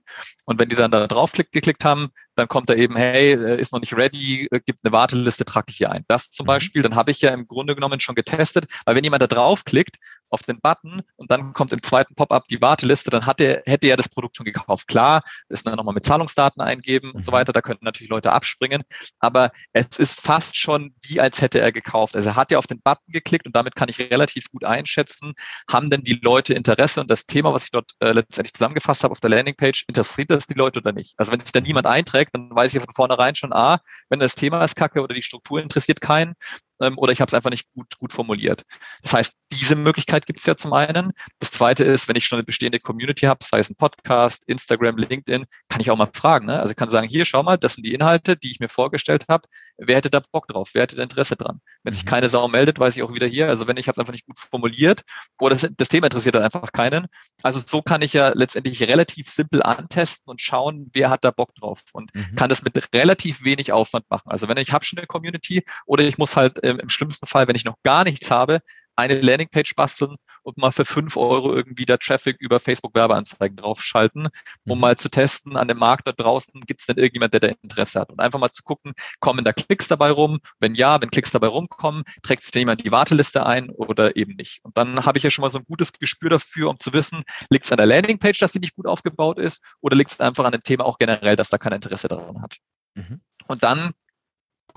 Und 0.47 0.59
wenn 0.59 0.69
die 0.69 0.77
dann 0.77 0.90
da 0.91 1.07
drauf 1.07 1.33
geklickt 1.33 1.85
haben, 1.85 2.11
dann 2.41 2.49
kommt 2.49 2.71
da 2.71 2.75
eben, 2.75 2.97
hey, 2.97 3.33
äh, 3.33 3.61
ist 3.61 3.73
noch 3.73 3.81
nicht 3.81 3.95
ready, 3.95 4.49
äh, 4.51 4.61
gibt 4.65 4.81
eine 4.85 4.93
Warteliste, 4.93 5.45
trag 5.45 5.67
dich 5.67 5.77
hier 5.77 5.93
ein. 5.93 6.05
Das 6.09 6.31
zum 6.31 6.45
mhm. 6.45 6.49
Beispiel, 6.49 6.83
dann 6.83 6.95
habe 6.95 7.11
ich 7.11 7.21
ja 7.21 7.31
im 7.31 7.47
Grunde 7.47 7.75
genommen 7.75 8.01
schon 8.01 8.15
getestet, 8.15 8.67
weil 8.85 8.97
wenn 8.97 9.05
jemand 9.05 9.23
da 9.23 9.27
draufklickt 9.27 9.97
auf 10.31 10.43
den 10.43 10.61
Button 10.61 11.03
und 11.17 11.31
dann 11.31 11.53
kommt 11.53 11.73
im 11.73 11.83
zweiten 11.83 12.15
Pop-up 12.15 12.47
die 12.49 12.61
Warteliste, 12.61 13.11
dann 13.11 13.27
hat 13.27 13.41
er, 13.41 13.63
hätte 13.67 13.89
er 13.89 13.97
das 13.97 14.09
Produkt 14.09 14.37
schon 14.37 14.47
gekauft. 14.47 14.89
Klar, 14.89 15.23
ist 15.49 15.67
dann 15.67 15.75
nochmal 15.75 15.95
mit 15.95 16.05
Zahlungsdaten 16.05 16.63
eingeben 16.63 17.11
und 17.11 17.25
so 17.25 17.33
mhm. 17.33 17.37
weiter, 17.37 17.53
da 17.53 17.61
könnten 17.61 17.85
natürlich 17.85 18.11
Leute 18.11 18.33
abspringen, 18.33 18.83
aber 19.19 19.51
es 19.73 19.99
ist 19.99 20.21
fast 20.21 20.57
schon 20.57 20.95
wie 21.03 21.21
als 21.21 21.43
hätte 21.43 21.61
er 21.61 21.73
gekauft. 21.73 22.17
Also 22.17 22.31
er 22.31 22.37
hat 22.37 22.51
ja 22.51 22.59
auf 22.59 22.67
den 22.67 22.81
Button 22.81 23.13
geklickt 23.13 23.47
und 23.47 23.55
damit 23.55 23.75
kann 23.75 23.89
ich 23.89 23.99
relativ 23.99 24.51
gut 24.51 24.65
einschätzen, 24.65 25.35
haben 25.69 25.91
denn 25.91 26.05
die 26.05 26.21
Leute 26.23 26.55
Interesse 26.55 27.01
und 27.01 27.11
das 27.11 27.27
Thema, 27.27 27.53
was 27.53 27.65
ich 27.65 27.71
dort 27.71 27.93
äh, 28.01 28.13
letztendlich 28.13 28.55
zusammengefasst 28.55 29.05
habe 29.05 29.13
auf 29.13 29.21
der 29.21 29.31
Landingpage, 29.31 29.85
interessiert 29.89 30.31
das 30.31 30.47
die 30.47 30.55
Leute 30.55 30.79
oder 30.81 30.93
nicht? 30.93 31.15
Also 31.19 31.33
wenn 31.33 31.41
sich 31.41 31.53
da 31.53 31.61
niemand 31.61 31.87
einträgt, 31.87 32.30
dann 32.33 32.51
weiß 32.55 32.75
ich 32.75 32.81
von 32.81 32.95
vornherein 32.95 33.35
schon, 33.35 33.53
ah, 33.53 33.81
wenn 34.09 34.21
das 34.21 34.35
Thema 34.35 34.63
ist 34.63 34.77
kacke 34.77 35.03
oder 35.03 35.15
die 35.15 35.23
Struktur 35.23 35.61
interessiert 35.61 36.01
keinen, 36.01 36.35
ähm, 36.81 36.99
oder 36.99 37.13
ich 37.13 37.21
habe 37.21 37.29
es 37.29 37.35
einfach 37.35 37.51
nicht 37.51 37.69
gut, 37.73 37.99
gut 37.99 38.13
formuliert. 38.13 38.63
Das 39.03 39.15
heißt, 39.15 39.33
diese 39.53 39.77
Möglichkeit 39.77 40.27
gibt 40.27 40.41
es 40.41 40.47
ja 40.47 40.57
zum 40.57 40.73
einen. 40.73 41.13
Das 41.39 41.51
zweite 41.51 41.85
ist, 41.85 42.09
wenn 42.09 42.17
ich 42.17 42.25
schon 42.25 42.39
eine 42.39 42.45
bestehende 42.45 42.81
Community 42.81 43.27
habe, 43.27 43.45
sei 43.45 43.59
es 43.59 43.71
ein 43.71 43.77
Podcast, 43.77 44.45
Instagram, 44.47 44.97
LinkedIn, 44.97 45.45
kann 45.69 45.81
ich 45.81 45.91
auch 45.91 45.97
mal 45.97 46.09
fragen. 46.13 46.47
Ne? 46.47 46.59
Also 46.59 46.71
ich 46.71 46.77
kann 46.77 46.91
sagen, 46.91 47.09
hier, 47.09 47.25
schau 47.25 47.43
mal, 47.43 47.57
das 47.57 47.75
sind 47.75 47.85
die 47.85 47.95
Inhalte, 47.95 48.37
die 48.37 48.51
ich 48.51 48.61
mir 48.61 48.69
vorgestellt 48.69 49.27
habe. 49.29 49.49
Wer 49.77 49.97
hätte 49.97 50.11
da 50.11 50.21
Bock 50.31 50.47
drauf? 50.47 50.71
Wer 50.75 50.83
hätte 50.83 50.97
da 50.97 51.03
Interesse 51.03 51.37
dran? 51.37 51.61
Wenn 51.83 51.95
sich 51.95 52.05
mhm. 52.05 52.09
keine 52.09 52.29
Sau 52.29 52.47
meldet, 52.49 52.79
weiß 52.79 52.97
ich 52.97 53.03
auch 53.03 53.15
wieder 53.15 53.27
hier. 53.27 53.49
Also 53.49 53.67
wenn 53.67 53.77
ich 53.77 53.89
habe 53.89 53.95
es 53.95 53.99
einfach 53.99 54.13
nicht 54.13 54.27
gut 54.27 54.39
formuliert 54.39 55.03
oder 55.39 55.55
das, 55.55 55.69
das 55.77 55.89
Thema 55.89 56.07
interessiert 56.07 56.35
dann 56.35 56.43
einfach 56.43 56.73
keinen. 56.73 57.07
Also 57.43 57.61
so 57.67 57.83
kann 57.83 58.03
ich 58.03 58.13
ja 58.13 58.33
letztendlich 58.35 58.83
relativ 58.83 59.29
simpel 59.31 59.63
antesten 59.63 60.31
und 60.31 60.41
schauen, 60.41 60.91
wer 60.93 61.11
hat 61.11 61.25
da 61.25 61.31
Bock 61.31 61.55
drauf 61.55 61.83
und 61.93 62.15
mhm. 62.15 62.35
kann 62.37 62.51
das 62.51 62.63
mit 62.63 62.95
relativ 62.95 63.43
wenig 63.43 63.73
Aufwand 63.73 64.05
machen. 64.11 64.31
Also 64.31 64.49
wenn 64.49 64.59
ich 64.59 64.73
habe 64.73 64.85
schon 64.85 64.99
eine 64.99 65.07
Community 65.07 65.65
oder 65.87 66.05
ich 66.05 66.19
muss 66.19 66.37
halt 66.37 66.63
äh, 66.63 66.70
im 66.79 66.89
schlimmsten 66.89 67.27
Fall, 67.27 67.49
wenn 67.49 67.57
ich 67.57 67.65
noch 67.65 67.77
gar 67.83 68.05
nichts 68.05 68.31
habe, 68.31 68.61
eine 69.01 69.21
Landingpage 69.21 69.75
basteln 69.75 70.17
und 70.43 70.59
mal 70.59 70.73
für 70.73 70.85
fünf 70.85 71.17
Euro 71.17 71.55
irgendwie 71.55 71.87
der 71.87 71.99
Traffic 71.99 72.37
über 72.39 72.61
Facebook 72.61 72.95
Werbeanzeigen 72.95 73.57
draufschalten, 73.57 74.29
um 74.67 74.77
mhm. 74.77 74.81
mal 74.81 74.97
zu 74.97 75.09
testen 75.09 75.57
an 75.57 75.69
dem 75.69 75.79
Markt 75.79 76.07
da 76.07 76.13
draußen, 76.13 76.53
gibt 76.67 76.81
es 76.81 76.87
denn 76.87 76.97
irgendjemand, 76.97 77.33
der 77.33 77.41
da 77.41 77.49
Interesse 77.63 78.01
hat? 78.01 78.11
Und 78.11 78.21
einfach 78.21 78.39
mal 78.39 78.51
zu 78.51 78.63
gucken, 78.63 78.93
kommen 79.21 79.45
da 79.45 79.53
Klicks 79.53 79.89
dabei 79.89 80.11
rum? 80.11 80.39
Wenn 80.59 80.75
ja, 80.75 81.01
wenn 81.01 81.11
Klicks 81.11 81.31
dabei 81.31 81.49
rumkommen, 81.49 82.05
trägt 82.23 82.43
sich 82.43 82.53
da 82.53 82.59
jemand 82.59 82.85
die 82.85 82.93
Warteliste 82.93 83.47
ein 83.47 83.71
oder 83.71 84.17
eben 84.17 84.35
nicht? 84.37 84.61
Und 84.65 84.77
dann 84.77 85.05
habe 85.05 85.19
ich 85.19 85.25
ja 85.25 85.31
schon 85.31 85.43
mal 85.43 85.51
so 85.51 85.59
ein 85.59 85.65
gutes 85.67 85.93
Gespür 85.93 86.31
dafür, 86.31 86.71
um 86.71 86.79
zu 86.79 86.93
wissen, 86.93 87.23
liegt 87.49 87.65
es 87.65 87.73
an 87.73 87.79
der 87.79 87.87
Landingpage, 87.87 88.39
dass 88.39 88.53
sie 88.53 88.61
nicht 88.61 88.77
gut 88.77 88.87
aufgebaut 88.87 89.39
ist 89.39 89.63
oder 89.81 89.97
liegt 89.97 90.11
es 90.11 90.21
einfach 90.21 90.45
an 90.45 90.53
dem 90.53 90.63
Thema 90.63 90.85
auch 90.85 90.99
generell, 90.99 91.37
dass 91.37 91.49
da 91.49 91.59
kein 91.59 91.73
Interesse 91.73 92.09
daran 92.09 92.43
hat? 92.43 92.57
Mhm. 92.95 93.21
Und 93.47 93.65
dann 93.65 93.93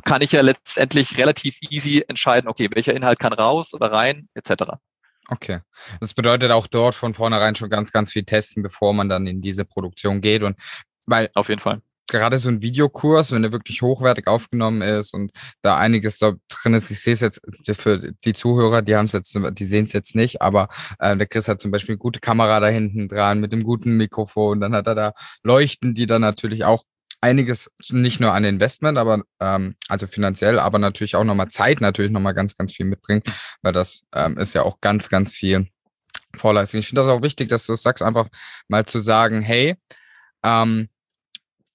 kann 0.06 0.22
ich 0.22 0.32
ja 0.32 0.42
letztendlich 0.42 1.18
relativ 1.18 1.58
easy 1.70 2.04
entscheiden, 2.08 2.50
okay, 2.50 2.70
welcher 2.74 2.94
Inhalt 2.94 3.20
kann 3.20 3.34
raus 3.34 3.74
oder 3.74 3.92
rein, 3.92 4.28
etc. 4.34 4.74
Okay. 5.30 5.60
Das 6.00 6.14
bedeutet 6.14 6.52
auch 6.52 6.68
dort 6.68 6.96
von 6.96 7.14
vornherein 7.14 7.56
schon 7.56 7.70
ganz, 7.70 7.92
ganz 7.92 8.12
viel 8.12 8.24
testen, 8.24 8.64
bevor 8.64 8.94
man 8.94 9.10
dann 9.10 9.28
in 9.28 9.42
diese 9.42 9.66
Produktion 9.66 10.22
geht. 10.22 10.44
Und 10.44 10.58
weil 11.06 11.30
auf 11.36 11.50
jeden 11.50 11.62
Fall. 11.62 11.82
Gerade 12.08 12.38
so 12.38 12.50
ein 12.50 12.62
Videokurs, 12.62 13.32
wenn 13.32 13.44
der 13.44 13.54
wirklich 13.54 13.82
hochwertig 13.82 14.28
aufgenommen 14.28 14.82
ist 14.82 15.14
und 15.14 15.32
da 15.62 15.78
einiges 15.78 16.18
da 16.18 16.34
drin 16.50 16.74
ist, 16.74 16.92
ich 16.92 17.00
sehe 17.00 17.14
es 17.14 17.22
jetzt 17.22 17.42
für 17.80 18.12
die 18.26 18.34
Zuhörer, 18.34 18.82
die 18.82 18.98
haben 18.98 19.06
es 19.06 19.14
jetzt, 19.14 19.40
die 19.54 19.66
sehen 19.66 19.86
es 19.86 19.94
jetzt 19.94 20.14
nicht, 20.14 20.42
aber 20.42 20.68
äh, 21.00 21.16
der 21.16 21.28
Chris 21.28 21.48
hat 21.48 21.62
zum 21.62 21.72
Beispiel 21.72 21.94
eine 21.94 22.00
gute 22.00 22.20
Kamera 22.20 22.60
da 22.60 22.68
hinten 22.68 23.08
dran 23.08 23.40
mit 23.40 23.54
dem 23.54 23.64
guten 23.64 23.96
Mikrofon, 23.96 24.60
dann 24.60 24.76
hat 24.76 24.88
er 24.88 24.96
da 24.96 25.14
Leuchten, 25.44 25.94
die 25.94 26.06
dann 26.06 26.22
natürlich 26.22 26.66
auch 26.66 26.84
einiges 27.24 27.72
nicht 27.90 28.20
nur 28.20 28.34
an 28.34 28.44
Investment, 28.44 28.98
aber 28.98 29.24
ähm, 29.40 29.76
also 29.88 30.08
finanziell, 30.08 30.60
aber 30.60 30.78
natürlich 30.78 31.16
auch 31.16 31.24
nochmal 31.24 31.48
Zeit 31.48 31.80
natürlich 31.80 32.12
nochmal 32.12 32.34
ganz, 32.34 32.56
ganz 32.56 32.74
viel 32.74 32.86
mitbringt, 32.86 33.26
weil 33.62 33.72
das 33.72 34.06
ähm, 34.14 34.38
ist 34.38 34.54
ja 34.54 34.64
auch 34.64 34.82
ganz, 34.82 35.08
ganz 35.08 35.32
viel 35.32 35.68
Vorleistung. 36.36 36.82
Ich 36.82 36.88
finde 36.88 37.02
das 37.02 37.10
auch 37.10 37.22
wichtig, 37.22 37.48
dass 37.48 37.66
du 37.66 37.74
es 37.74 37.82
sagst, 37.82 38.04
einfach 38.04 38.28
mal 38.68 38.86
zu 38.86 39.00
sagen, 39.00 39.42
hey, 39.42 39.76
ähm, 40.44 40.90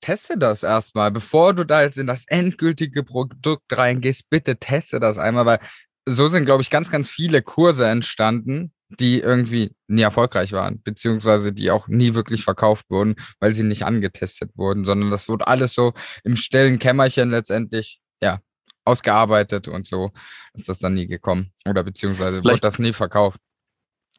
teste 0.03 0.37
das 0.37 0.63
erstmal, 0.63 1.11
bevor 1.11 1.55
du 1.55 1.65
da 1.65 1.83
jetzt 1.83 1.97
in 1.97 2.07
das 2.07 2.27
endgültige 2.27 3.03
Produkt 3.03 3.77
reingehst, 3.77 4.29
bitte 4.29 4.57
teste 4.57 5.01
das 5.01 5.19
einmal, 5.19 5.47
weil 5.47 5.61
so 6.09 6.29
sind, 6.29 6.45
glaube 6.45 6.63
ich, 6.63 6.71
ganz, 6.71 6.91
ganz 6.91 7.09
viele 7.09 7.43
Kurse 7.43 7.87
entstanden, 7.87 8.73
die 8.89 9.21
irgendwie 9.21 9.75
nie 9.87 10.03
erfolgreich 10.03 10.53
waren, 10.53 10.83
beziehungsweise 10.83 11.53
die 11.53 11.71
auch 11.71 11.89
nie 11.89 12.15
wirklich 12.15 12.43
verkauft 12.45 12.87
wurden, 12.89 13.17
weil 13.39 13.53
sie 13.53 13.63
nicht 13.63 13.85
angetestet 13.85 14.51
wurden, 14.55 14.85
sondern 14.85 15.11
das 15.11 15.29
wurde 15.29 15.47
alles 15.47 15.75
so 15.75 15.93
im 16.25 16.37
stillen 16.37 16.79
Kämmerchen 16.79 17.31
letztendlich, 17.31 18.01
ja, 18.23 18.41
ausgearbeitet 18.85 19.69
und 19.69 19.87
so 19.87 20.11
ist 20.55 20.69
das 20.69 20.79
dann 20.79 20.95
nie 20.95 21.07
gekommen. 21.07 21.53
Oder 21.69 21.85
beziehungsweise 21.85 22.41
Vielleicht. 22.41 22.63
wird 22.63 22.65
das 22.65 22.79
nie 22.79 22.95
verkauft. 22.95 23.39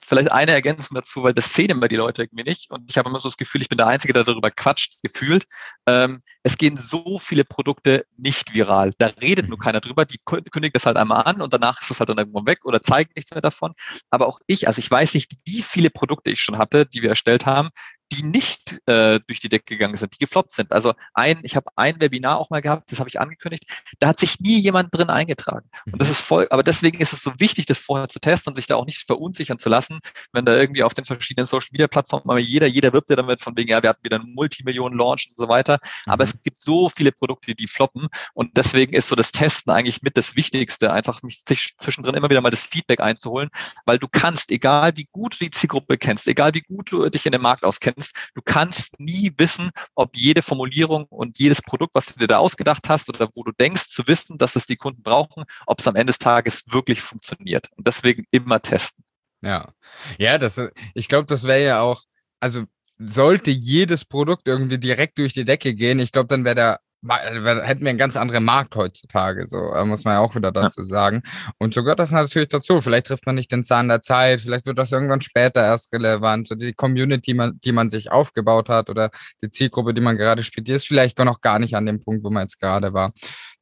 Vielleicht 0.09 0.31
eine 0.31 0.53
Ergänzung 0.53 0.95
dazu, 0.95 1.21
weil 1.21 1.35
das 1.35 1.53
sehen 1.53 1.69
immer 1.69 1.87
die 1.87 1.95
Leute 1.95 2.23
irgendwie 2.23 2.43
nicht. 2.43 2.71
Und 2.71 2.89
ich 2.89 2.97
habe 2.97 3.07
immer 3.07 3.19
so 3.19 3.29
das 3.29 3.37
Gefühl, 3.37 3.61
ich 3.61 3.69
bin 3.69 3.77
der 3.77 3.85
Einzige, 3.85 4.11
der 4.11 4.23
darüber 4.23 4.49
quatscht, 4.49 5.03
gefühlt. 5.03 5.45
Ähm, 5.85 6.23
es 6.41 6.57
gehen 6.57 6.77
so 6.77 7.19
viele 7.19 7.45
Produkte 7.45 8.07
nicht 8.17 8.55
viral. 8.55 8.91
Da 8.97 9.11
redet 9.21 9.49
nur 9.49 9.59
mhm. 9.59 9.61
keiner 9.61 9.81
drüber. 9.81 10.05
Die 10.05 10.17
kündigt 10.25 10.75
das 10.75 10.87
halt 10.87 10.97
einmal 10.97 11.25
an 11.25 11.41
und 11.41 11.53
danach 11.53 11.79
ist 11.79 11.91
es 11.91 11.99
halt 11.99 12.09
dann 12.09 12.17
irgendwo 12.17 12.43
weg 12.47 12.65
oder 12.65 12.81
zeigt 12.81 13.15
nichts 13.15 13.29
mehr 13.29 13.41
davon. 13.41 13.73
Aber 14.09 14.25
auch 14.25 14.39
ich, 14.47 14.67
also 14.67 14.79
ich 14.79 14.89
weiß 14.89 15.13
nicht, 15.13 15.33
wie 15.45 15.61
viele 15.61 15.91
Produkte 15.91 16.31
ich 16.31 16.41
schon 16.41 16.57
hatte, 16.57 16.87
die 16.87 17.03
wir 17.03 17.09
erstellt 17.09 17.45
haben, 17.45 17.69
die 18.11 18.23
nicht 18.23 18.81
äh, 18.87 19.19
durch 19.27 19.39
die 19.39 19.49
Decke 19.49 19.75
gegangen 19.75 19.95
sind, 19.95 20.13
die 20.13 20.19
gefloppt 20.19 20.51
sind. 20.51 20.71
Also 20.71 20.93
ein, 21.13 21.39
ich 21.43 21.55
habe 21.55 21.67
ein 21.75 21.99
Webinar 21.99 22.37
auch 22.37 22.49
mal 22.49 22.61
gehabt, 22.61 22.91
das 22.91 22.99
habe 22.99 23.09
ich 23.09 23.19
angekündigt, 23.19 23.65
da 23.99 24.07
hat 24.07 24.19
sich 24.19 24.39
nie 24.39 24.59
jemand 24.59 24.93
drin 24.95 25.09
eingetragen. 25.09 25.69
Und 25.85 26.01
das 26.01 26.07
mhm. 26.07 26.13
ist 26.13 26.21
voll, 26.21 26.47
aber 26.49 26.63
deswegen 26.63 26.99
ist 26.99 27.13
es 27.13 27.21
so 27.21 27.33
wichtig, 27.39 27.65
das 27.65 27.77
vorher 27.77 28.09
zu 28.09 28.19
testen 28.19 28.51
und 28.51 28.57
sich 28.57 28.67
da 28.67 28.75
auch 28.75 28.85
nicht 28.85 29.05
verunsichern 29.05 29.59
zu 29.59 29.69
lassen, 29.69 29.99
wenn 30.33 30.45
da 30.45 30.55
irgendwie 30.55 30.83
auf 30.83 30.93
den 30.93 31.05
verschiedenen 31.05 31.47
Social 31.47 31.69
Media 31.71 31.87
Plattformen, 31.87 32.29
aber 32.29 32.39
jeder, 32.39 32.67
jeder 32.67 32.93
wirbt 32.93 33.09
ja 33.09 33.15
damit 33.15 33.41
von 33.41 33.55
wegen, 33.57 33.69
ja, 33.69 33.81
wir 33.81 33.89
hatten 33.89 34.03
wieder 34.03 34.17
einen 34.17 34.33
Multimillionen-Launch 34.33 35.29
und 35.31 35.37
so 35.37 35.47
weiter. 35.47 35.79
Aber 36.05 36.25
mhm. 36.25 36.29
es 36.29 36.41
gibt 36.41 36.59
so 36.59 36.89
viele 36.89 37.11
Produkte, 37.11 37.55
die 37.55 37.67
floppen. 37.67 38.07
Und 38.33 38.57
deswegen 38.57 38.93
ist 38.93 39.07
so 39.07 39.15
das 39.15 39.31
Testen 39.31 39.71
eigentlich 39.71 40.01
mit 40.01 40.17
das 40.17 40.35
Wichtigste, 40.35 40.91
einfach 40.91 41.21
mich 41.23 41.43
zwischendrin 41.45 42.15
immer 42.15 42.29
wieder 42.29 42.41
mal 42.41 42.49
das 42.49 42.65
Feedback 42.65 42.99
einzuholen, 42.99 43.49
weil 43.85 43.99
du 43.99 44.07
kannst, 44.07 44.51
egal 44.51 44.95
wie 44.95 45.07
gut 45.11 45.33
du 45.39 45.45
die 45.45 45.51
Zielgruppe 45.51 45.97
kennst, 45.97 46.27
egal 46.27 46.53
wie 46.53 46.61
gut 46.61 46.91
du 46.91 47.09
dich 47.09 47.25
in 47.25 47.31
dem 47.31 47.41
Markt 47.41 47.63
auskennst, 47.63 47.98
kennst. 47.99 48.15
Du 48.33 48.41
kannst 48.41 48.99
nie 48.99 49.33
wissen, 49.37 49.71
ob 49.95 50.15
jede 50.15 50.41
Formulierung 50.41 51.05
und 51.05 51.39
jedes 51.39 51.61
Produkt, 51.61 51.95
was 51.95 52.07
du 52.07 52.19
dir 52.19 52.27
da 52.27 52.37
ausgedacht 52.37 52.87
hast 52.89 53.09
oder 53.09 53.29
wo 53.35 53.43
du 53.43 53.51
denkst 53.51 53.89
zu 53.89 54.07
wissen, 54.07 54.37
dass 54.37 54.55
es 54.55 54.65
die 54.65 54.77
Kunden 54.77 55.03
brauchen, 55.03 55.43
ob 55.65 55.79
es 55.79 55.87
am 55.87 55.95
Ende 55.95 56.11
des 56.11 56.19
Tages 56.19 56.63
wirklich 56.67 57.01
funktioniert. 57.01 57.69
Und 57.75 57.87
deswegen 57.87 58.25
immer 58.31 58.61
testen. 58.61 59.03
Ja, 59.41 59.73
ja, 60.17 60.37
das, 60.37 60.61
ich 60.93 61.07
glaube, 61.07 61.25
das 61.25 61.45
wäre 61.45 61.63
ja 61.63 61.81
auch, 61.81 62.03
also 62.39 62.65
sollte 62.97 63.51
jedes 63.51 64.03
Produkt 64.03 64.47
irgendwie 64.47 64.77
direkt 64.77 65.17
durch 65.17 65.33
die 65.33 65.45
Decke 65.45 65.73
gehen, 65.73 65.99
ich 65.99 66.11
glaube, 66.11 66.27
dann 66.27 66.43
wäre 66.43 66.55
der 66.55 66.79
hätten 67.07 67.81
wir 67.81 67.89
einen 67.89 67.97
ganz 67.97 68.17
anderen 68.17 68.43
Markt 68.43 68.75
heutzutage, 68.75 69.47
so 69.47 69.57
äh, 69.73 69.85
muss 69.85 70.03
man 70.03 70.15
ja 70.15 70.19
auch 70.19 70.35
wieder 70.35 70.51
dazu 70.51 70.83
sagen. 70.83 71.21
Und 71.57 71.73
so 71.73 71.83
gehört 71.83 71.99
das 71.99 72.11
natürlich 72.11 72.49
dazu. 72.49 72.81
Vielleicht 72.81 73.07
trifft 73.07 73.25
man 73.25 73.35
nicht 73.35 73.51
den 73.51 73.63
Zahn 73.63 73.87
der 73.87 74.01
Zeit, 74.01 74.41
vielleicht 74.41 74.65
wird 74.65 74.77
das 74.77 74.91
irgendwann 74.91 75.21
später 75.21 75.63
erst 75.63 75.93
relevant. 75.93 76.47
So 76.47 76.55
die 76.55 76.73
Community, 76.73 77.39
die 77.63 77.71
man 77.71 77.89
sich 77.89 78.11
aufgebaut 78.11 78.69
hat 78.69 78.89
oder 78.89 79.11
die 79.41 79.49
Zielgruppe, 79.49 79.93
die 79.93 80.01
man 80.01 80.17
gerade 80.17 80.43
spielt, 80.43 80.67
die 80.67 80.73
ist 80.73 80.87
vielleicht 80.87 81.17
noch 81.19 81.41
gar 81.41 81.59
nicht 81.59 81.75
an 81.75 81.85
dem 81.85 82.01
Punkt, 82.01 82.23
wo 82.23 82.29
man 82.29 82.43
jetzt 82.43 82.59
gerade 82.59 82.93
war. 82.93 83.13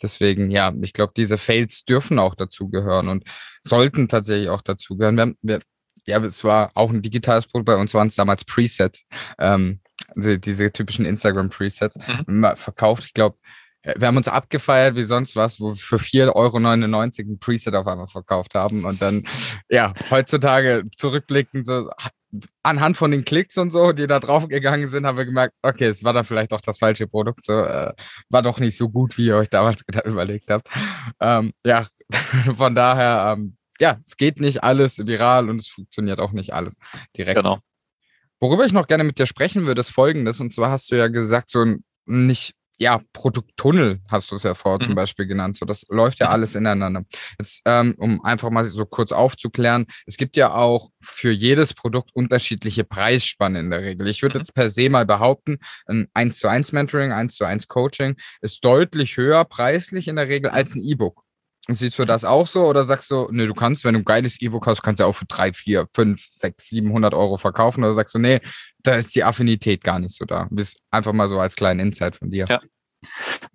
Deswegen, 0.02 0.50
ja, 0.52 0.73
ich 0.82 0.93
glaube, 0.93 1.13
diese 1.15 1.38
Fails 1.38 1.84
dürfen 1.86 2.19
auch 2.19 2.36
dazugehören 2.36 3.08
und 3.08 3.23
sollten 3.62 4.08
tatsächlich 4.08 4.50
auch 4.50 4.62
dazugehören. 4.62 5.17
Wir, 5.17 5.34
wir, 5.41 5.60
ja, 6.06 6.19
es 6.19 6.43
war 6.43 6.71
auch 6.76 6.89
ein 6.89 7.02
digitales 7.02 7.47
Produkt, 7.47 7.65
bei 7.65 7.76
uns 7.76 7.93
waren 7.93 8.08
es 8.08 8.15
damals 8.15 8.45
Presets. 8.45 9.04
Ähm, 9.39 9.82
diese, 10.16 10.40
diese 10.40 10.72
typischen 10.72 11.06
Instagram-Presets 11.06 11.98
mhm. 12.28 12.46
verkauft. 12.56 13.06
Ich 13.06 13.14
glaube, 13.14 13.38
wir 13.84 14.08
haben 14.08 14.18
uns 14.18 14.28
abgefeiert 14.28 14.96
wie 14.96 15.04
sonst 15.04 15.36
was, 15.36 15.60
wo 15.60 15.70
wir 15.70 15.76
für 15.76 15.98
4,99 15.98 16.34
Euro 16.36 17.32
ein 17.32 17.40
Preset 17.40 17.74
auf 17.74 17.88
einmal 17.88 18.08
verkauft 18.08 18.56
haben. 18.56 18.84
Und 18.84 19.02
dann, 19.02 19.24
ja, 19.70 19.94
heutzutage 20.10 20.84
zurückblickend, 20.96 21.66
so 21.66 21.90
anhand 22.64 22.98
von 22.98 23.12
den 23.12 23.24
Klicks 23.24 23.58
und 23.58 23.72
so, 23.72 23.94
die 23.94 24.08
da 24.08 24.20
drauf 24.20 24.48
gegangen 24.48 24.90
sind, 24.90 25.06
haben 25.06 25.18
wir 25.18 25.26
gemerkt, 25.26 25.54
okay, 25.62 25.86
es 25.86 26.04
war 26.04 26.14
dann 26.14 26.26
vielleicht 26.26 26.52
doch 26.52 26.62
das 26.62 26.78
falsche 26.78 27.08
Produkt, 27.08 27.46
so, 27.46 27.62
äh, 27.62 27.94
war 28.30 28.42
doch 28.42 28.60
nicht 28.60 28.76
so 28.76 28.90
gut, 28.90 29.18
wie 29.18 29.28
ihr 29.28 29.38
euch 29.38 29.50
damals 29.50 29.84
überlegt 30.06 30.50
habt. 30.50 30.70
Ähm, 31.22 31.54
ja, 31.66 31.88
von 32.58 32.76
daher, 32.76 33.34
ähm, 33.34 33.56
ja, 33.80 33.98
es 34.04 34.18
geht 34.18 34.40
nicht 34.40 34.64
alles 34.64 34.98
viral 35.06 35.50
und 35.50 35.62
es 35.62 35.68
funktioniert 35.68 36.20
auch 36.20 36.32
nicht 36.32 36.54
alles 36.54 36.76
direkt. 37.16 37.38
Genau. 37.38 37.60
Worüber 38.39 38.65
ich 38.65 38.73
noch 38.73 38.88
gerne 38.88 39.04
mit 39.04 39.17
dir 39.17 39.26
sprechen 39.26 39.65
würde, 39.65 39.82
ist 39.82 39.89
folgendes. 39.89 40.39
Und 40.39 40.54
zwar 40.54 40.69
hast 40.69 40.91
du 40.91 40.95
ja 40.95 41.08
gesagt, 41.08 41.50
so 41.50 41.63
ein 41.63 41.84
nicht, 42.06 42.54
ja, 42.80 43.02
Produkttunnel 43.12 44.02
hast 44.08 44.30
du 44.30 44.36
es 44.36 44.43
ja 44.43 44.54
vorher 44.54 44.78
mhm. 44.80 44.86
zum 44.86 44.95
Beispiel 44.95 45.26
genannt. 45.26 45.58
So, 45.58 45.65
das 45.65 45.84
läuft 45.89 46.19
ja 46.19 46.30
alles 46.30 46.54
ineinander. 46.54 47.04
Jetzt, 47.39 47.62
ähm, 47.65 47.95
um 47.97 48.23
einfach 48.23 48.52
mal 48.52 48.63
so 48.65 48.86
kurz 48.86 49.12
aufzuklären, 49.12 49.88
es 50.06 50.17
gibt 50.17 50.38
ja 50.38 50.54
auch 50.54 50.89
für 51.02 51.32
jedes 51.32 51.73
Produkt 51.73 52.12
unterschiedliche 52.13 52.84
Preisspannen 52.84 53.65
in 53.65 53.71
der 53.71 53.82
Regel. 53.82 54.08
Ich 54.08 54.21
würde 54.21 54.36
mhm. 54.36 54.41
jetzt 54.41 54.54
per 54.54 54.69
se 54.69 54.89
mal 54.89 55.06
behaupten, 55.06 55.58
ein 55.88 56.08
1 56.13 56.38
zu 56.38 56.47
1 56.47 56.71
Mentoring, 56.71 57.12
1 57.12 57.36
zu 57.36 57.45
1 57.45 57.67
Coaching 57.67 58.15
ist 58.41 58.63
deutlich 58.63 59.17
höher 59.17 59.43
preislich 59.45 60.08
in 60.08 60.15
der 60.15 60.28
Regel 60.28 60.52
als 60.52 60.76
ein 60.76 60.84
E-Book. 60.84 61.27
Siehst 61.70 62.00
du 62.00 62.06
das 62.06 62.24
auch 62.24 62.48
so 62.48 62.66
oder 62.66 62.84
sagst 62.86 63.12
du, 63.12 63.28
nee, 63.32 63.46
du 63.46 63.54
kannst, 63.54 63.84
wenn 63.84 63.94
du 63.94 64.00
ein 64.00 64.06
geiles 64.06 64.42
E-Book 64.42 64.68
hast, 64.68 64.82
kannst 64.82 65.00
du 65.00 65.04
ja 65.04 65.10
auch 65.10 65.16
für 65.16 65.26
3, 65.26 65.54
4, 65.54 65.88
5, 65.94 66.26
6, 66.30 66.70
700 66.70 67.14
Euro 67.14 67.38
verkaufen 67.38 67.84
oder 67.84 67.94
sagst 67.94 68.16
du, 68.16 68.20
nee, 68.20 68.40
da 68.84 68.96
ist 68.96 69.14
die 69.16 69.24
Affinität 69.24 69.84
gar 69.84 70.00
nicht 70.00 70.16
so 70.16 70.26
da. 70.26 70.48
Bist 70.50 70.80
einfach 70.92 71.14
mal 71.14 71.28
so 71.28 71.40
als 71.40 71.56
kleinen 71.56 71.80
Insight 71.80 72.16
von 72.16 72.32
dir. 72.32 72.46
Ja. 72.48 72.62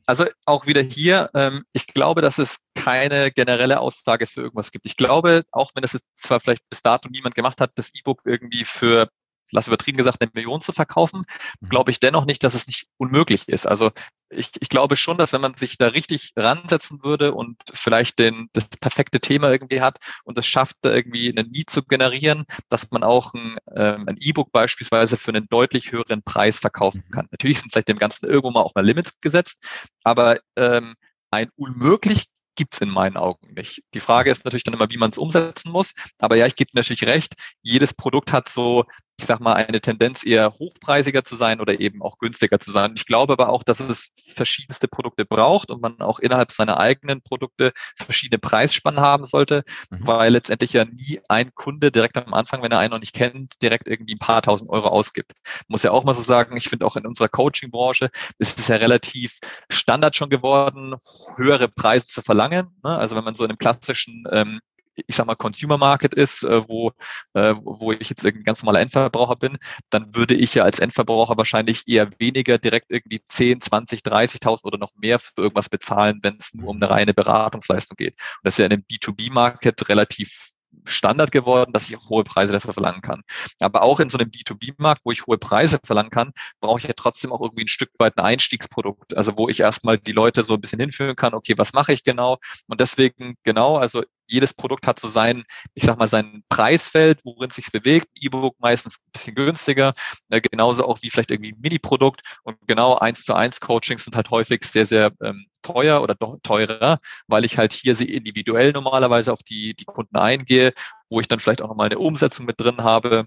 Also 0.06 0.26
auch 0.46 0.66
wieder 0.66 0.82
hier, 0.82 1.30
ähm, 1.34 1.64
ich 1.72 1.86
glaube, 1.86 2.22
dass 2.22 2.38
es 2.38 2.58
keine 2.74 3.30
generelle 3.30 3.80
Aussage 3.80 4.26
für 4.26 4.42
irgendwas 4.42 4.70
gibt. 4.70 4.86
Ich 4.86 4.96
glaube, 4.96 5.44
auch 5.50 5.70
wenn 5.74 5.84
es 5.84 5.98
zwar 6.14 6.40
vielleicht 6.40 6.68
bis 6.68 6.82
dato 6.82 7.08
niemand 7.08 7.34
gemacht 7.34 7.60
hat, 7.60 7.72
das 7.76 7.94
E-Book 7.94 8.22
irgendwie 8.24 8.64
für 8.64 9.08
lass 9.52 9.68
übertrieben 9.68 9.98
gesagt, 9.98 10.20
eine 10.20 10.30
Million 10.34 10.60
zu 10.60 10.72
verkaufen, 10.72 11.24
mhm. 11.60 11.68
glaube 11.68 11.90
ich 11.90 12.00
dennoch 12.00 12.24
nicht, 12.24 12.42
dass 12.42 12.54
es 12.54 12.66
nicht 12.66 12.86
unmöglich 12.96 13.48
ist. 13.48 13.66
Also 13.66 13.90
ich, 14.30 14.50
ich 14.60 14.68
glaube 14.68 14.96
schon, 14.96 15.18
dass 15.18 15.32
wenn 15.32 15.40
man 15.40 15.54
sich 15.54 15.78
da 15.78 15.88
richtig 15.88 16.32
ransetzen 16.36 17.04
würde 17.04 17.32
und 17.32 17.56
vielleicht 17.72 18.18
den, 18.18 18.48
das 18.52 18.66
perfekte 18.80 19.20
Thema 19.20 19.50
irgendwie 19.50 19.80
hat 19.80 19.98
und 20.24 20.38
es 20.38 20.46
schafft, 20.46 20.76
da 20.82 20.92
irgendwie 20.92 21.28
einen 21.28 21.50
Need 21.50 21.70
zu 21.70 21.82
generieren, 21.82 22.44
dass 22.68 22.90
man 22.90 23.04
auch 23.04 23.34
ein 23.34 23.56
ähm, 23.76 24.06
E-Book 24.18 24.50
beispielsweise 24.52 25.16
für 25.16 25.32
einen 25.32 25.46
deutlich 25.48 25.92
höheren 25.92 26.22
Preis 26.22 26.58
verkaufen 26.58 27.04
mhm. 27.06 27.12
kann. 27.12 27.28
Natürlich 27.30 27.60
sind 27.60 27.72
vielleicht 27.72 27.88
dem 27.88 27.98
Ganzen 27.98 28.26
irgendwo 28.26 28.50
mal 28.50 28.62
auch 28.62 28.74
mal 28.74 28.84
Limits 28.84 29.12
gesetzt, 29.20 29.58
aber 30.02 30.38
ähm, 30.56 30.94
ein 31.30 31.48
unmöglich 31.56 32.26
gibt's 32.54 32.80
in 32.80 32.90
meinen 32.90 33.16
Augen 33.16 33.54
nicht. 33.54 33.82
Die 33.94 34.00
Frage 34.00 34.30
ist 34.30 34.44
natürlich 34.44 34.64
dann 34.64 34.74
immer, 34.74 34.90
wie 34.90 34.98
man 34.98 35.10
es 35.10 35.18
umsetzen 35.18 35.70
muss. 35.70 35.94
Aber 36.18 36.36
ja, 36.36 36.46
ich 36.46 36.56
gebe 36.56 36.70
natürlich 36.74 37.04
recht, 37.04 37.34
jedes 37.62 37.94
Produkt 37.94 38.32
hat 38.32 38.48
so 38.48 38.84
ich 39.18 39.26
sag 39.26 39.40
mal, 39.40 39.54
eine 39.54 39.80
Tendenz 39.80 40.24
eher 40.24 40.54
hochpreisiger 40.54 41.24
zu 41.24 41.36
sein 41.36 41.60
oder 41.60 41.78
eben 41.80 42.02
auch 42.02 42.18
günstiger 42.18 42.58
zu 42.58 42.70
sein. 42.70 42.94
Ich 42.96 43.06
glaube 43.06 43.32
aber 43.34 43.50
auch, 43.50 43.62
dass 43.62 43.80
es 43.80 44.10
verschiedenste 44.34 44.88
Produkte 44.88 45.24
braucht 45.24 45.70
und 45.70 45.80
man 45.80 46.00
auch 46.00 46.18
innerhalb 46.18 46.50
seiner 46.50 46.78
eigenen 46.78 47.22
Produkte 47.22 47.72
verschiedene 47.96 48.38
Preisspannen 48.38 49.00
haben 49.00 49.24
sollte, 49.24 49.64
mhm. 49.90 50.06
weil 50.06 50.32
letztendlich 50.32 50.72
ja 50.72 50.84
nie 50.84 51.20
ein 51.28 51.54
Kunde 51.54 51.92
direkt 51.92 52.16
am 52.16 52.34
Anfang, 52.34 52.62
wenn 52.62 52.72
er 52.72 52.78
einen 52.78 52.92
noch 52.92 53.00
nicht 53.00 53.14
kennt, 53.14 53.60
direkt 53.62 53.86
irgendwie 53.86 54.14
ein 54.14 54.18
paar 54.18 54.42
tausend 54.42 54.70
Euro 54.70 54.88
ausgibt. 54.88 55.32
Muss 55.68 55.82
ja 55.82 55.92
auch 55.92 56.04
mal 56.04 56.14
so 56.14 56.22
sagen, 56.22 56.56
ich 56.56 56.68
finde 56.68 56.86
auch 56.86 56.96
in 56.96 57.06
unserer 57.06 57.28
Coaching-Branche 57.28 58.10
ist 58.38 58.58
es 58.58 58.68
ja 58.68 58.76
relativ 58.76 59.38
Standard 59.68 60.16
schon 60.16 60.30
geworden, 60.30 60.94
höhere 61.36 61.68
Preise 61.68 62.06
zu 62.06 62.22
verlangen. 62.22 62.68
Ne? 62.82 62.96
Also 62.96 63.14
wenn 63.14 63.24
man 63.24 63.34
so 63.34 63.44
in 63.44 63.50
einem 63.50 63.58
klassischen 63.58 64.24
ähm, 64.32 64.60
ich 64.94 65.16
sag 65.16 65.26
mal, 65.26 65.34
Consumer 65.34 65.78
Market 65.78 66.14
ist, 66.14 66.42
äh, 66.44 66.68
wo, 66.68 66.92
äh, 67.34 67.54
wo 67.62 67.92
ich 67.92 68.08
jetzt 68.10 68.24
ein 68.24 68.44
ganz 68.44 68.62
normaler 68.62 68.80
Endverbraucher 68.80 69.36
bin, 69.36 69.58
dann 69.90 70.14
würde 70.14 70.34
ich 70.34 70.54
ja 70.54 70.64
als 70.64 70.78
Endverbraucher 70.78 71.36
wahrscheinlich 71.36 71.84
eher 71.86 72.10
weniger 72.18 72.58
direkt 72.58 72.90
irgendwie 72.90 73.20
10, 73.26 73.60
20, 73.60 74.02
30.000 74.02 74.64
oder 74.64 74.78
noch 74.78 74.94
mehr 74.96 75.18
für 75.18 75.32
irgendwas 75.36 75.68
bezahlen, 75.68 76.20
wenn 76.22 76.36
es 76.38 76.54
nur 76.54 76.68
um 76.68 76.76
eine 76.76 76.90
reine 76.90 77.14
Beratungsleistung 77.14 77.96
geht. 77.96 78.14
Und 78.14 78.44
das 78.44 78.54
ist 78.54 78.58
ja 78.58 78.66
in 78.66 78.72
einem 78.72 78.84
B2B-Market 78.90 79.88
relativ 79.88 80.51
Standard 80.84 81.32
geworden, 81.32 81.72
dass 81.72 81.88
ich 81.88 81.96
auch 81.96 82.08
hohe 82.08 82.24
Preise 82.24 82.52
dafür 82.52 82.74
verlangen 82.74 83.02
kann. 83.02 83.22
Aber 83.60 83.82
auch 83.82 84.00
in 84.00 84.10
so 84.10 84.18
einem 84.18 84.30
B2B-Markt, 84.30 85.02
wo 85.04 85.12
ich 85.12 85.26
hohe 85.26 85.38
Preise 85.38 85.78
verlangen 85.84 86.10
kann, 86.10 86.32
brauche 86.60 86.78
ich 86.80 86.86
ja 86.86 86.94
trotzdem 86.96 87.32
auch 87.32 87.40
irgendwie 87.40 87.64
ein 87.64 87.68
Stück 87.68 87.90
weit 87.98 88.18
ein 88.18 88.24
Einstiegsprodukt. 88.24 89.16
Also 89.16 89.36
wo 89.36 89.48
ich 89.48 89.60
erstmal 89.60 89.98
die 89.98 90.12
Leute 90.12 90.42
so 90.42 90.54
ein 90.54 90.60
bisschen 90.60 90.80
hinführen 90.80 91.16
kann, 91.16 91.34
okay, 91.34 91.54
was 91.56 91.72
mache 91.72 91.92
ich 91.92 92.04
genau? 92.04 92.38
Und 92.66 92.80
deswegen 92.80 93.36
genau, 93.44 93.76
also 93.76 94.02
jedes 94.26 94.54
Produkt 94.54 94.86
hat 94.86 94.98
so 94.98 95.08
sein, 95.08 95.44
ich 95.74 95.84
sag 95.84 95.98
mal, 95.98 96.08
sein 96.08 96.42
Preisfeld, 96.48 97.20
worin 97.24 97.50
es 97.50 97.56
sich 97.56 97.70
bewegt. 97.70 98.08
E-Book 98.14 98.56
meistens 98.58 98.98
ein 98.98 99.12
bisschen 99.12 99.34
günstiger, 99.34 99.94
äh, 100.30 100.40
genauso 100.40 100.86
auch 100.86 101.02
wie 101.02 101.10
vielleicht 101.10 101.30
irgendwie 101.30 101.52
ein 101.52 101.60
Mini-Produkt. 101.60 102.22
Und 102.42 102.56
genau 102.66 102.96
eins 102.96 103.24
zu 103.24 103.34
eins 103.34 103.60
Coachings 103.60 104.04
sind 104.04 104.16
halt 104.16 104.30
häufig 104.30 104.64
sehr, 104.64 104.86
sehr 104.86 105.12
ähm, 105.22 105.46
teuer 105.62 106.02
oder 106.02 106.14
doch 106.14 106.38
teurer, 106.42 106.98
weil 107.26 107.44
ich 107.44 107.58
halt 107.58 107.72
hier 107.72 107.96
sie 107.96 108.12
individuell 108.12 108.72
normalerweise 108.72 109.32
auf 109.32 109.42
die, 109.42 109.74
die 109.74 109.84
Kunden 109.84 110.16
eingehe, 110.16 110.72
wo 111.10 111.20
ich 111.20 111.28
dann 111.28 111.40
vielleicht 111.40 111.62
auch 111.62 111.68
nochmal 111.68 111.86
eine 111.86 111.98
Umsetzung 111.98 112.46
mit 112.46 112.60
drin 112.60 112.78
habe 112.82 113.26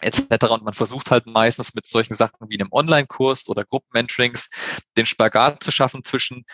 etc. 0.00 0.44
Und 0.50 0.64
man 0.64 0.74
versucht 0.74 1.10
halt 1.10 1.26
meistens 1.26 1.74
mit 1.74 1.86
solchen 1.86 2.14
Sachen 2.14 2.48
wie 2.48 2.60
einem 2.60 2.72
Online-Kurs 2.72 3.48
oder 3.48 3.64
Gruppenmentorings 3.64 4.48
den 4.96 5.06
Spagat 5.06 5.62
zu 5.62 5.70
schaffen 5.72 6.04
zwischen 6.04 6.44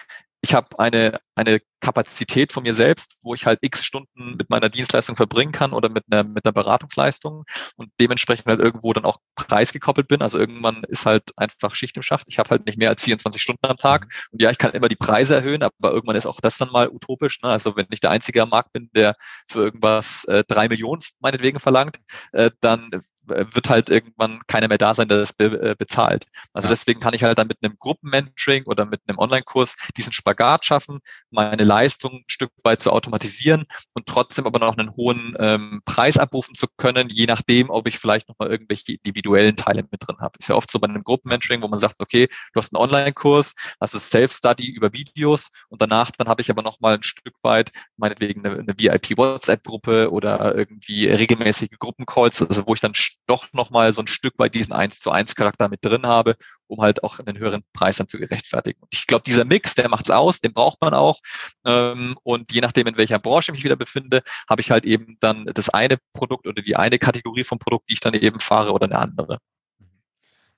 ich 0.45 0.53
habe 0.53 0.79
eine, 0.79 1.21
eine 1.35 1.59
Kapazität 1.81 2.53
von 2.53 2.65
mir 2.65 2.75
selbst, 2.75 3.17
wo 3.23 3.33
ich 3.33 3.47
halt 3.47 3.61
x 3.63 3.83
Stunden 3.83 4.37
mit 4.37 4.51
meiner 4.51 4.69
Dienstleistung 4.69 5.17
verbringen 5.17 5.53
kann 5.53 5.73
oder 5.73 5.89
mit 5.89 6.05
einer, 6.11 6.23
mit 6.23 6.45
einer 6.45 6.53
Beratungsleistung 6.53 7.45
und 7.77 7.89
dementsprechend 7.99 8.47
halt 8.47 8.61
irgendwo 8.61 8.93
dann 8.93 9.07
auch 9.07 9.17
preisgekoppelt 9.37 10.07
bin. 10.07 10.21
Also 10.21 10.39
irgendwann 10.39 10.83
ist 10.89 11.07
halt 11.07 11.31
einfach 11.37 11.75
Schicht 11.75 11.97
im 11.97 12.03
Schacht. 12.03 12.27
Ich 12.29 12.39
habe 12.39 12.51
halt 12.51 12.67
nicht 12.67 12.77
mehr 12.77 12.91
als 12.91 13.03
24 13.03 13.41
Stunden 13.41 13.65
am 13.67 13.79
Tag. 13.79 14.05
Mhm. 14.05 14.11
Und 14.33 14.43
ja, 14.43 14.51
ich 14.51 14.59
kann 14.59 14.73
immer 14.73 14.89
die 14.89 14.97
Preise 14.97 15.35
erhöhen, 15.35 15.63
aber 15.63 15.93
irgendwann 15.93 16.17
ist 16.17 16.27
auch 16.27 16.43
das 16.43 16.59
dann 16.59 16.71
mal 16.71 16.91
utopisch. 16.91 17.41
Ne? 17.43 17.49
Also 17.49 17.75
wenn 17.75 17.87
ich 17.89 18.01
der 18.01 18.11
Einzige 18.11 18.43
am 18.43 18.51
Markt 18.51 18.75
bin, 18.75 18.91
der 18.95 19.17
für 19.49 19.61
irgendwas 19.61 20.25
äh, 20.25 20.45
drei 20.47 20.69
Millionen 20.69 21.01
meinetwegen 21.21 21.59
verlangt, 21.59 22.01
äh, 22.33 22.51
dann 22.61 22.91
wird 23.27 23.71
halt 23.71 23.91
irgendwann 23.91 24.41
keiner 24.47 24.69
mehr 24.69 24.79
da 24.79 24.95
sein, 24.95 25.09
der 25.09 25.19
das 25.19 25.33
be 25.33 25.45
äh, 25.47 25.75
bezahlt. 25.77 26.27
Also 26.53 26.67
ja. 26.67 26.71
deswegen 26.71 27.01
kann 27.01 27.15
ich 27.15 27.23
halt 27.23 27.39
dann 27.39 27.47
mit 27.47 27.59
einem 27.63 27.77
Gruppenmentoring 27.79 28.65
oder 28.65 28.85
mit 28.85 29.01
einem 29.07 29.19
Online-Kurs 29.19 29.77
diesen 29.97 30.13
Spagat 30.13 30.65
schaffen, 30.65 31.01
meine 31.31 31.65
Leistung 31.65 32.13
ein 32.15 32.25
Stück 32.27 32.51
weit 32.63 32.83
zu 32.83 32.91
automatisieren 32.91 33.67
und 33.95 34.07
trotzdem 34.07 34.47
aber 34.47 34.59
noch 34.59 34.77
einen 34.77 34.95
hohen 34.97 35.37
ähm, 35.39 35.83
Preis 35.85 36.19
abrufen 36.19 36.55
zu 36.55 36.67
können, 36.77 37.09
je 37.09 37.27
nachdem, 37.27 37.71
ob 37.71 37.89
ich 37.89 37.99
vielleicht 37.99 38.29
nochmal 38.29 38.51
irgendwelche 38.51 38.93
individuellen 38.93 39.57
Teile 39.57 39.83
mit 39.91 40.07
drin 40.07 40.19
habe. 40.21 40.39
Ist 40.39 40.49
ja 40.49 40.55
oft 40.55 40.71
so 40.71 40.79
bei 40.79 40.89
einem 40.89 41.05
Gruppenmentoring, 41.05 41.63
wo 41.63 41.69
man 41.69 41.81
sagt, 41.81 41.97
okay, 41.99 42.29
du 42.53 42.61
hast 42.61 42.75
einen 42.75 42.83
Online-Kurs, 42.83 43.55
das 43.81 43.95
ist 43.95 44.11
Self-Study 44.11 44.71
über 44.71 44.93
Videos 44.93 45.51
und 45.69 45.81
danach 45.83 46.11
dann 46.11 46.29
habe 46.29 46.43
ich 46.43 46.51
aber 46.51 46.63
nochmal 46.63 46.95
ein 46.95 47.03
Stück 47.03 47.35
weit 47.43 47.73
meinetwegen 47.97 48.45
eine, 48.45 48.59
eine 48.59 48.75
VIP-WhatsApp-Gruppe 48.79 50.11
oder 50.11 50.55
irgendwie 50.55 51.07
regelmäßige 51.07 51.71
Gruppencalls, 51.79 52.43
also 52.43 52.67
wo 52.67 52.75
ich 52.75 52.81
dann 52.81 52.95
doch 53.27 53.53
nochmal 53.53 53.93
so 53.93 54.03
ein 54.03 54.07
Stück 54.07 54.39
weit 54.39 54.55
diesen 54.55 54.73
1 54.73 55.01
zu 55.01 55.11
1 55.11 55.35
Charakter 55.35 55.69
mit 55.69 55.85
drin 55.85 56.07
habe, 56.07 56.37
um 56.67 56.81
halt 56.81 57.03
auch 57.03 57.19
einen 57.19 57.39
höheren 57.39 57.63
Preis 57.73 57.97
dann 57.97 58.09
zu 58.09 58.19
gerechtfertigen. 58.19 58.81
Und 58.81 58.89
ich 58.93 59.07
glaube, 59.07 59.25
dieser 59.25 59.45
Mix, 59.45 59.75
der 59.75 59.89
macht's 59.89 60.11
aus, 60.11 60.41
den 60.41 60.53
braucht 60.53 60.81
man 60.81 60.95
auch. 60.95 61.21
Ähm, 61.65 62.17
und 62.23 62.53
je 62.53 62.61
nachdem, 62.61 62.87
in 62.87 62.97
welcher 62.97 63.19
Branche 63.19 63.51
ich 63.51 63.57
mich 63.57 63.65
wieder 63.65 63.77
befinde, 63.77 64.23
habe 64.49 64.61
ich 64.61 64.71
halt 64.71 64.85
eben 64.85 65.17
dann 65.21 65.47
das 65.55 65.71
eine 65.71 65.97
Produkt 66.13 66.47
oder 66.47 66.63
die 66.63 66.77
eine 66.77 66.99
Kategorie 66.99 67.45
vom 67.45 67.59
Produkt, 67.59 67.89
die 67.89 67.95
ich 67.95 68.01
dann 68.01 68.15
eben 68.15 68.41
fahre 68.41 68.73
oder 68.73 68.87
eine 68.87 68.99
andere. 68.99 69.39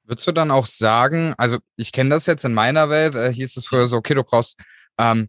Würdest 0.05 0.27
du 0.27 0.33
dann 0.33 0.53
auch 0.53 0.67
sagen, 0.67 1.35
also 1.37 1.59
ich 1.77 1.91
kenne 1.91 2.11
das 2.11 2.27
jetzt 2.27 2.45
in 2.45 2.55
meiner 2.55 2.89
Welt, 2.91 3.17
äh, 3.17 3.33
hieß 3.33 3.57
es 3.57 3.67
früher 3.67 3.89
so, 3.89 3.97
okay, 3.97 4.15
du 4.15 4.23
brauchst 4.23 4.57
ähm, 4.99 5.29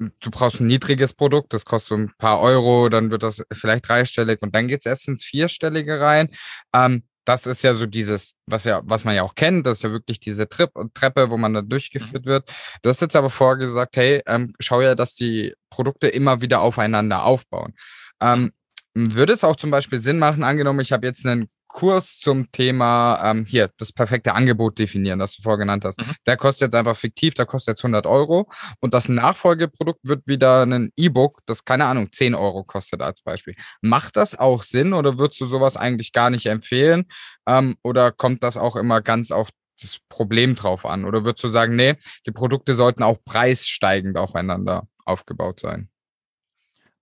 du 0.00 0.30
brauchst 0.30 0.60
ein 0.60 0.66
niedriges 0.66 1.12
Produkt, 1.12 1.52
das 1.52 1.64
kostet 1.64 1.88
so 1.88 1.94
ein 1.96 2.12
paar 2.18 2.40
Euro, 2.40 2.88
dann 2.88 3.10
wird 3.10 3.22
das 3.22 3.42
vielleicht 3.52 3.88
dreistellig 3.88 4.40
und 4.42 4.54
dann 4.54 4.68
geht 4.68 4.80
es 4.80 4.86
erst 4.86 5.08
ins 5.08 5.24
Vierstellige 5.24 6.00
rein. 6.00 6.28
Ähm, 6.74 7.04
das 7.24 7.46
ist 7.46 7.62
ja 7.62 7.74
so 7.74 7.86
dieses, 7.86 8.34
was 8.46 8.64
ja, 8.64 8.80
was 8.84 9.04
man 9.04 9.14
ja 9.14 9.22
auch 9.22 9.34
kennt, 9.34 9.66
das 9.66 9.78
ist 9.78 9.82
ja 9.82 9.92
wirklich 9.92 10.20
diese 10.20 10.48
Trip 10.48 10.70
Treppe, 10.94 11.30
wo 11.30 11.36
man 11.36 11.54
da 11.54 11.62
durchgeführt 11.62 12.24
mhm. 12.24 12.30
wird. 12.30 12.52
Du 12.82 12.90
hast 12.90 13.00
jetzt 13.00 13.14
aber 13.14 13.30
vorher 13.30 13.58
gesagt, 13.58 13.96
hey, 13.96 14.22
ähm, 14.26 14.52
schau 14.58 14.80
ja, 14.80 14.94
dass 14.94 15.14
die 15.14 15.54
Produkte 15.68 16.08
immer 16.08 16.40
wieder 16.40 16.60
aufeinander 16.60 17.24
aufbauen. 17.24 17.74
Ähm, 18.20 18.52
würde 18.94 19.32
es 19.32 19.44
auch 19.44 19.56
zum 19.56 19.70
Beispiel 19.70 20.00
Sinn 20.00 20.18
machen, 20.18 20.42
angenommen, 20.42 20.80
ich 20.80 20.92
habe 20.92 21.06
jetzt 21.06 21.24
einen 21.26 21.48
Kurs 21.72 22.18
zum 22.18 22.50
Thema 22.50 23.20
ähm, 23.24 23.44
hier, 23.44 23.70
das 23.78 23.92
perfekte 23.92 24.34
Angebot 24.34 24.78
definieren, 24.78 25.18
das 25.18 25.36
du 25.36 25.42
vorher 25.42 25.58
genannt 25.58 25.84
hast. 25.84 26.00
Mhm. 26.00 26.12
Der 26.26 26.36
kostet 26.36 26.66
jetzt 26.66 26.74
einfach 26.74 26.96
fiktiv, 26.96 27.34
der 27.34 27.46
kostet 27.46 27.72
jetzt 27.72 27.84
100 27.84 28.06
Euro 28.06 28.50
und 28.80 28.94
das 28.94 29.08
Nachfolgeprodukt 29.08 30.00
wird 30.02 30.26
wieder 30.26 30.62
ein 30.66 30.92
E-Book, 30.96 31.40
das 31.46 31.64
keine 31.64 31.86
Ahnung, 31.86 32.12
10 32.12 32.34
Euro 32.34 32.64
kostet 32.64 33.02
als 33.02 33.22
Beispiel. 33.22 33.54
Macht 33.82 34.16
das 34.16 34.38
auch 34.38 34.62
Sinn 34.62 34.92
oder 34.92 35.18
würdest 35.18 35.40
du 35.40 35.46
sowas 35.46 35.76
eigentlich 35.76 36.12
gar 36.12 36.30
nicht 36.30 36.46
empfehlen? 36.46 37.06
Ähm, 37.46 37.76
oder 37.82 38.12
kommt 38.12 38.42
das 38.42 38.56
auch 38.56 38.76
immer 38.76 39.00
ganz 39.00 39.30
auf 39.30 39.50
das 39.80 39.98
Problem 40.08 40.54
drauf 40.56 40.84
an? 40.84 41.04
Oder 41.04 41.24
würdest 41.24 41.44
du 41.44 41.48
sagen, 41.48 41.76
nee, 41.76 41.94
die 42.26 42.32
Produkte 42.32 42.74
sollten 42.74 43.02
auch 43.02 43.18
preissteigend 43.24 44.16
aufeinander 44.16 44.88
aufgebaut 45.04 45.60
sein? 45.60 45.88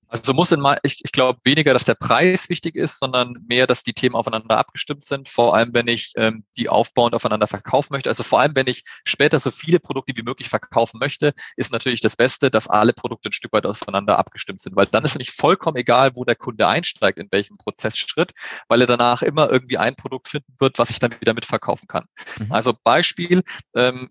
Also 0.08 0.32
muss 0.32 0.52
in 0.52 0.60
mal, 0.60 0.78
ich, 0.82 1.04
ich 1.04 1.12
glaube 1.12 1.38
weniger, 1.44 1.74
dass 1.74 1.84
der 1.84 1.94
Preis 1.94 2.48
wichtig 2.48 2.74
ist, 2.74 2.98
sondern 2.98 3.44
mehr, 3.46 3.66
dass 3.66 3.82
die 3.82 3.92
Themen 3.92 4.14
aufeinander 4.14 4.56
abgestimmt 4.56 5.04
sind. 5.04 5.28
Vor 5.28 5.54
allem, 5.54 5.74
wenn 5.74 5.86
ich 5.86 6.12
ähm, 6.16 6.44
die 6.56 6.68
aufbauend 6.68 7.14
aufeinander 7.14 7.46
verkaufen 7.46 7.92
möchte. 7.92 8.08
Also 8.08 8.22
vor 8.22 8.40
allem, 8.40 8.56
wenn 8.56 8.66
ich 8.66 8.84
später 9.04 9.38
so 9.38 9.50
viele 9.50 9.80
Produkte 9.80 10.14
wie 10.16 10.22
möglich 10.22 10.48
verkaufen 10.48 10.98
möchte, 10.98 11.34
ist 11.56 11.72
natürlich 11.72 12.00
das 12.00 12.16
Beste, 12.16 12.50
dass 12.50 12.68
alle 12.68 12.92
Produkte 12.92 13.28
ein 13.28 13.32
Stück 13.32 13.52
weit 13.52 13.66
aufeinander 13.66 14.18
abgestimmt 14.18 14.60
sind, 14.60 14.76
weil 14.76 14.86
dann 14.86 15.04
ist 15.04 15.12
es 15.12 15.18
nicht 15.18 15.32
vollkommen 15.32 15.76
egal, 15.76 16.12
wo 16.14 16.24
der 16.24 16.36
Kunde 16.36 16.66
einsteigt, 16.66 17.18
in 17.18 17.28
welchem 17.30 17.58
Prozessschritt, 17.58 18.32
weil 18.68 18.80
er 18.80 18.86
danach 18.86 19.22
immer 19.22 19.50
irgendwie 19.50 19.78
ein 19.78 19.94
Produkt 19.94 20.28
finden 20.28 20.54
wird, 20.58 20.78
was 20.78 20.90
ich 20.90 20.98
dann 20.98 21.14
wieder 21.20 21.34
mitverkaufen 21.34 21.86
kann. 21.86 22.06
Mhm. 22.38 22.52
Also 22.52 22.74
Beispiel, 22.82 23.42
ähm, 23.74 24.10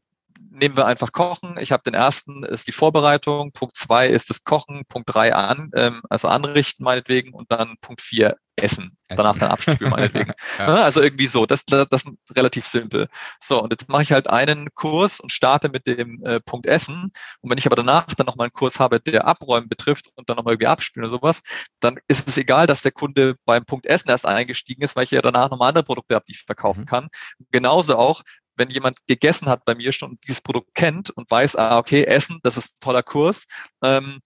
nehmen 0.52 0.78
wir 0.78 0.86
einfach 0.86 1.12
Kochen. 1.12 1.58
Ich 1.60 1.71
habe 1.71 1.84
den 1.84 1.93
ersten 1.93 2.43
ist 2.43 2.67
die 2.67 2.71
Vorbereitung, 2.71 3.52
Punkt 3.52 3.76
zwei 3.76 4.08
ist 4.08 4.30
das 4.30 4.43
Kochen, 4.43 4.84
Punkt 4.88 5.13
drei 5.13 5.34
an, 5.34 5.71
ähm, 5.76 6.02
also 6.10 6.28
anrichten 6.28 6.84
meinetwegen 6.84 7.34
und 7.34 7.52
dann 7.52 7.76
Punkt 7.82 8.02
vier 8.02 8.38
Essen. 8.58 8.97
Essen. 9.08 9.17
Danach 9.17 9.38
dann 9.38 9.52
abspülen 9.52 9.91
meinetwegen. 9.91 10.34
ja. 10.60 10.65
Ne, 10.65 10.84
also 10.84 11.02
irgendwie 11.02 11.28
so, 11.28 11.45
das, 11.45 11.63
das, 11.65 11.88
das 11.89 12.04
ist 12.04 12.36
relativ 12.36 12.65
simpel. 12.65 13.08
So, 13.39 13.62
und 13.62 13.71
jetzt 13.71 13.88
mache 13.88 14.02
ich 14.02 14.12
halt 14.12 14.30
einen 14.30 14.69
Kurs 14.73 15.19
und 15.19 15.32
starte 15.32 15.69
mit 15.69 15.86
dem 15.86 16.23
äh, 16.26 16.39
Punkt 16.39 16.65
Essen. 16.65 17.12
Und 17.41 17.52
wenn 17.52 17.58
ich 17.58 17.67
aber 17.67 17.76
danach 17.76 18.08
dann 18.15 18.26
nochmal 18.26 18.45
einen 18.45 18.54
Kurs 18.54 18.80
habe, 18.80 19.00
der 19.00 19.28
Abräumen 19.28 19.69
betrifft 19.69 20.08
und 20.15 20.28
dann 20.28 20.38
nochmal 20.38 20.54
irgendwie 20.54 20.67
abspülen 20.67 21.08
oder 21.08 21.19
sowas, 21.19 21.41
dann 21.80 22.00
ist 22.08 22.28
es 22.28 22.38
egal, 22.38 22.67
dass 22.67 22.82
der 22.82 22.91
Kunde 22.91 23.36
beim 23.45 23.63
Punkt 23.63 23.86
Essen 23.86 24.10
erst 24.10 24.26
eingestiegen 24.26 24.82
ist, 24.82 24.95
weil 24.95 25.04
ich 25.04 25.12
ja 25.12 25.21
danach 25.21 25.52
nochmal 25.52 25.69
andere 25.69 25.84
Produkte 25.84 26.15
habe, 26.15 26.26
die 26.28 26.34
ich 26.34 26.41
verkaufen 26.41 26.82
mhm. 26.82 26.88
kann. 26.88 27.08
Genauso 27.52 27.95
auch, 27.95 28.23
wenn 28.58 28.70
jemand 28.70 28.98
gegessen 29.08 29.48
hat 29.48 29.65
bei 29.65 29.76
mir 29.76 29.91
schon 29.91 30.17
dieses 30.28 30.41
Produkt 30.41 30.76
kennt 30.76 31.10
und 31.12 31.30
weiß, 31.30 31.56
ah, 31.56 31.78
okay, 31.78 32.04
Essen, 32.04 32.39
das 32.43 32.58
ist 32.58 32.72
ein 32.72 32.78
toller 32.82 33.04
Kurs, 33.04 33.46
ähm, 33.84 34.20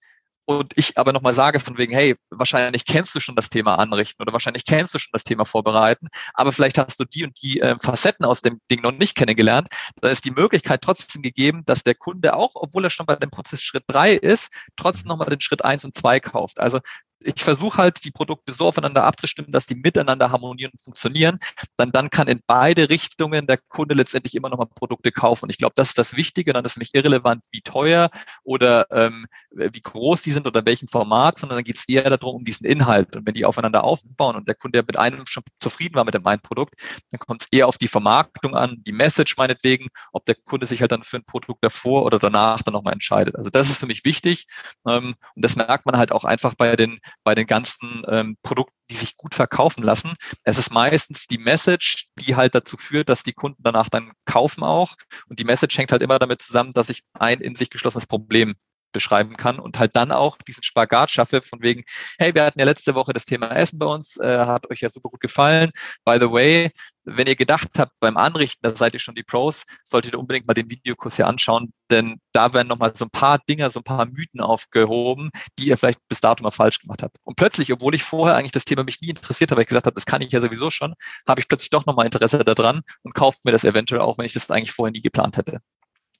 und 0.45 0.73
ich 0.75 0.97
aber 0.97 1.13
nochmal 1.13 1.33
sage 1.33 1.59
von 1.59 1.77
wegen, 1.77 1.93
hey, 1.93 2.15
wahrscheinlich 2.29 2.85
kennst 2.85 3.15
du 3.15 3.19
schon 3.19 3.35
das 3.35 3.49
Thema 3.49 3.75
anrichten 3.75 4.21
oder 4.21 4.33
wahrscheinlich 4.33 4.65
kennst 4.65 4.93
du 4.93 4.99
schon 4.99 5.11
das 5.13 5.23
Thema 5.23 5.45
vorbereiten, 5.45 6.07
aber 6.33 6.51
vielleicht 6.51 6.77
hast 6.77 6.99
du 6.99 7.05
die 7.05 7.23
und 7.23 7.41
die 7.41 7.61
äh, 7.61 7.77
Facetten 7.77 8.25
aus 8.25 8.41
dem 8.41 8.59
Ding 8.69 8.81
noch 8.81 8.91
nicht 8.91 9.15
kennengelernt, 9.15 9.67
dann 10.01 10.11
ist 10.11 10.25
die 10.25 10.31
Möglichkeit 10.31 10.81
trotzdem 10.81 11.21
gegeben, 11.21 11.63
dass 11.65 11.83
der 11.83 11.95
Kunde 11.95 12.35
auch, 12.35 12.51
obwohl 12.55 12.83
er 12.83 12.89
schon 12.89 13.05
bei 13.05 13.15
dem 13.15 13.29
Prozess 13.29 13.61
Schritt 13.61 13.83
drei 13.87 14.13
ist, 14.13 14.51
trotzdem 14.75 15.07
nochmal 15.07 15.29
den 15.29 15.41
Schritt 15.41 15.63
eins 15.63 15.85
und 15.85 15.95
zwei 15.95 16.19
kauft. 16.19 16.59
Also 16.59 16.79
ich 17.23 17.43
versuche 17.43 17.77
halt, 17.77 18.03
die 18.03 18.11
Produkte 18.11 18.53
so 18.53 18.67
aufeinander 18.67 19.03
abzustimmen, 19.03 19.51
dass 19.51 19.65
die 19.65 19.75
miteinander 19.75 20.31
harmonieren 20.31 20.71
und 20.71 20.81
funktionieren. 20.81 21.39
Dann, 21.77 21.91
dann 21.91 22.09
kann 22.09 22.27
in 22.27 22.41
beide 22.45 22.89
Richtungen 22.89 23.47
der 23.47 23.57
Kunde 23.57 23.95
letztendlich 23.95 24.35
immer 24.35 24.49
nochmal 24.49 24.67
Produkte 24.67 25.11
kaufen. 25.11 25.45
Und 25.45 25.49
ich 25.49 25.57
glaube, 25.57 25.73
das 25.75 25.89
ist 25.89 25.97
das 25.97 26.15
Wichtige. 26.15 26.53
Dann 26.53 26.65
ist 26.65 26.77
nicht 26.77 26.95
irrelevant, 26.95 27.43
wie 27.51 27.61
teuer 27.61 28.09
oder 28.43 28.87
ähm, 28.91 29.25
wie 29.51 29.81
groß 29.81 30.21
die 30.21 30.31
sind 30.31 30.47
oder 30.47 30.61
in 30.61 30.65
welchem 30.65 30.87
Format, 30.87 31.37
sondern 31.37 31.57
dann 31.57 31.63
geht 31.63 31.77
es 31.77 31.87
eher 31.87 32.09
darum, 32.09 32.37
um 32.37 32.45
diesen 32.45 32.65
Inhalt. 32.65 33.15
Und 33.15 33.25
wenn 33.25 33.33
die 33.33 33.45
aufeinander 33.45 33.83
aufbauen 33.83 34.35
und 34.35 34.47
der 34.47 34.55
Kunde 34.55 34.83
mit 34.85 34.97
einem 34.97 35.25
schon 35.25 35.43
zufrieden 35.59 35.95
war 35.95 36.05
mit 36.05 36.13
dem 36.13 36.25
einen 36.25 36.41
Produkt, 36.41 36.75
dann 37.11 37.19
kommt 37.19 37.41
es 37.41 37.47
eher 37.51 37.67
auf 37.67 37.77
die 37.77 37.87
Vermarktung 37.87 38.55
an, 38.55 38.77
die 38.85 38.91
Message 38.91 39.37
meinetwegen, 39.37 39.87
ob 40.11 40.25
der 40.25 40.35
Kunde 40.35 40.65
sich 40.65 40.81
halt 40.81 40.91
dann 40.91 41.03
für 41.03 41.17
ein 41.17 41.25
Produkt 41.25 41.63
davor 41.63 42.03
oder 42.03 42.19
danach 42.19 42.61
dann 42.63 42.73
nochmal 42.73 42.93
entscheidet. 42.93 43.35
Also 43.35 43.49
das 43.49 43.69
ist 43.69 43.79
für 43.79 43.87
mich 43.87 44.05
wichtig. 44.05 44.47
Ähm, 44.87 45.15
und 45.35 45.45
das 45.45 45.55
merkt 45.55 45.85
man 45.85 45.97
halt 45.97 46.11
auch 46.11 46.23
einfach 46.23 46.55
bei 46.55 46.75
den 46.75 46.99
bei 47.23 47.35
den 47.35 47.47
ganzen 47.47 48.03
ähm, 48.07 48.37
Produkten, 48.43 48.75
die 48.89 48.95
sich 48.95 49.17
gut 49.17 49.35
verkaufen 49.35 49.83
lassen. 49.83 50.13
Es 50.43 50.57
ist 50.57 50.71
meistens 50.71 51.27
die 51.27 51.37
Message, 51.37 52.09
die 52.19 52.35
halt 52.35 52.55
dazu 52.55 52.77
führt, 52.77 53.09
dass 53.09 53.23
die 53.23 53.33
Kunden 53.33 53.61
danach 53.63 53.89
dann 53.89 54.11
kaufen 54.25 54.63
auch. 54.63 54.95
Und 55.27 55.39
die 55.39 55.45
Message 55.45 55.77
hängt 55.77 55.91
halt 55.91 56.01
immer 56.01 56.19
damit 56.19 56.41
zusammen, 56.41 56.71
dass 56.73 56.89
ich 56.89 57.03
ein 57.13 57.39
in 57.39 57.55
sich 57.55 57.69
geschlossenes 57.69 58.07
Problem 58.07 58.55
beschreiben 58.91 59.35
kann 59.35 59.59
und 59.59 59.79
halt 59.79 59.95
dann 59.95 60.11
auch 60.11 60.37
diesen 60.47 60.63
Spagat 60.63 61.11
schaffe 61.11 61.41
von 61.41 61.61
wegen, 61.61 61.83
hey, 62.17 62.33
wir 62.33 62.45
hatten 62.45 62.59
ja 62.59 62.65
letzte 62.65 62.95
Woche 62.95 63.13
das 63.13 63.25
Thema 63.25 63.47
Essen 63.55 63.79
bei 63.79 63.85
uns, 63.85 64.17
äh, 64.17 64.45
hat 64.45 64.69
euch 64.69 64.81
ja 64.81 64.89
super 64.89 65.09
gut 65.09 65.21
gefallen. 65.21 65.71
By 66.05 66.17
the 66.19 66.31
way, 66.31 66.71
wenn 67.03 67.27
ihr 67.27 67.35
gedacht 67.35 67.69
habt 67.77 67.93
beim 67.99 68.17
Anrichten, 68.17 68.59
da 68.61 68.75
seid 68.75 68.93
ihr 68.93 68.99
schon 68.99 69.15
die 69.15 69.23
Pros, 69.23 69.65
solltet 69.83 70.13
ihr 70.13 70.19
unbedingt 70.19 70.47
mal 70.47 70.53
den 70.53 70.69
Videokurs 70.69 71.15
hier 71.15 71.27
anschauen, 71.27 71.73
denn 71.89 72.19
da 72.31 72.53
werden 72.53 72.67
nochmal 72.67 72.95
so 72.95 73.05
ein 73.05 73.09
paar 73.09 73.39
Dinger, 73.49 73.69
so 73.69 73.79
ein 73.79 73.83
paar 73.83 74.05
Mythen 74.05 74.39
aufgehoben, 74.39 75.31
die 75.57 75.67
ihr 75.67 75.77
vielleicht 75.77 75.99
bis 76.07 76.21
dato 76.21 76.43
mal 76.43 76.51
falsch 76.51 76.79
gemacht 76.79 77.01
habt. 77.03 77.17
Und 77.23 77.35
plötzlich, 77.35 77.71
obwohl 77.73 77.95
ich 77.95 78.03
vorher 78.03 78.35
eigentlich 78.35 78.51
das 78.51 78.65
Thema 78.65 78.83
mich 78.83 79.01
nie 79.01 79.09
interessiert 79.09 79.51
habe, 79.51 79.57
weil 79.57 79.63
ich 79.63 79.69
gesagt 79.69 79.87
habe, 79.87 79.95
das 79.95 80.05
kann 80.05 80.21
ich 80.21 80.31
ja 80.31 80.41
sowieso 80.41 80.69
schon, 80.71 80.93
habe 81.27 81.41
ich 81.41 81.47
plötzlich 81.47 81.69
doch 81.71 81.85
nochmal 81.85 82.05
Interesse 82.05 82.43
daran 82.43 82.81
und 83.03 83.13
kauft 83.15 83.43
mir 83.45 83.51
das 83.51 83.63
eventuell 83.63 84.01
auch, 84.01 84.17
wenn 84.17 84.25
ich 84.25 84.33
das 84.33 84.51
eigentlich 84.51 84.71
vorher 84.71 84.91
nie 84.91 85.01
geplant 85.01 85.37
hätte. 85.37 85.59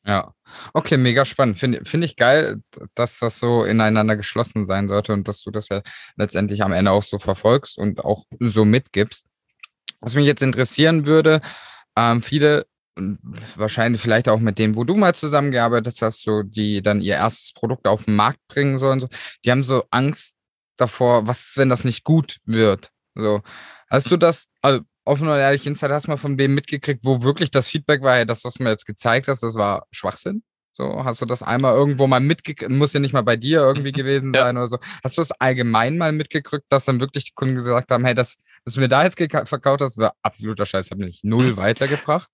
Ja, 0.06 0.34
okay, 0.74 0.98
mega 0.98 1.26
spannend. 1.26 1.60
Finde 1.60 1.86
find 1.86 2.04
ich 2.04 2.16
geil, 2.16 2.62
dass 2.96 3.20
das 3.20 3.40
so 3.40 3.64
ineinander 3.64 4.16
geschlossen 4.18 4.66
sein 4.66 4.88
sollte 4.88 5.14
und 5.14 5.28
dass 5.28 5.44
du 5.44 5.52
das 5.52 5.70
ja 5.70 5.82
letztendlich 6.16 6.64
am 6.64 6.74
Ende 6.74 6.92
auch 6.92 7.04
so 7.04 7.20
verfolgst 7.20 7.78
und 7.78 8.04
auch 8.04 8.26
so 8.40 8.66
mitgibst. 8.66 9.26
Was 10.02 10.16
mich 10.16 10.26
jetzt 10.26 10.42
interessieren 10.42 11.06
würde, 11.06 11.42
ähm, 11.98 12.24
viele, 12.24 12.66
wahrscheinlich 13.56 14.02
vielleicht 14.02 14.28
auch 14.30 14.40
mit 14.40 14.58
denen, 14.60 14.76
wo 14.76 14.84
du 14.84 14.96
mal 14.96 15.14
zusammengearbeitet 15.16 15.98
hast, 16.02 16.24
so 16.24 16.44
die 16.44 16.82
dann 16.82 17.02
ihr 17.02 17.16
erstes 17.16 17.54
Produkt 17.54 17.88
auf 17.88 18.06
den 18.06 18.16
Markt 18.16 18.40
bringen 18.48 18.80
sollen, 18.80 19.00
so, 19.02 19.08
die 19.46 19.52
haben 19.52 19.64
so 19.64 19.84
Angst 19.92 20.38
davor, 20.78 21.28
was 21.28 21.50
ist, 21.50 21.58
wenn 21.58 21.70
das 21.70 21.84
nicht 21.84 22.04
gut 22.04 22.40
wird? 22.46 22.90
So, 23.16 23.42
hast 23.90 24.10
du 24.12 24.18
das, 24.18 24.48
also 24.62 24.82
offen 25.06 25.28
und 25.28 25.38
ehrlich 25.38 25.68
Insight, 25.68 25.92
hast 25.92 26.08
du 26.08 26.12
mal 26.12 26.18
von 26.18 26.38
wem 26.38 26.54
mitgekriegt, 26.56 27.04
wo 27.04 27.24
wirklich 27.24 27.52
das 27.52 27.68
Feedback 27.68 28.02
war, 28.02 28.16
hey, 28.16 28.26
das, 28.26 28.44
was 28.44 28.56
du 28.56 28.64
mir 28.64 28.70
jetzt 28.70 28.86
gezeigt 28.86 29.28
hast, 29.28 29.44
das 29.44 29.56
war 29.56 29.88
Schwachsinn? 29.92 30.44
So, 30.74 31.04
hast 31.04 31.22
du 31.22 31.26
das 31.26 31.44
einmal 31.44 31.76
irgendwo 31.76 32.08
mal 32.08 32.22
mitgekriegt? 32.22 32.72
Muss 32.72 32.94
ja 32.94 33.00
nicht 33.00 33.14
mal 33.14 33.22
bei 33.22 33.36
dir 33.36 33.60
irgendwie 33.60 33.92
mhm. 33.92 33.96
gewesen 33.96 34.34
sein 34.34 34.56
ja. 34.56 34.62
oder 34.62 34.68
so. 34.68 34.78
Hast 35.04 35.18
du 35.18 35.22
es 35.22 35.32
allgemein 35.32 35.98
mal 35.98 36.12
mitgekriegt, 36.12 36.66
dass 36.70 36.86
dann 36.86 37.00
wirklich 37.00 37.26
die 37.26 37.34
Kunden 37.36 37.56
gesagt 37.56 37.92
haben, 37.92 38.06
hey, 38.06 38.16
das, 38.16 38.38
was 38.64 38.76
du 38.76 38.80
mir 38.80 38.90
da 38.90 39.04
jetzt 39.04 39.18
verkauft 39.18 39.82
hast, 39.82 39.98
war 39.98 40.16
absoluter 40.22 40.66
Scheiß, 40.66 40.92
hat 40.92 40.98
mich 40.98 41.22
null 41.24 41.52
mhm. 41.52 41.58
weitergebracht? 41.58 42.30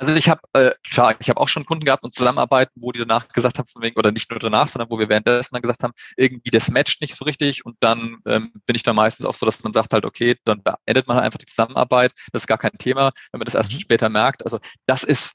Also 0.00 0.14
ich 0.14 0.30
habe, 0.30 0.40
äh, 0.54 0.70
klar, 0.82 1.14
ich 1.20 1.28
habe 1.28 1.38
auch 1.38 1.48
schon 1.48 1.66
Kunden 1.66 1.84
gehabt 1.84 2.04
und 2.04 2.14
Zusammenarbeiten, 2.14 2.72
wo 2.76 2.90
die 2.90 3.00
danach 3.00 3.28
gesagt 3.28 3.58
haben, 3.58 3.66
von 3.66 3.82
wegen, 3.82 3.98
oder 3.98 4.10
nicht 4.12 4.30
nur 4.30 4.40
danach, 4.40 4.66
sondern 4.66 4.90
wo 4.90 4.98
wir 4.98 5.10
währenddessen 5.10 5.50
dann 5.52 5.60
gesagt 5.60 5.82
haben, 5.82 5.92
irgendwie 6.16 6.50
das 6.50 6.70
matcht 6.70 7.02
nicht 7.02 7.14
so 7.14 7.26
richtig 7.26 7.66
und 7.66 7.76
dann 7.80 8.16
ähm, 8.26 8.50
bin 8.64 8.76
ich 8.76 8.82
da 8.82 8.94
meistens 8.94 9.26
auch 9.26 9.34
so, 9.34 9.44
dass 9.44 9.62
man 9.62 9.74
sagt 9.74 9.92
halt, 9.92 10.06
okay, 10.06 10.36
dann 10.44 10.62
beendet 10.62 11.06
man 11.06 11.16
halt 11.16 11.26
einfach 11.26 11.38
die 11.38 11.44
Zusammenarbeit, 11.44 12.12
das 12.32 12.44
ist 12.44 12.46
gar 12.46 12.56
kein 12.56 12.72
Thema, 12.78 13.12
wenn 13.30 13.40
man 13.40 13.44
das 13.44 13.54
erst 13.54 13.74
mhm. 13.74 13.80
später 13.80 14.08
merkt. 14.08 14.42
Also 14.44 14.58
das 14.86 15.04
ist 15.04 15.32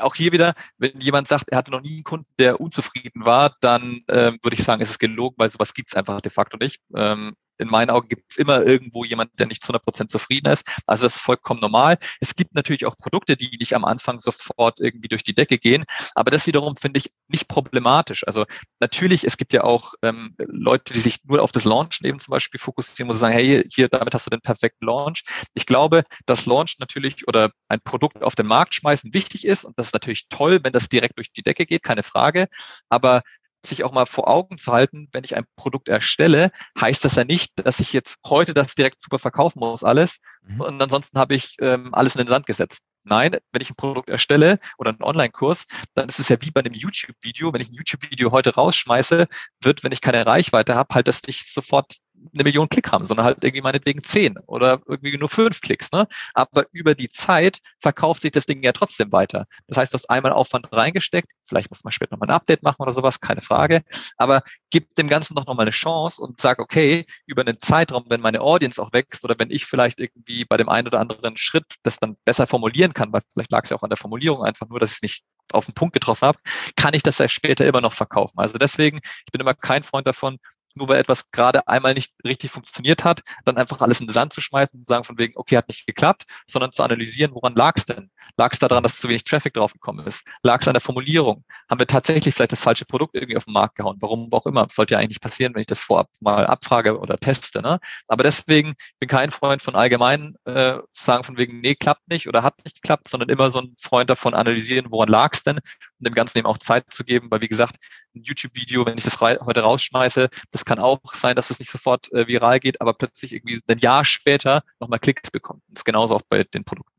auch 0.00 0.14
hier 0.14 0.32
wieder, 0.32 0.54
wenn 0.78 0.98
jemand 0.98 1.28
sagt, 1.28 1.50
er 1.50 1.58
hatte 1.58 1.70
noch 1.70 1.82
nie 1.82 1.96
einen 1.96 2.04
Kunden, 2.04 2.32
der 2.38 2.58
unzufrieden 2.58 3.26
war, 3.26 3.54
dann 3.60 4.00
ähm, 4.08 4.38
würde 4.42 4.54
ich 4.54 4.64
sagen, 4.64 4.80
ist 4.80 4.90
es 4.90 4.98
gelogen, 4.98 5.36
weil 5.38 5.50
sowas 5.50 5.74
gibt 5.74 5.90
es 5.90 5.96
einfach 5.96 6.22
de 6.22 6.30
facto 6.30 6.56
nicht. 6.56 6.80
Ähm, 6.94 7.34
in 7.60 7.68
meinen 7.68 7.90
Augen 7.90 8.08
gibt 8.08 8.24
es 8.30 8.36
immer 8.36 8.64
irgendwo 8.64 9.04
jemand, 9.04 9.38
der 9.38 9.46
nicht 9.46 9.62
zu 9.62 9.68
100 9.68 9.84
Prozent 9.84 10.10
zufrieden 10.10 10.50
ist. 10.50 10.66
Also 10.86 11.04
das 11.04 11.16
ist 11.16 11.22
vollkommen 11.22 11.60
normal. 11.60 11.98
Es 12.20 12.34
gibt 12.34 12.54
natürlich 12.54 12.86
auch 12.86 12.96
Produkte, 12.96 13.36
die 13.36 13.56
nicht 13.58 13.74
am 13.74 13.84
Anfang 13.84 14.18
sofort 14.18 14.80
irgendwie 14.80 15.08
durch 15.08 15.22
die 15.22 15.34
Decke 15.34 15.58
gehen, 15.58 15.84
aber 16.14 16.30
das 16.30 16.46
wiederum 16.46 16.76
finde 16.76 16.98
ich 16.98 17.12
nicht 17.28 17.48
problematisch. 17.48 18.26
Also 18.26 18.44
natürlich, 18.80 19.24
es 19.24 19.36
gibt 19.36 19.52
ja 19.52 19.64
auch 19.64 19.94
ähm, 20.02 20.34
Leute, 20.38 20.92
die 20.92 21.00
sich 21.00 21.18
nur 21.24 21.42
auf 21.42 21.52
das 21.52 21.64
Launchen 21.64 22.06
eben 22.06 22.20
zum 22.20 22.32
Beispiel 22.32 22.60
fokussieren, 22.60 23.10
sie 23.12 23.18
sagen, 23.18 23.34
hey, 23.34 23.64
hier, 23.72 23.88
damit 23.88 24.14
hast 24.14 24.26
du 24.26 24.30
den 24.30 24.40
perfekten 24.40 24.86
Launch. 24.86 25.24
Ich 25.54 25.66
glaube, 25.66 26.04
dass 26.26 26.46
Launch 26.46 26.76
natürlich 26.78 27.28
oder 27.28 27.50
ein 27.68 27.80
Produkt 27.80 28.22
auf 28.22 28.34
den 28.34 28.46
Markt 28.46 28.74
schmeißen 28.74 29.14
wichtig 29.14 29.46
ist 29.46 29.64
und 29.64 29.78
das 29.78 29.88
ist 29.88 29.94
natürlich 29.94 30.28
toll, 30.28 30.60
wenn 30.62 30.72
das 30.72 30.88
direkt 30.88 31.18
durch 31.18 31.32
die 31.32 31.42
Decke 31.42 31.66
geht, 31.66 31.82
keine 31.82 32.02
Frage. 32.02 32.48
Aber 32.88 33.22
sich 33.64 33.84
auch 33.84 33.92
mal 33.92 34.06
vor 34.06 34.28
Augen 34.28 34.58
zu 34.58 34.72
halten, 34.72 35.08
wenn 35.12 35.24
ich 35.24 35.36
ein 35.36 35.44
Produkt 35.56 35.88
erstelle, 35.88 36.50
heißt 36.80 37.04
das 37.04 37.16
ja 37.16 37.24
nicht, 37.24 37.52
dass 37.56 37.80
ich 37.80 37.92
jetzt 37.92 38.18
heute 38.26 38.54
das 38.54 38.74
direkt 38.74 39.02
super 39.02 39.18
verkaufen 39.18 39.60
muss, 39.60 39.84
alles. 39.84 40.18
Mhm. 40.42 40.60
Und 40.60 40.82
ansonsten 40.82 41.18
habe 41.18 41.34
ich 41.34 41.56
ähm, 41.60 41.94
alles 41.94 42.14
in 42.14 42.20
den 42.20 42.28
Sand 42.28 42.46
gesetzt. 42.46 42.80
Nein, 43.04 43.36
wenn 43.52 43.62
ich 43.62 43.70
ein 43.70 43.76
Produkt 43.76 44.10
erstelle 44.10 44.58
oder 44.76 44.90
einen 44.90 45.02
Online-Kurs, 45.02 45.66
dann 45.94 46.08
ist 46.08 46.18
es 46.18 46.28
ja 46.28 46.36
wie 46.40 46.50
bei 46.50 46.60
einem 46.60 46.74
YouTube-Video. 46.74 47.52
Wenn 47.52 47.62
ich 47.62 47.70
ein 47.70 47.74
YouTube-Video 47.74 48.30
heute 48.30 48.54
rausschmeiße, 48.54 49.26
wird, 49.62 49.84
wenn 49.84 49.92
ich 49.92 50.02
keine 50.02 50.26
Reichweite 50.26 50.74
habe, 50.74 50.94
halt 50.94 51.08
das 51.08 51.22
nicht 51.26 51.52
sofort 51.52 51.96
eine 52.34 52.44
Million 52.44 52.68
Klick 52.68 52.90
haben, 52.92 53.04
sondern 53.04 53.26
halt 53.26 53.42
irgendwie 53.42 53.62
meinetwegen 53.62 54.02
zehn 54.02 54.38
oder 54.46 54.80
irgendwie 54.86 55.16
nur 55.16 55.28
fünf 55.28 55.60
Klicks. 55.60 55.90
Ne? 55.92 56.06
Aber 56.34 56.66
über 56.72 56.94
die 56.94 57.08
Zeit 57.08 57.60
verkauft 57.78 58.22
sich 58.22 58.32
das 58.32 58.46
Ding 58.46 58.62
ja 58.62 58.72
trotzdem 58.72 59.12
weiter. 59.12 59.46
Das 59.66 59.78
heißt, 59.78 59.92
du 59.92 59.96
hast 59.96 60.10
einmal 60.10 60.32
Aufwand 60.32 60.72
reingesteckt, 60.72 61.32
vielleicht 61.44 61.70
muss 61.70 61.84
man 61.84 61.92
später 61.92 62.14
nochmal 62.14 62.28
ein 62.28 62.36
Update 62.36 62.62
machen 62.62 62.76
oder 62.78 62.92
sowas, 62.92 63.20
keine 63.20 63.40
Frage. 63.40 63.82
Aber 64.16 64.42
gib 64.70 64.94
dem 64.94 65.08
Ganzen 65.08 65.34
doch 65.34 65.46
nochmal 65.46 65.64
eine 65.64 65.72
Chance 65.72 66.20
und 66.20 66.40
sag, 66.40 66.58
okay, 66.58 67.06
über 67.26 67.42
einen 67.42 67.58
Zeitraum, 67.58 68.04
wenn 68.08 68.20
meine 68.20 68.40
Audience 68.40 68.80
auch 68.80 68.92
wächst 68.92 69.24
oder 69.24 69.34
wenn 69.38 69.50
ich 69.50 69.66
vielleicht 69.66 70.00
irgendwie 70.00 70.44
bei 70.44 70.56
dem 70.56 70.68
einen 70.68 70.88
oder 70.88 71.00
anderen 71.00 71.36
Schritt 71.36 71.74
das 71.82 71.98
dann 71.98 72.16
besser 72.24 72.46
formulieren 72.46 72.94
kann, 72.94 73.12
weil 73.12 73.22
vielleicht 73.32 73.52
lag 73.52 73.64
es 73.64 73.70
ja 73.70 73.76
auch 73.76 73.82
an 73.82 73.90
der 73.90 73.96
Formulierung 73.96 74.44
einfach 74.44 74.68
nur, 74.68 74.80
dass 74.80 74.92
ich 74.92 74.96
es 74.96 75.02
nicht 75.02 75.24
auf 75.52 75.64
den 75.64 75.74
Punkt 75.74 75.94
getroffen 75.94 76.26
habe, 76.28 76.38
kann 76.76 76.94
ich 76.94 77.02
das 77.02 77.18
ja 77.18 77.28
später 77.28 77.66
immer 77.66 77.80
noch 77.80 77.92
verkaufen. 77.92 78.38
Also 78.38 78.58
deswegen, 78.58 78.98
ich 78.98 79.32
bin 79.32 79.40
immer 79.40 79.54
kein 79.54 79.82
Freund 79.82 80.06
davon, 80.06 80.38
nur 80.74 80.88
weil 80.88 80.98
etwas 80.98 81.30
gerade 81.30 81.66
einmal 81.68 81.94
nicht 81.94 82.12
richtig 82.24 82.50
funktioniert 82.50 83.04
hat, 83.04 83.22
dann 83.44 83.56
einfach 83.56 83.80
alles 83.80 84.00
in 84.00 84.06
den 84.06 84.12
Sand 84.12 84.32
zu 84.32 84.40
schmeißen 84.40 84.78
und 84.78 84.86
sagen 84.86 85.04
von 85.04 85.18
wegen, 85.18 85.34
okay, 85.36 85.56
hat 85.56 85.68
nicht 85.68 85.86
geklappt, 85.86 86.24
sondern 86.46 86.72
zu 86.72 86.82
analysieren, 86.82 87.34
woran 87.34 87.54
lag 87.54 87.74
es 87.76 87.84
denn? 87.84 88.10
Lag 88.36 88.52
es 88.52 88.58
daran, 88.58 88.82
dass 88.82 88.98
zu 88.98 89.08
wenig 89.08 89.24
Traffic 89.24 89.54
draufgekommen 89.54 90.06
ist? 90.06 90.26
Lag 90.42 90.60
es 90.60 90.68
an 90.68 90.74
der 90.74 90.80
Formulierung? 90.80 91.44
Haben 91.68 91.78
wir 91.78 91.86
tatsächlich 91.86 92.34
vielleicht 92.34 92.52
das 92.52 92.60
falsche 92.60 92.84
Produkt 92.84 93.14
irgendwie 93.14 93.36
auf 93.36 93.44
den 93.44 93.52
Markt 93.52 93.76
gehauen? 93.76 93.96
Warum 94.00 94.32
auch 94.32 94.46
immer? 94.46 94.64
Das 94.64 94.74
sollte 94.74 94.94
ja 94.94 95.00
eigentlich 95.00 95.20
passieren, 95.20 95.54
wenn 95.54 95.60
ich 95.60 95.66
das 95.66 95.80
vorab 95.80 96.08
mal 96.20 96.46
abfrage 96.46 96.98
oder 96.98 97.18
teste. 97.18 97.62
Ne? 97.62 97.78
Aber 98.08 98.22
deswegen 98.22 98.74
bin 98.98 99.08
kein 99.08 99.30
Freund 99.30 99.62
von 99.62 99.74
allgemein 99.74 100.36
äh, 100.44 100.78
sagen 100.92 101.24
von 101.24 101.38
wegen, 101.38 101.60
nee, 101.60 101.74
klappt 101.74 102.08
nicht 102.08 102.28
oder 102.28 102.42
hat 102.42 102.54
nicht 102.64 102.82
geklappt, 102.82 103.08
sondern 103.08 103.28
immer 103.28 103.50
so 103.50 103.60
ein 103.60 103.74
Freund 103.78 104.10
davon 104.10 104.34
analysieren, 104.34 104.86
woran 104.90 105.08
lag 105.08 105.32
es 105.34 105.42
denn 105.42 105.56
und 106.00 106.06
dem 106.06 106.14
Ganzen 106.14 106.38
eben 106.38 106.46
auch 106.46 106.58
Zeit 106.58 106.84
zu 106.90 107.04
geben, 107.04 107.30
weil 107.30 107.42
wie 107.42 107.48
gesagt, 107.48 107.76
ein 108.14 108.22
YouTube-Video, 108.22 108.86
wenn 108.86 108.98
ich 108.98 109.04
das 109.04 109.20
heute 109.20 109.60
rausschmeiße, 109.60 110.28
das 110.50 110.64
kann 110.64 110.78
auch 110.78 111.00
sein, 111.12 111.36
dass 111.36 111.50
es 111.50 111.58
nicht 111.58 111.70
sofort 111.70 112.12
äh, 112.12 112.26
viral 112.26 112.58
geht, 112.60 112.80
aber 112.80 112.94
plötzlich 112.94 113.32
irgendwie 113.32 113.60
ein 113.68 113.78
Jahr 113.78 114.04
später 114.04 114.62
nochmal 114.80 114.98
Klicks 114.98 115.30
bekommt. 115.30 115.62
Das 115.68 115.80
ist 115.80 115.84
genauso 115.84 116.16
auch 116.16 116.22
bei 116.28 116.44
den 116.44 116.64
Produkten. 116.64 116.89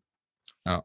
Ja, 0.66 0.84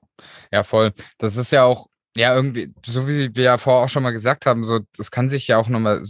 ja, 0.52 0.62
voll. 0.64 0.92
Das 1.18 1.36
ist 1.36 1.52
ja 1.52 1.64
auch, 1.64 1.86
ja, 2.16 2.34
irgendwie, 2.34 2.72
so 2.84 3.06
wie 3.08 3.34
wir 3.34 3.44
ja 3.44 3.58
vorher 3.58 3.84
auch 3.84 3.88
schon 3.88 4.02
mal 4.02 4.12
gesagt 4.12 4.46
haben, 4.46 4.64
so, 4.64 4.80
das 4.96 5.10
kann 5.10 5.28
sich 5.28 5.48
ja 5.48 5.58
auch 5.58 5.68
nochmal 5.68 6.02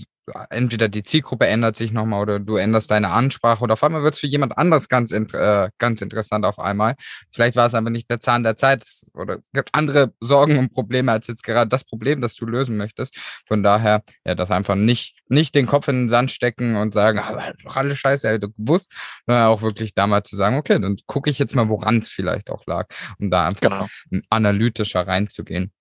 entweder 0.51 0.89
die 0.89 1.03
Zielgruppe 1.03 1.47
ändert 1.47 1.77
sich 1.77 1.93
nochmal 1.93 2.23
oder 2.23 2.39
du 2.39 2.57
änderst 2.57 2.91
deine 2.91 3.11
Ansprache 3.11 3.63
oder 3.63 3.75
auf 3.75 3.83
einmal 3.83 4.03
wird 4.03 4.15
es 4.15 4.21
für 4.21 4.27
jemand 4.27 4.59
anders 4.59 4.89
ganz, 4.89 5.13
äh, 5.13 5.71
ganz 5.79 6.01
interessant 6.01 6.45
auf 6.45 6.59
einmal. 6.59 6.95
Vielleicht 7.33 7.57
war 7.57 7.67
es 7.67 7.75
aber 7.75 7.91
nicht 7.91 8.11
der 8.11 8.21
Zahn 8.21 8.43
der 8.43 8.57
Zeit 8.57 8.85
oder 9.15 9.35
es 9.35 9.51
gibt 9.53 9.71
andere 9.73 10.13
Sorgen 10.21 10.59
und 10.59 10.73
Probleme 10.73 11.13
als 11.13 11.27
jetzt 11.27 11.43
gerade 11.43 11.69
das 11.69 11.85
Problem, 11.85 12.21
das 12.21 12.35
du 12.35 12.47
lösen 12.47 12.77
möchtest. 12.77 13.19
Von 13.47 13.63
daher, 13.63 14.03
ja, 14.25 14.35
das 14.35 14.51
einfach 14.51 14.75
nicht, 14.75 15.21
nicht 15.29 15.55
den 15.55 15.67
Kopf 15.67 15.89
in 15.89 16.03
den 16.03 16.09
Sand 16.09 16.31
stecken 16.31 16.77
und 16.77 16.93
sagen, 16.93 17.19
ah, 17.19 17.53
doch 17.65 17.77
alles 17.77 17.99
scheiße, 17.99 18.29
hätte 18.29 18.51
gewusst, 18.51 18.93
sondern 19.27 19.47
auch 19.47 19.63
wirklich 19.63 19.95
da 19.95 20.07
mal 20.07 20.23
zu 20.23 20.37
sagen, 20.37 20.57
okay, 20.57 20.79
dann 20.81 20.97
gucke 21.07 21.31
ich 21.31 21.39
jetzt 21.39 21.55
mal, 21.55 21.69
woran 21.69 21.99
es 21.99 22.11
vielleicht 22.11 22.51
auch 22.51 22.67
lag, 22.67 22.87
um 23.19 23.31
da 23.31 23.47
einfach 23.47 23.89
genau. 24.11 24.23
analytischer 24.31 25.07
reinzugehen. 25.07 25.73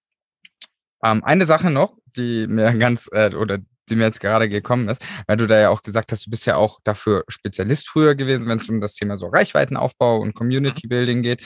Ähm, 1.04 1.24
eine 1.24 1.46
Sache 1.46 1.70
noch, 1.70 1.98
die 2.16 2.48
mir 2.48 2.74
ganz, 2.80 3.10
äh, 3.12 3.34
oder 3.36 3.60
die 3.90 3.96
mir 3.96 4.06
jetzt 4.06 4.20
gerade 4.20 4.50
gekommen 4.50 4.90
ist, 4.90 5.02
weil 5.28 5.38
du 5.38 5.48
da 5.48 5.60
ja 5.60 5.70
auch 5.70 5.82
gesagt 5.82 6.12
hast, 6.12 6.26
du 6.26 6.30
bist 6.30 6.46
ja 6.46 6.56
auch 6.56 6.80
dafür 6.84 7.24
Spezialist 7.28 7.88
früher 7.88 8.16
gewesen, 8.16 8.48
wenn 8.48 8.60
es 8.60 8.70
um 8.70 8.82
das 8.82 8.96
Thema 8.96 9.18
so 9.18 9.28
Reichweitenaufbau 9.28 10.20
und 10.20 10.34
Community 10.34 10.88
Building 10.88 11.22
geht. 11.22 11.44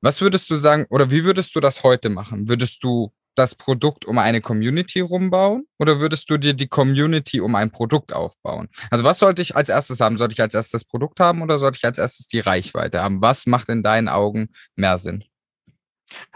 Was 0.00 0.20
würdest 0.20 0.48
du 0.50 0.56
sagen 0.56 0.86
oder 0.90 1.10
wie 1.10 1.24
würdest 1.24 1.54
du 1.56 1.60
das 1.60 1.82
heute 1.82 2.08
machen? 2.08 2.48
Würdest 2.48 2.84
du 2.84 3.12
das 3.38 3.54
Produkt 3.54 4.04
um 4.04 4.18
eine 4.18 4.40
Community 4.40 5.00
rumbauen 5.00 5.66
oder 5.78 6.00
würdest 6.00 6.28
du 6.28 6.38
dir 6.38 6.54
die 6.54 6.66
Community 6.66 7.40
um 7.40 7.54
ein 7.54 7.70
Produkt 7.70 8.12
aufbauen? 8.12 8.68
Also 8.90 9.04
was 9.04 9.20
sollte 9.20 9.42
ich 9.42 9.54
als 9.54 9.68
erstes 9.68 10.00
haben? 10.00 10.18
Sollte 10.18 10.32
ich 10.32 10.40
als 10.40 10.54
erstes 10.54 10.80
das 10.80 10.84
Produkt 10.84 11.20
haben 11.20 11.42
oder 11.42 11.58
sollte 11.58 11.76
ich 11.76 11.84
als 11.84 11.98
erstes 11.98 12.26
die 12.26 12.40
Reichweite 12.40 13.00
haben? 13.00 13.22
Was 13.22 13.46
macht 13.46 13.68
in 13.68 13.82
deinen 13.82 14.08
Augen 14.08 14.48
mehr 14.74 14.98
Sinn? 14.98 15.24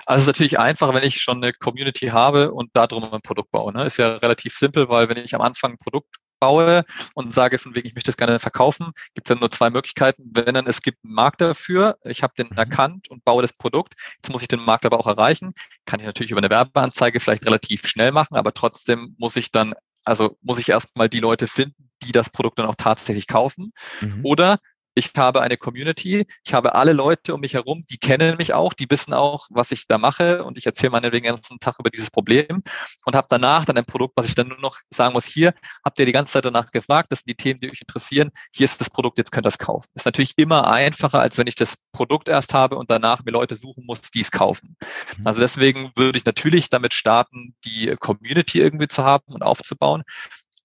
Also 0.06 0.16
es 0.16 0.22
ist 0.22 0.26
natürlich 0.26 0.58
einfach, 0.58 0.92
wenn 0.94 1.04
ich 1.04 1.20
schon 1.20 1.42
eine 1.42 1.52
Community 1.52 2.08
habe 2.08 2.52
und 2.52 2.70
darum 2.74 3.04
ein 3.12 3.22
Produkt 3.22 3.50
baue. 3.50 3.72
Ne? 3.72 3.84
Ist 3.84 3.96
ja 3.96 4.16
relativ 4.16 4.56
simpel, 4.56 4.88
weil 4.88 5.08
wenn 5.08 5.16
ich 5.18 5.34
am 5.34 5.40
Anfang 5.40 5.72
ein 5.72 5.78
Produkt 5.78 6.16
baue 6.42 6.84
und 7.14 7.32
sage 7.32 7.56
von 7.56 7.76
wegen, 7.76 7.86
ich 7.86 7.94
möchte 7.94 8.08
das 8.08 8.16
gerne 8.16 8.40
verkaufen, 8.40 8.90
gibt 9.14 9.28
es 9.28 9.32
dann 9.32 9.38
nur 9.38 9.52
zwei 9.52 9.70
Möglichkeiten. 9.70 10.24
Wenn 10.34 10.54
dann 10.54 10.66
es 10.66 10.82
gibt 10.82 11.04
einen 11.04 11.14
Markt 11.14 11.40
dafür, 11.40 11.98
ich 12.04 12.24
habe 12.24 12.34
den 12.36 12.48
mhm. 12.48 12.58
erkannt 12.58 13.08
und 13.08 13.24
baue 13.24 13.42
das 13.42 13.52
Produkt, 13.52 13.94
jetzt 14.16 14.32
muss 14.32 14.42
ich 14.42 14.48
den 14.48 14.58
Markt 14.58 14.84
aber 14.84 14.98
auch 14.98 15.06
erreichen, 15.06 15.54
kann 15.86 16.00
ich 16.00 16.06
natürlich 16.06 16.32
über 16.32 16.40
eine 16.40 16.50
Werbeanzeige 16.50 17.20
vielleicht 17.20 17.46
relativ 17.46 17.86
schnell 17.86 18.10
machen, 18.10 18.34
aber 18.34 18.52
trotzdem 18.52 19.14
muss 19.18 19.36
ich 19.36 19.52
dann, 19.52 19.74
also 20.04 20.36
muss 20.42 20.58
ich 20.58 20.68
erstmal 20.68 21.08
die 21.08 21.20
Leute 21.20 21.46
finden, 21.46 21.90
die 22.02 22.10
das 22.10 22.28
Produkt 22.28 22.58
dann 22.58 22.66
auch 22.66 22.74
tatsächlich 22.74 23.28
kaufen. 23.28 23.72
Mhm. 24.00 24.20
Oder 24.24 24.58
ich 24.94 25.12
habe 25.16 25.40
eine 25.40 25.56
Community, 25.56 26.26
ich 26.44 26.54
habe 26.54 26.74
alle 26.74 26.92
Leute 26.92 27.34
um 27.34 27.40
mich 27.40 27.54
herum, 27.54 27.84
die 27.88 27.98
kennen 27.98 28.36
mich 28.36 28.54
auch, 28.54 28.72
die 28.72 28.90
wissen 28.90 29.14
auch, 29.14 29.46
was 29.50 29.72
ich 29.72 29.86
da 29.86 29.98
mache 29.98 30.44
und 30.44 30.58
ich 30.58 30.66
erzähle 30.66 30.90
meinetwegen 30.90 31.24
den 31.24 31.34
ganzen 31.34 31.58
Tag 31.60 31.78
über 31.78 31.90
dieses 31.90 32.10
Problem 32.10 32.62
und 33.04 33.16
habe 33.16 33.26
danach 33.30 33.64
dann 33.64 33.78
ein 33.78 33.84
Produkt, 33.84 34.14
was 34.16 34.28
ich 34.28 34.34
dann 34.34 34.48
nur 34.48 34.60
noch 34.60 34.76
sagen 34.90 35.14
muss, 35.14 35.24
hier 35.24 35.54
habt 35.84 35.98
ihr 35.98 36.06
die 36.06 36.12
ganze 36.12 36.32
Zeit 36.32 36.44
danach 36.44 36.70
gefragt, 36.70 37.10
das 37.10 37.20
sind 37.20 37.30
die 37.30 37.34
Themen, 37.34 37.60
die 37.60 37.70
euch 37.70 37.80
interessieren, 37.80 38.30
hier 38.54 38.64
ist 38.64 38.80
das 38.80 38.90
Produkt, 38.90 39.18
jetzt 39.18 39.32
könnt 39.32 39.46
ihr 39.46 39.50
es 39.50 39.58
kaufen. 39.58 39.88
Ist 39.94 40.06
natürlich 40.06 40.34
immer 40.36 40.68
einfacher, 40.68 41.20
als 41.20 41.38
wenn 41.38 41.46
ich 41.46 41.54
das 41.54 41.76
Produkt 41.92 42.28
erst 42.28 42.52
habe 42.52 42.76
und 42.76 42.90
danach 42.90 43.24
mir 43.24 43.32
Leute 43.32 43.56
suchen 43.56 43.84
muss, 43.86 44.00
die 44.14 44.20
es 44.20 44.30
kaufen. 44.30 44.76
Mhm. 45.18 45.26
Also 45.26 45.40
deswegen 45.40 45.92
würde 45.96 46.18
ich 46.18 46.24
natürlich 46.24 46.70
damit 46.70 46.94
starten, 46.94 47.54
die 47.64 47.94
Community 47.98 48.60
irgendwie 48.60 48.88
zu 48.88 49.04
haben 49.04 49.32
und 49.32 49.42
aufzubauen. 49.42 50.02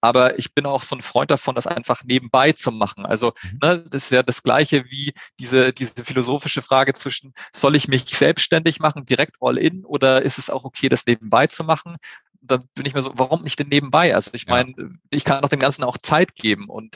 Aber 0.08 0.40
ich 0.40 0.54
bin 0.54 0.66
auch 0.66 0.84
so 0.84 0.96
ein 0.96 1.02
Freund 1.02 1.30
davon, 1.30 1.54
das 1.54 1.68
einfach 1.68 2.06
nebenbei 2.06 2.54
zu 2.54 2.72
machen. 2.72 3.06
Also 3.06 3.34
mhm. 3.44 3.60
ne, 3.62 3.86
das 3.90 4.06
ist 4.06 4.12
ja 4.12 4.24
das 4.24 4.42
Gleiche 4.42 4.86
wie 4.86 5.14
diese, 5.38 5.74
diese 5.74 6.02
philosophische 6.02 6.62
Frage 6.62 6.94
zwischen, 6.94 7.34
soll 7.52 7.76
ich 7.76 7.90
mich 7.90 8.06
selbstständig 8.06 8.80
machen, 8.80 9.06
direkt 9.06 9.36
all 9.42 9.58
in, 9.58 9.84
oder 9.84 10.22
ist 10.22 10.38
es 10.38 10.50
auch 10.50 10.64
okay, 10.64 10.88
das 10.88 11.06
nebenbei 11.06 11.48
zu 11.48 11.66
machen? 11.66 11.98
Dann 12.40 12.64
bin 12.74 12.86
ich 12.86 12.94
mir 12.94 13.02
so, 13.02 13.12
warum 13.16 13.44
nicht 13.44 13.60
denn 13.60 13.68
nebenbei? 13.68 14.16
Also 14.16 14.32
ich 14.34 14.48
meine, 14.48 14.74
ich 15.10 15.26
kann 15.26 15.42
doch 15.42 15.50
dem 15.50 15.60
Ganzen 15.60 15.84
auch 15.84 15.98
Zeit 15.98 16.36
geben 16.36 16.70
und 16.70 16.96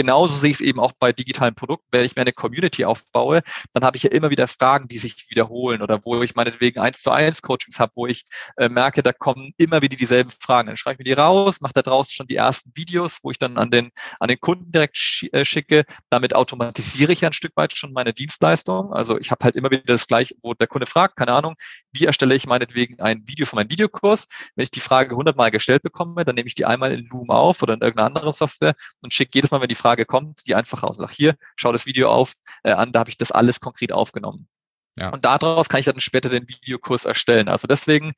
genauso 0.00 0.32
sehe 0.32 0.48
ich 0.48 0.56
es 0.56 0.60
eben 0.62 0.80
auch 0.80 0.92
bei 0.98 1.12
digitalen 1.12 1.54
Produkten. 1.54 1.86
Wenn 1.90 2.06
ich 2.06 2.16
mir 2.16 2.22
eine 2.22 2.32
Community 2.32 2.86
aufbaue, 2.86 3.42
dann 3.74 3.84
habe 3.84 3.98
ich 3.98 4.04
ja 4.04 4.10
immer 4.10 4.30
wieder 4.30 4.48
Fragen, 4.48 4.88
die 4.88 4.96
sich 4.96 5.28
wiederholen 5.28 5.82
oder 5.82 6.00
wo 6.04 6.22
ich 6.22 6.34
meinetwegen 6.34 6.80
eins 6.80 7.02
zu 7.02 7.10
eins 7.10 7.42
Coachings 7.42 7.78
habe, 7.78 7.92
wo 7.96 8.06
ich 8.06 8.24
äh, 8.56 8.70
merke, 8.70 9.02
da 9.02 9.12
kommen 9.12 9.52
immer 9.58 9.82
wieder 9.82 9.98
dieselben 9.98 10.30
Fragen. 10.40 10.68
Dann 10.68 10.78
schreibe 10.78 10.94
ich 10.94 10.98
mir 11.00 11.14
die 11.14 11.20
raus, 11.20 11.60
mache 11.60 11.74
da 11.74 11.82
draußen 11.82 12.12
schon 12.12 12.28
die 12.28 12.36
ersten 12.36 12.70
Videos, 12.74 13.18
wo 13.22 13.30
ich 13.30 13.38
dann 13.38 13.58
an 13.58 13.70
den, 13.70 13.90
an 14.20 14.28
den 14.28 14.40
Kunden 14.40 14.72
direkt 14.72 14.96
äh, 15.32 15.44
schicke. 15.44 15.84
Damit 16.08 16.34
automatisiere 16.34 17.12
ich 17.12 17.20
ja 17.20 17.28
ein 17.28 17.34
Stück 17.34 17.54
weit 17.56 17.76
schon 17.76 17.92
meine 17.92 18.14
Dienstleistung. 18.14 18.94
Also 18.94 19.18
ich 19.18 19.30
habe 19.30 19.44
halt 19.44 19.54
immer 19.54 19.70
wieder 19.70 19.82
das 19.84 20.06
gleiche, 20.06 20.34
wo 20.40 20.54
der 20.54 20.66
Kunde 20.66 20.86
fragt, 20.86 21.16
keine 21.16 21.32
Ahnung, 21.32 21.56
wie 21.92 22.06
erstelle 22.06 22.34
ich 22.34 22.46
meinetwegen 22.46 23.00
ein 23.00 23.28
Video 23.28 23.44
für 23.44 23.56
meinen 23.56 23.70
Videokurs? 23.70 24.28
Wenn 24.56 24.62
ich 24.62 24.70
die 24.70 24.80
Frage 24.80 25.14
hundertmal 25.14 25.50
gestellt 25.50 25.82
bekomme, 25.82 26.24
dann 26.24 26.36
nehme 26.36 26.48
ich 26.48 26.54
die 26.54 26.64
einmal 26.64 26.90
in 26.92 27.06
Loom 27.10 27.28
auf 27.28 27.62
oder 27.62 27.74
in 27.74 27.80
irgendeiner 27.80 28.06
anderen 28.06 28.32
Software 28.32 28.74
und 29.02 29.12
schicke 29.12 29.32
jedes 29.34 29.50
Mal, 29.50 29.60
wenn 29.60 29.68
die 29.68 29.74
Frage 29.74 29.89
kommt, 29.96 30.46
die 30.46 30.54
einfach 30.54 30.82
raus. 30.82 30.96
Sag 30.98 31.10
hier, 31.10 31.36
schau 31.56 31.72
das 31.72 31.86
Video 31.86 32.10
auf 32.10 32.34
äh, 32.62 32.72
an, 32.72 32.92
da 32.92 33.00
habe 33.00 33.10
ich 33.10 33.18
das 33.18 33.32
alles 33.32 33.60
konkret 33.60 33.92
aufgenommen. 33.92 34.48
Ja. 34.96 35.10
Und 35.10 35.24
daraus 35.24 35.68
kann 35.68 35.80
ich 35.80 35.86
dann 35.86 36.00
später 36.00 36.28
den 36.28 36.48
Videokurs 36.48 37.04
erstellen. 37.04 37.48
Also 37.48 37.66
deswegen 37.66 38.12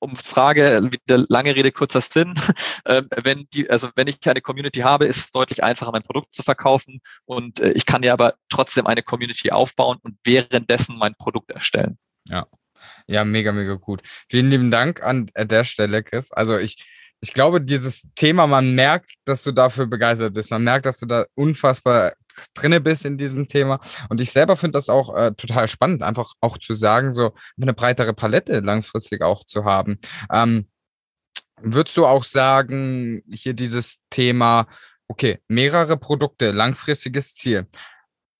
um 0.00 0.16
Frage, 0.16 0.90
wieder 0.90 1.24
lange 1.28 1.54
Rede, 1.54 1.72
kurzer 1.72 2.00
Sinn. 2.00 2.34
Äh, 2.86 3.02
wenn 3.22 3.46
die, 3.52 3.68
also 3.68 3.90
wenn 3.94 4.08
ich 4.08 4.16
eine 4.26 4.40
Community 4.40 4.80
habe, 4.80 5.04
ist 5.04 5.18
es 5.18 5.32
deutlich 5.32 5.62
einfacher, 5.62 5.92
mein 5.92 6.02
Produkt 6.02 6.34
zu 6.34 6.42
verkaufen. 6.42 7.02
Und 7.26 7.60
äh, 7.60 7.72
ich 7.72 7.84
kann 7.84 8.02
ja 8.02 8.14
aber 8.14 8.34
trotzdem 8.48 8.86
eine 8.86 9.02
Community 9.02 9.50
aufbauen 9.50 9.98
und 10.02 10.16
währenddessen 10.24 10.96
mein 10.96 11.14
Produkt 11.14 11.50
erstellen. 11.50 11.98
Ja. 12.26 12.46
Ja, 13.06 13.24
mega, 13.26 13.52
mega 13.52 13.74
gut. 13.74 14.00
Vielen 14.30 14.48
lieben 14.48 14.70
Dank 14.70 15.02
an 15.02 15.30
der 15.36 15.64
Stelle, 15.64 16.02
Chris. 16.02 16.32
Also 16.32 16.56
ich, 16.56 16.86
ich 17.20 17.34
glaube, 17.34 17.60
dieses 17.60 18.06
Thema, 18.14 18.46
man 18.46 18.74
merkt, 18.74 19.10
dass 19.24 19.42
du 19.42 19.52
dafür 19.52 19.86
begeistert 19.86 20.34
bist. 20.34 20.50
Man 20.50 20.64
merkt, 20.64 20.86
dass 20.86 20.98
du 20.98 21.06
da 21.06 21.26
unfassbar 21.34 22.12
drinne 22.54 22.80
bist 22.80 23.04
in 23.04 23.18
diesem 23.18 23.46
Thema. 23.46 23.80
Und 24.08 24.20
ich 24.20 24.32
selber 24.32 24.56
finde 24.56 24.78
das 24.78 24.88
auch 24.88 25.14
äh, 25.14 25.32
total 25.32 25.68
spannend, 25.68 26.02
einfach 26.02 26.32
auch 26.40 26.56
zu 26.56 26.74
sagen, 26.74 27.12
so 27.12 27.34
eine 27.60 27.74
breitere 27.74 28.14
Palette 28.14 28.60
langfristig 28.60 29.22
auch 29.22 29.44
zu 29.44 29.64
haben. 29.64 29.98
Ähm, 30.32 30.68
würdest 31.60 31.96
du 31.96 32.06
auch 32.06 32.24
sagen, 32.24 33.22
hier 33.30 33.52
dieses 33.52 34.00
Thema, 34.08 34.66
okay, 35.08 35.40
mehrere 35.48 35.98
Produkte, 35.98 36.52
langfristiges 36.52 37.34
Ziel 37.34 37.66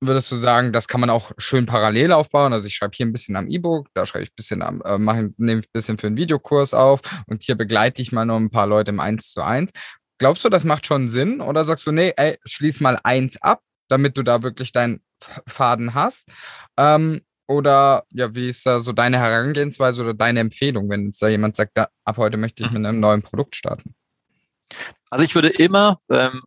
würdest 0.00 0.30
du 0.30 0.36
sagen, 0.36 0.72
das 0.72 0.88
kann 0.88 1.00
man 1.00 1.10
auch 1.10 1.32
schön 1.38 1.66
parallel 1.66 2.12
aufbauen? 2.12 2.52
Also 2.52 2.66
ich 2.66 2.74
schreibe 2.74 2.96
hier 2.96 3.06
ein 3.06 3.12
bisschen 3.12 3.36
am 3.36 3.48
E-Book, 3.48 3.88
da 3.94 4.06
schreibe 4.06 4.24
ich 4.24 4.30
ein 4.30 4.36
bisschen 4.36 4.62
am, 4.62 4.80
äh, 4.82 4.98
mache 4.98 5.30
nehme 5.36 5.60
ich 5.60 5.66
ein 5.66 5.72
bisschen 5.72 5.98
für 5.98 6.06
einen 6.06 6.16
Videokurs 6.16 6.74
auf 6.74 7.00
und 7.26 7.42
hier 7.42 7.54
begleite 7.54 8.00
ich 8.02 8.12
mal 8.12 8.24
noch 8.24 8.36
ein 8.36 8.50
paar 8.50 8.66
Leute 8.66 8.90
im 8.90 9.00
1 9.00 9.32
zu 9.32 9.42
1. 9.42 9.70
Glaubst 10.18 10.44
du, 10.44 10.48
das 10.48 10.64
macht 10.64 10.86
schon 10.86 11.08
Sinn? 11.08 11.40
Oder 11.40 11.64
sagst 11.64 11.86
du, 11.86 11.92
nee, 11.92 12.12
ey, 12.16 12.38
schließ 12.44 12.80
mal 12.80 12.98
eins 13.04 13.40
ab, 13.40 13.62
damit 13.88 14.16
du 14.18 14.22
da 14.22 14.42
wirklich 14.42 14.72
deinen 14.72 15.02
Faden 15.46 15.94
hast? 15.94 16.28
Ähm, 16.76 17.20
oder 17.46 18.04
ja, 18.10 18.34
wie 18.34 18.48
ist 18.48 18.64
da 18.64 18.80
so 18.80 18.92
deine 18.92 19.18
Herangehensweise 19.18 20.02
oder 20.02 20.14
deine 20.14 20.40
Empfehlung, 20.40 20.88
wenn 20.88 21.12
da 21.18 21.28
jemand 21.28 21.56
sagt, 21.56 21.76
ab 21.78 22.16
heute 22.16 22.36
möchte 22.36 22.62
ich 22.62 22.70
mit 22.70 22.84
einem 22.86 23.00
neuen 23.00 23.22
Produkt 23.22 23.56
starten? 23.56 23.94
Also 25.10 25.24
ich 25.24 25.34
würde 25.34 25.48
immer 25.48 25.98
ähm, 26.10 26.42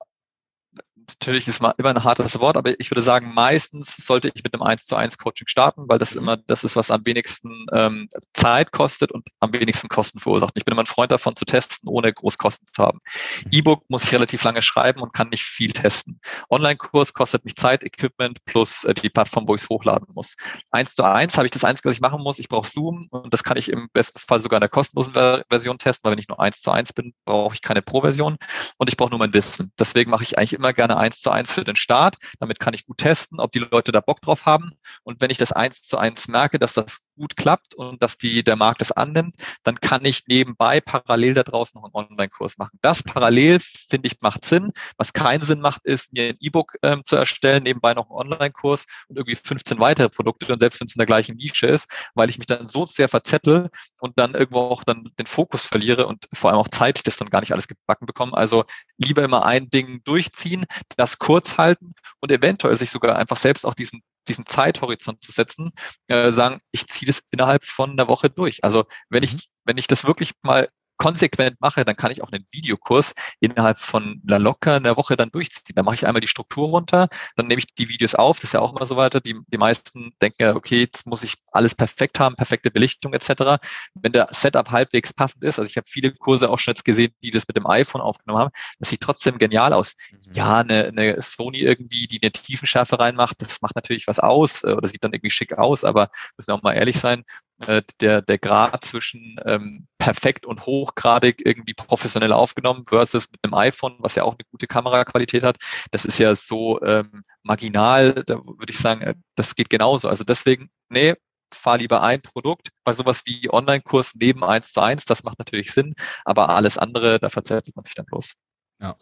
natürlich 1.07 1.47
ist 1.47 1.59
immer 1.59 1.89
ein 1.89 2.03
hartes 2.03 2.39
Wort, 2.39 2.57
aber 2.57 2.79
ich 2.79 2.91
würde 2.91 3.01
sagen, 3.01 3.33
meistens 3.33 3.95
sollte 3.97 4.31
ich 4.33 4.43
mit 4.43 4.53
einem 4.53 4.63
1 4.63 4.85
zu 4.85 4.95
1 4.95 5.17
Coaching 5.17 5.47
starten, 5.47 5.83
weil 5.87 5.99
das 5.99 6.13
mhm. 6.13 6.21
immer 6.21 6.37
das 6.37 6.63
ist, 6.63 6.75
was 6.75 6.91
am 6.91 7.05
wenigsten 7.05 7.65
ähm, 7.71 8.07
Zeit 8.33 8.71
kostet 8.71 9.11
und 9.11 9.25
am 9.39 9.53
wenigsten 9.53 9.89
Kosten 9.89 10.19
verursacht. 10.19 10.53
Ich 10.55 10.65
bin 10.65 10.73
immer 10.73 10.83
ein 10.83 10.87
Freund 10.87 11.11
davon 11.11 11.35
zu 11.35 11.45
testen, 11.45 11.89
ohne 11.89 12.11
Großkosten 12.13 12.67
zu 12.67 12.83
haben. 12.83 12.99
Mhm. 13.45 13.51
E-Book 13.51 13.83
muss 13.89 14.03
ich 14.03 14.11
relativ 14.11 14.43
lange 14.43 14.61
schreiben 14.61 15.01
und 15.01 15.13
kann 15.13 15.29
nicht 15.29 15.43
viel 15.43 15.71
testen. 15.71 16.19
Online-Kurs 16.49 17.13
kostet 17.13 17.45
mich 17.45 17.55
Zeit, 17.55 17.83
Equipment 17.83 18.43
plus 18.45 18.83
äh, 18.83 18.93
die 18.93 19.09
Plattform, 19.09 19.47
wo 19.47 19.55
ich 19.55 19.61
es 19.61 19.69
hochladen 19.69 20.07
muss. 20.13 20.35
1 20.71 20.95
zu 20.95 21.03
1 21.03 21.37
habe 21.37 21.45
ich 21.45 21.51
das 21.51 21.63
Einzige, 21.63 21.89
was 21.89 21.95
ich 21.95 22.01
machen 22.01 22.21
muss. 22.21 22.39
Ich 22.39 22.49
brauche 22.49 22.69
Zoom 22.69 23.07
und 23.09 23.33
das 23.33 23.43
kann 23.43 23.57
ich 23.57 23.69
im 23.69 23.89
besten 23.93 24.19
Fall 24.19 24.39
sogar 24.39 24.57
in 24.57 24.61
der 24.61 24.69
kostenlosen 24.69 25.13
Version 25.13 25.77
testen, 25.77 26.05
weil 26.05 26.13
wenn 26.13 26.19
ich 26.19 26.27
nur 26.27 26.39
1 26.39 26.61
zu 26.61 26.71
1 26.71 26.93
bin, 26.93 27.13
brauche 27.25 27.55
ich 27.55 27.61
keine 27.61 27.81
Pro-Version 27.81 28.37
und 28.77 28.89
ich 28.89 28.97
brauche 28.97 29.09
nur 29.09 29.19
mein 29.19 29.33
Wissen. 29.33 29.71
Deswegen 29.79 30.11
mache 30.11 30.23
ich 30.23 30.37
eigentlich 30.37 30.53
immer 30.53 30.73
gerne 30.73 30.92
gerne 30.93 30.97
eins 30.97 31.21
zu 31.21 31.31
eins 31.31 31.53
für 31.53 31.63
den 31.63 31.75
Start. 31.75 32.17
Damit 32.39 32.59
kann 32.59 32.73
ich 32.73 32.85
gut 32.85 32.97
testen, 32.99 33.39
ob 33.39 33.51
die 33.51 33.59
Leute 33.59 33.91
da 33.91 33.99
Bock 33.99 34.21
drauf 34.21 34.45
haben. 34.45 34.71
Und 35.03 35.21
wenn 35.21 35.31
ich 35.31 35.37
das 35.37 35.51
eins 35.51 35.81
zu 35.81 35.97
eins 35.97 36.27
merke, 36.27 36.59
dass 36.59 36.73
das 36.73 37.01
gut 37.15 37.37
klappt 37.37 37.75
und 37.75 38.01
dass 38.01 38.17
die, 38.17 38.43
der 38.43 38.55
Markt 38.55 38.81
es 38.81 38.91
annimmt, 38.91 39.35
dann 39.63 39.79
kann 39.79 40.03
ich 40.05 40.23
nebenbei 40.27 40.81
parallel 40.81 41.33
da 41.35 41.43
draußen 41.43 41.79
noch 41.79 41.85
einen 41.85 42.11
Online-Kurs 42.11 42.57
machen. 42.57 42.77
Das 42.81 43.03
parallel, 43.03 43.59
finde 43.59 44.07
ich, 44.07 44.21
macht 44.21 44.45
Sinn. 44.45 44.71
Was 44.97 45.13
keinen 45.13 45.43
Sinn 45.43 45.61
macht, 45.61 45.85
ist, 45.85 46.11
mir 46.13 46.29
ein 46.29 46.37
E-Book 46.39 46.75
ähm, 46.81 47.03
zu 47.05 47.15
erstellen, 47.15 47.63
nebenbei 47.63 47.93
noch 47.93 48.09
einen 48.09 48.31
Online-Kurs 48.31 48.85
und 49.07 49.17
irgendwie 49.17 49.35
15 49.35 49.79
weitere 49.79 50.09
Produkte 50.09 50.51
und 50.51 50.59
selbst 50.59 50.79
wenn 50.79 50.87
es 50.87 50.95
in 50.95 50.99
der 50.99 51.05
gleichen 51.05 51.35
Nische 51.35 51.67
ist, 51.67 51.87
weil 52.15 52.29
ich 52.29 52.37
mich 52.37 52.47
dann 52.47 52.67
so 52.67 52.85
sehr 52.85 53.09
verzettel 53.09 53.69
und 53.99 54.17
dann 54.17 54.33
irgendwo 54.33 54.59
auch 54.59 54.83
dann 54.83 55.03
den 55.19 55.27
Fokus 55.27 55.65
verliere 55.65 56.07
und 56.07 56.27
vor 56.33 56.49
allem 56.49 56.59
auch 56.59 56.69
zeitlich 56.69 57.03
das 57.03 57.17
dann 57.17 57.29
gar 57.29 57.41
nicht 57.41 57.51
alles 57.51 57.67
gebacken 57.67 58.05
bekomme. 58.05 58.33
Also 58.33 58.65
lieber 58.97 59.23
immer 59.23 59.45
ein 59.45 59.69
Ding 59.69 60.01
durchziehen, 60.03 60.65
das 60.97 61.19
kurz 61.19 61.57
halten 61.57 61.93
und 62.19 62.31
eventuell 62.31 62.77
sich 62.77 62.91
sogar 62.91 63.15
einfach 63.17 63.37
selbst 63.37 63.65
auch 63.65 63.73
diesen 63.73 64.01
diesen 64.27 64.45
Zeithorizont 64.45 65.21
zu 65.21 65.31
setzen, 65.31 65.71
äh, 66.07 66.31
sagen, 66.31 66.61
ich 66.71 66.87
ziehe 66.87 67.07
das 67.07 67.23
innerhalb 67.31 67.63
von 67.65 67.91
einer 67.91 68.07
Woche 68.07 68.29
durch. 68.29 68.63
Also 68.63 68.85
wenn 69.09 69.23
ich, 69.23 69.33
mhm. 69.33 69.39
wenn 69.65 69.77
ich 69.77 69.87
das 69.87 70.05
wirklich 70.05 70.31
mal 70.41 70.69
konsequent 70.97 71.59
mache, 71.61 71.85
dann 71.85 71.95
kann 71.95 72.11
ich 72.11 72.21
auch 72.21 72.31
einen 72.31 72.45
Videokurs 72.51 73.13
innerhalb 73.39 73.79
von 73.79 74.21
einer 74.27 74.39
locker 74.39 74.75
einer 74.75 74.97
Woche 74.97 75.15
dann 75.15 75.31
durchziehen. 75.31 75.75
Dann 75.75 75.85
mache 75.85 75.95
ich 75.95 76.07
einmal 76.07 76.21
die 76.21 76.27
Struktur 76.27 76.69
runter, 76.69 77.09
dann 77.35 77.47
nehme 77.47 77.59
ich 77.59 77.73
die 77.73 77.89
Videos 77.89 78.15
auf, 78.15 78.37
das 78.37 78.45
ist 78.45 78.53
ja 78.53 78.59
auch 78.59 78.75
immer 78.75 78.85
so 78.85 78.97
weiter. 78.97 79.21
Die, 79.21 79.39
die 79.47 79.57
meisten 79.57 80.11
denken 80.21 80.43
ja, 80.43 80.55
okay, 80.55 80.81
jetzt 80.81 81.07
muss 81.07 81.23
ich 81.23 81.35
alles 81.51 81.75
perfekt 81.75 82.19
haben, 82.19 82.35
perfekte 82.35 82.71
Belichtung 82.71 83.13
etc. 83.13 83.63
Wenn 83.93 84.11
der 84.11 84.27
Setup 84.31 84.69
halbwegs 84.69 85.13
passend 85.13 85.43
ist, 85.43 85.59
also 85.59 85.69
ich 85.69 85.77
habe 85.77 85.87
viele 85.89 86.13
Kurse 86.13 86.49
auch 86.49 86.59
schon 86.59 86.73
jetzt 86.73 86.85
gesehen, 86.85 87.13
die 87.23 87.31
das 87.31 87.47
mit 87.47 87.55
dem 87.55 87.67
iPhone 87.67 88.01
aufgenommen 88.01 88.41
haben, 88.41 88.51
das 88.79 88.89
sieht 88.89 89.01
trotzdem 89.01 89.37
genial 89.37 89.73
aus. 89.73 89.95
Mhm. 90.11 90.33
Ja, 90.33 90.57
eine, 90.59 90.85
eine 90.85 91.21
Sony 91.21 91.59
irgendwie, 91.59 92.07
die 92.07 92.21
eine 92.21 92.31
Tiefenschärfe 92.31 92.99
reinmacht, 92.99 93.41
das 93.41 93.61
macht 93.61 93.75
natürlich 93.75 94.07
was 94.07 94.19
aus 94.19 94.63
äh, 94.63 94.73
oder 94.73 94.87
sieht 94.87 95.03
dann 95.03 95.13
irgendwie 95.13 95.31
schick 95.31 95.57
aus, 95.57 95.83
aber 95.83 96.09
müssen 96.37 96.49
wir 96.49 96.55
auch 96.55 96.63
mal 96.63 96.73
ehrlich 96.73 96.99
sein, 96.99 97.23
äh, 97.59 97.81
der, 97.99 98.21
der 98.21 98.37
Grad 98.37 98.83
zwischen 98.85 99.37
ähm, 99.45 99.87
perfekt 100.03 100.45
und 100.45 100.65
hochgradig 100.65 101.45
irgendwie 101.45 101.73
professionell 101.73 102.33
aufgenommen 102.33 102.83
versus 102.85 103.29
mit 103.31 103.39
einem 103.41 103.53
iPhone, 103.53 103.95
was 103.99 104.15
ja 104.15 104.23
auch 104.23 104.33
eine 104.33 104.45
gute 104.51 104.67
Kameraqualität 104.67 105.43
hat, 105.43 105.55
das 105.91 106.03
ist 106.03 106.19
ja 106.19 106.35
so 106.35 106.81
ähm, 106.81 107.23
marginal, 107.41 108.11
da 108.13 108.35
würde 108.35 108.69
ich 108.69 108.77
sagen, 108.77 108.99
äh, 109.01 109.15
das 109.35 109.55
geht 109.55 109.69
genauso. 109.69 110.09
Also 110.09 110.25
deswegen, 110.25 110.69
nee, 110.89 111.15
fahr 111.53 111.77
lieber 111.77 112.01
ein 112.01 112.21
Produkt, 112.21 112.67
bei 112.83 112.91
sowas 112.91 113.21
wie 113.25 113.49
Online-Kurs 113.49 114.15
neben 114.15 114.43
eins 114.43 114.73
zu 114.73 114.81
eins, 114.81 115.05
das 115.05 115.23
macht 115.23 115.39
natürlich 115.39 115.71
Sinn, 115.71 115.95
aber 116.25 116.49
alles 116.49 116.77
andere, 116.77 117.17
da 117.19 117.29
verzerrt 117.29 117.69
man 117.73 117.85
sich 117.85 117.95
dann 117.95 118.05
bloß. 118.05 118.33
Ja. 118.81 118.97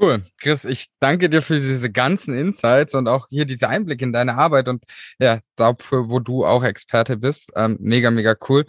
Cool. 0.00 0.22
Chris, 0.40 0.64
ich 0.64 0.86
danke 1.00 1.28
dir 1.28 1.42
für 1.42 1.60
diese 1.60 1.90
ganzen 1.90 2.32
Insights 2.32 2.94
und 2.94 3.08
auch 3.08 3.26
hier 3.30 3.46
diese 3.46 3.68
Einblicke 3.68 4.04
in 4.04 4.12
deine 4.12 4.36
Arbeit 4.36 4.68
und 4.68 4.84
ja, 5.18 5.40
dafür, 5.56 6.08
wo 6.08 6.20
du 6.20 6.44
auch 6.46 6.62
Experte 6.62 7.16
bist. 7.16 7.50
Ähm, 7.56 7.78
mega, 7.80 8.12
mega 8.12 8.36
cool. 8.48 8.64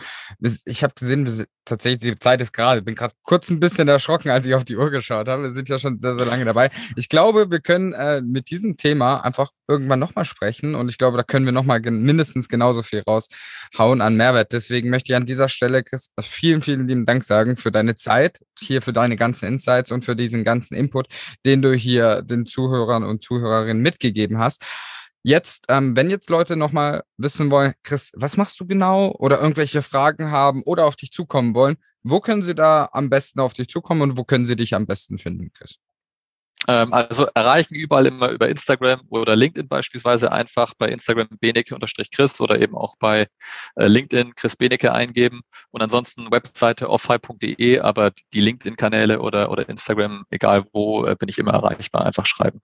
Ich 0.66 0.84
habe 0.84 0.96
gesehen, 0.96 1.46
tatsächlich, 1.66 2.00
die 2.00 2.20
Zeit 2.20 2.42
ist 2.42 2.52
gerade. 2.52 2.82
Bin 2.82 2.96
gerade 2.96 3.14
kurz 3.24 3.50
ein 3.50 3.60
bisschen 3.60 3.88
erschrocken, 3.88 4.30
als 4.32 4.46
ich 4.46 4.56
auf 4.56 4.64
die 4.66 4.76
Uhr 4.76 4.90
geschaut 4.90 5.28
habe. 5.28 5.44
Wir 5.44 5.52
sind 5.52 5.70
ja 5.70 5.78
schon 5.78 6.00
sehr, 6.00 6.16
sehr 6.16 6.26
lange 6.26 6.46
dabei. 6.46 6.72
Ich 6.96 7.10
glaube, 7.10 7.52
wir 7.52 7.60
können 7.60 7.94
äh, 7.94 8.22
mit 8.22 8.50
diesem 8.50 8.76
Thema 8.76 9.22
einfach 9.22 9.52
irgendwann 9.68 10.00
nochmal 10.00 10.26
sprechen 10.26 10.74
und 10.74 10.90
ich 10.90 10.98
glaube, 10.98 11.18
da 11.18 11.24
können 11.24 11.46
wir 11.46 11.52
nochmal 11.52 11.80
gen 11.80 12.02
mindestens 12.02 12.50
genauso 12.50 12.82
viel 12.82 13.04
raushauen 13.08 14.02
an 14.02 14.16
Mehrwert. 14.16 14.52
Deswegen 14.52 14.90
möchte 14.90 15.12
ich 15.12 15.16
an 15.16 15.28
dieser 15.28 15.48
Stelle, 15.48 15.84
Chris, 15.84 16.10
vielen, 16.22 16.64
vielen 16.64 16.88
lieben 16.88 17.06
Dank 17.06 17.24
sagen 17.24 17.56
für 17.56 17.72
deine 17.72 17.96
Zeit, 17.96 18.40
hier 18.60 18.82
für 18.82 18.94
deine 18.94 19.16
ganzen 19.16 19.48
Insights 19.48 19.92
und 19.92 20.06
für 20.06 20.16
diesen 20.16 20.44
ganzen 20.44 20.76
Input, 20.76 21.08
den 21.46 21.62
du 21.62 21.74
hier 21.74 22.22
den 22.22 22.46
Zuhörern 22.46 23.04
und 23.04 23.22
Zuhörerinnen 23.22 23.82
mitgegeben 23.82 24.40
hast. 24.40 24.64
Jetzt, 25.24 25.66
ähm, 25.70 25.96
wenn 25.98 26.10
jetzt 26.10 26.30
Leute 26.30 26.56
nochmal 26.56 27.04
wissen 27.18 27.52
wollen, 27.52 27.74
Chris, 27.84 28.12
was 28.16 28.38
machst 28.38 28.60
du 28.60 28.66
genau 28.66 29.12
oder 29.12 29.42
irgendwelche 29.42 29.82
Fragen 29.82 30.32
haben 30.32 30.64
oder 30.64 30.86
auf 30.86 30.96
dich 30.96 31.12
zukommen 31.12 31.54
wollen, 31.54 31.78
wo 32.04 32.22
können 32.22 32.44
sie 32.44 32.56
da 32.56 32.90
am 32.94 33.10
besten 33.10 33.42
auf 33.42 33.54
dich 33.54 33.68
zukommen 33.68 34.02
und 34.02 34.18
wo 34.18 34.24
können 34.24 34.46
sie 34.46 34.56
dich 34.56 34.74
am 34.76 34.86
besten 34.88 35.18
finden, 35.18 35.52
Chris? 35.54 35.80
Ähm, 36.68 36.94
also 36.94 37.28
erreichen 37.34 37.76
überall 37.76 38.06
immer 38.06 38.30
über 38.30 38.50
Instagram 38.50 39.02
oder 39.10 39.36
LinkedIn 39.36 39.68
beispielsweise 39.68 40.32
einfach 40.32 40.74
bei 40.78 40.90
Instagram 40.90 41.28
beneke-chris 41.40 42.42
oder 42.42 42.60
eben 42.60 42.76
auch 42.76 42.96
bei 43.00 43.28
äh, 43.76 43.88
LinkedIn 43.88 44.36
Chris 44.36 44.56
Beneke 44.56 44.94
eingeben 44.94 45.42
und 45.72 45.82
ansonsten 45.82 46.32
Webseite 46.32 46.90
offhigh.de, 46.90 47.80
aber 47.80 48.12
die 48.34 48.42
LinkedIn-Kanäle 48.42 49.22
oder, 49.22 49.52
oder 49.52 49.70
Instagram, 49.70 50.26
egal 50.32 50.66
wo, 50.74 51.06
äh, 51.06 51.16
bin 51.16 51.30
ich 51.30 51.38
immer 51.38 51.54
erreichbar, 51.54 52.06
einfach 52.06 52.26
schreiben. 52.26 52.62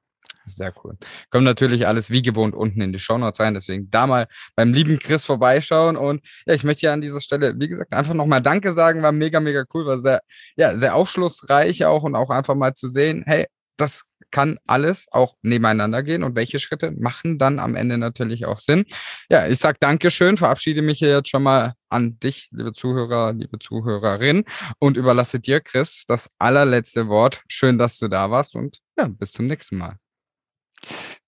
Sehr 0.47 0.73
cool. 0.83 0.97
Kommt 1.31 1.45
natürlich 1.45 1.87
alles 1.87 2.11
wie 2.11 2.21
gewohnt 2.21 2.53
unten 2.53 2.79
in 2.81 2.93
die 2.93 2.99
Shownotes 2.99 3.39
rein. 3.39 3.55
Deswegen 3.55 3.89
da 3.89 4.05
mal 4.05 4.27
beim 4.55 4.73
lieben 4.73 4.99
Chris 4.99 5.25
vorbeischauen. 5.25 5.97
Und 5.97 6.21
ja, 6.45 6.53
ich 6.53 6.63
möchte 6.63 6.85
ja 6.85 6.93
an 6.93 7.01
dieser 7.01 7.19
Stelle, 7.19 7.55
wie 7.57 7.67
gesagt, 7.67 7.93
einfach 7.93 8.13
nochmal 8.13 8.41
Danke 8.41 8.73
sagen. 8.73 9.01
War 9.01 9.11
mega, 9.11 9.39
mega 9.39 9.65
cool. 9.73 9.87
War 9.87 9.99
sehr, 9.99 10.21
ja, 10.55 10.77
sehr 10.77 10.95
aufschlussreich 10.95 11.85
auch 11.85 12.03
und 12.03 12.15
auch 12.15 12.29
einfach 12.29 12.53
mal 12.53 12.75
zu 12.75 12.87
sehen, 12.87 13.23
hey, 13.25 13.47
das 13.77 14.03
kann 14.31 14.57
alles 14.67 15.07
auch 15.11 15.35
nebeneinander 15.43 16.03
gehen 16.03 16.23
und 16.23 16.35
welche 16.35 16.59
Schritte 16.59 16.91
machen 16.91 17.37
dann 17.37 17.59
am 17.59 17.75
Ende 17.75 17.97
natürlich 17.97 18.45
auch 18.45 18.59
Sinn. 18.59 18.85
Ja, 19.29 19.47
ich 19.47 19.59
sage 19.59 19.77
Dankeschön, 19.79 20.37
verabschiede 20.37 20.81
mich 20.81 20.99
hier 20.99 21.09
jetzt 21.09 21.29
schon 21.29 21.43
mal 21.43 21.73
an 21.89 22.19
dich, 22.19 22.49
liebe 22.51 22.73
Zuhörer, 22.73 23.33
liebe 23.33 23.59
Zuhörerin 23.59 24.43
und 24.79 24.97
überlasse 24.97 25.39
dir, 25.39 25.61
Chris, 25.61 26.03
das 26.05 26.27
allerletzte 26.37 27.07
Wort. 27.07 27.43
Schön, 27.47 27.77
dass 27.77 27.97
du 27.97 28.07
da 28.07 28.29
warst 28.29 28.55
und 28.55 28.79
ja, 28.97 29.07
bis 29.07 29.31
zum 29.31 29.47
nächsten 29.47 29.77
Mal. 29.77 29.95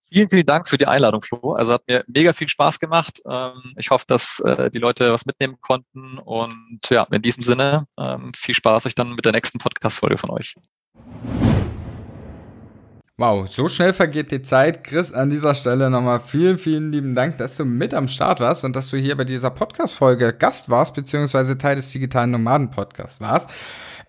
Vielen, 0.09 0.29
vielen 0.29 0.45
Dank 0.45 0.69
für 0.69 0.77
die 0.77 0.87
Einladung, 0.87 1.21
Flo. 1.21 1.53
Also 1.53 1.73
hat 1.73 1.83
mir 1.87 2.03
mega 2.07 2.31
viel 2.31 2.47
Spaß 2.47 2.79
gemacht. 2.79 3.21
Ähm, 3.29 3.73
ich 3.77 3.89
hoffe, 3.89 4.05
dass 4.07 4.39
äh, 4.39 4.71
die 4.71 4.79
Leute 4.79 5.11
was 5.11 5.25
mitnehmen 5.25 5.57
konnten. 5.59 6.17
Und 6.19 6.79
ja, 6.89 7.05
in 7.11 7.21
diesem 7.21 7.43
Sinne, 7.43 7.87
ähm, 7.97 8.31
viel 8.33 8.55
Spaß 8.55 8.85
euch 8.85 8.95
dann 8.95 9.15
mit 9.15 9.25
der 9.25 9.33
nächsten 9.33 9.59
Podcast-Folge 9.59 10.17
von 10.17 10.29
euch. 10.29 10.55
Wow, 13.19 13.49
so 13.49 13.67
schnell 13.67 13.93
vergeht 13.93 14.29
die 14.29 14.43
Zeit. 14.43 14.83
Chris, 14.83 15.11
an 15.11 15.31
dieser 15.31 15.55
Stelle 15.55 15.89
nochmal 15.89 16.19
vielen, 16.19 16.59
vielen 16.59 16.91
lieben 16.91 17.15
Dank, 17.15 17.39
dass 17.39 17.57
du 17.57 17.65
mit 17.65 17.95
am 17.95 18.07
Start 18.07 18.39
warst 18.41 18.63
und 18.63 18.75
dass 18.75 18.91
du 18.91 18.97
hier 18.97 19.17
bei 19.17 19.23
dieser 19.23 19.49
Podcast-Folge 19.49 20.33
Gast 20.33 20.69
warst, 20.69 20.93
beziehungsweise 20.93 21.57
Teil 21.57 21.77
des 21.77 21.91
digitalen 21.91 22.29
Nomaden-Podcasts 22.29 23.19
warst. 23.19 23.49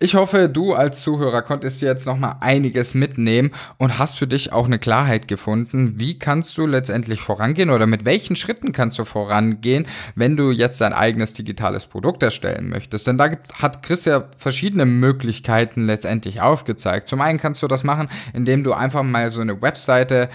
Ich 0.01 0.15
hoffe, 0.15 0.47
du 0.47 0.75
als 0.75 1.01
Zuhörer 1.01 1.41
konntest 1.41 1.81
dir 1.81 1.87
jetzt 1.87 2.05
nochmal 2.05 2.37
einiges 2.39 2.93
mitnehmen 2.93 3.51
und 3.77 3.99
hast 3.99 4.17
für 4.17 4.27
dich 4.27 4.53
auch 4.53 4.65
eine 4.65 4.79
Klarheit 4.79 5.27
gefunden. 5.27 5.95
Wie 5.97 6.17
kannst 6.17 6.57
du 6.57 6.65
letztendlich 6.65 7.19
vorangehen 7.19 7.69
oder 7.69 7.85
mit 7.85 8.05
welchen 8.05 8.37
Schritten 8.37 8.71
kannst 8.71 8.97
du 8.97 9.03
vorangehen, 9.03 9.87
wenn 10.15 10.37
du 10.37 10.51
jetzt 10.51 10.79
dein 10.79 10.93
eigenes 10.93 11.33
digitales 11.33 11.85
Produkt 11.85 12.23
erstellen 12.23 12.69
möchtest? 12.69 13.07
Denn 13.07 13.17
da 13.17 13.27
gibt, 13.27 13.61
hat 13.61 13.83
Chris 13.83 14.05
ja 14.05 14.29
verschiedene 14.37 14.85
Möglichkeiten 14.85 15.85
letztendlich 15.85 16.39
aufgezeigt. 16.39 17.09
Zum 17.09 17.19
einen 17.19 17.37
kannst 17.37 17.61
du 17.61 17.67
das 17.67 17.83
machen, 17.83 18.07
indem 18.31 18.63
du 18.63 18.71
einfach 18.71 19.03
mal 19.03 19.29
so 19.31 19.41
eine 19.41 19.61
Webseite 19.61 20.29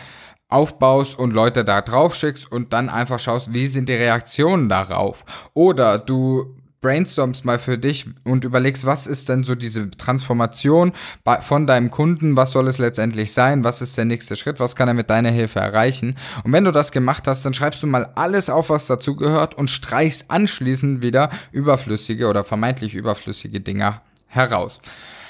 aufbaust 0.51 1.19
und 1.19 1.33
Leute 1.33 1.65
da 1.65 1.81
drauf 1.81 2.15
schickst 2.15 2.53
und 2.53 2.75
dann 2.75 2.91
einfach 2.91 3.19
schaust, 3.19 3.55
wie 3.55 3.67
sind 3.67 3.89
die 3.89 3.95
Reaktionen 3.95 4.69
darauf. 4.69 5.25
Oder 5.55 5.99
du 5.99 6.55
brainstormst 6.85 7.47
mal 7.47 7.59
für 7.59 7.79
dich 7.79 8.05
und 8.25 8.45
überlegst, 8.45 8.85
was 8.85 9.07
ist 9.07 9.31
denn 9.31 9.43
so 9.43 9.55
diese 9.55 9.91
Transformation 9.91 10.93
von 11.41 11.67
deinem 11.67 11.91
Kunden, 11.91 12.37
was 12.37 12.51
soll 12.51 12.69
es 12.69 12.77
letztendlich 12.77 13.33
sein, 13.33 13.65
was 13.65 13.81
ist 13.81 13.97
der 13.97 14.05
nächste 14.05 14.37
Schritt, 14.37 14.61
was 14.61 14.77
kann 14.77 14.89
er 14.89 14.93
mit 14.93 15.09
deiner 15.09 15.31
Hilfe 15.31 15.61
erreichen. 15.61 16.15
Und 16.45 16.53
wenn 16.53 16.65
du 16.65 16.73
das 16.73 16.93
gemacht 16.93 17.27
hast, 17.27 17.43
dann 17.47 17.55
schreibst 17.55 17.83
du 17.83 17.87
mal 17.87 18.11
alles 18.17 18.51
auf, 18.51 18.69
was 18.69 18.87
dazugehört 18.87 19.55
und 19.55 19.71
streichst 19.71 20.31
anschließend 20.31 21.01
wieder 21.03 21.31
überflüssige 21.53 22.29
oder 22.29 22.45
vermeintlich 22.45 22.95
überflüssige 22.95 23.63
Dinger 23.63 24.03
heraus. 24.27 24.79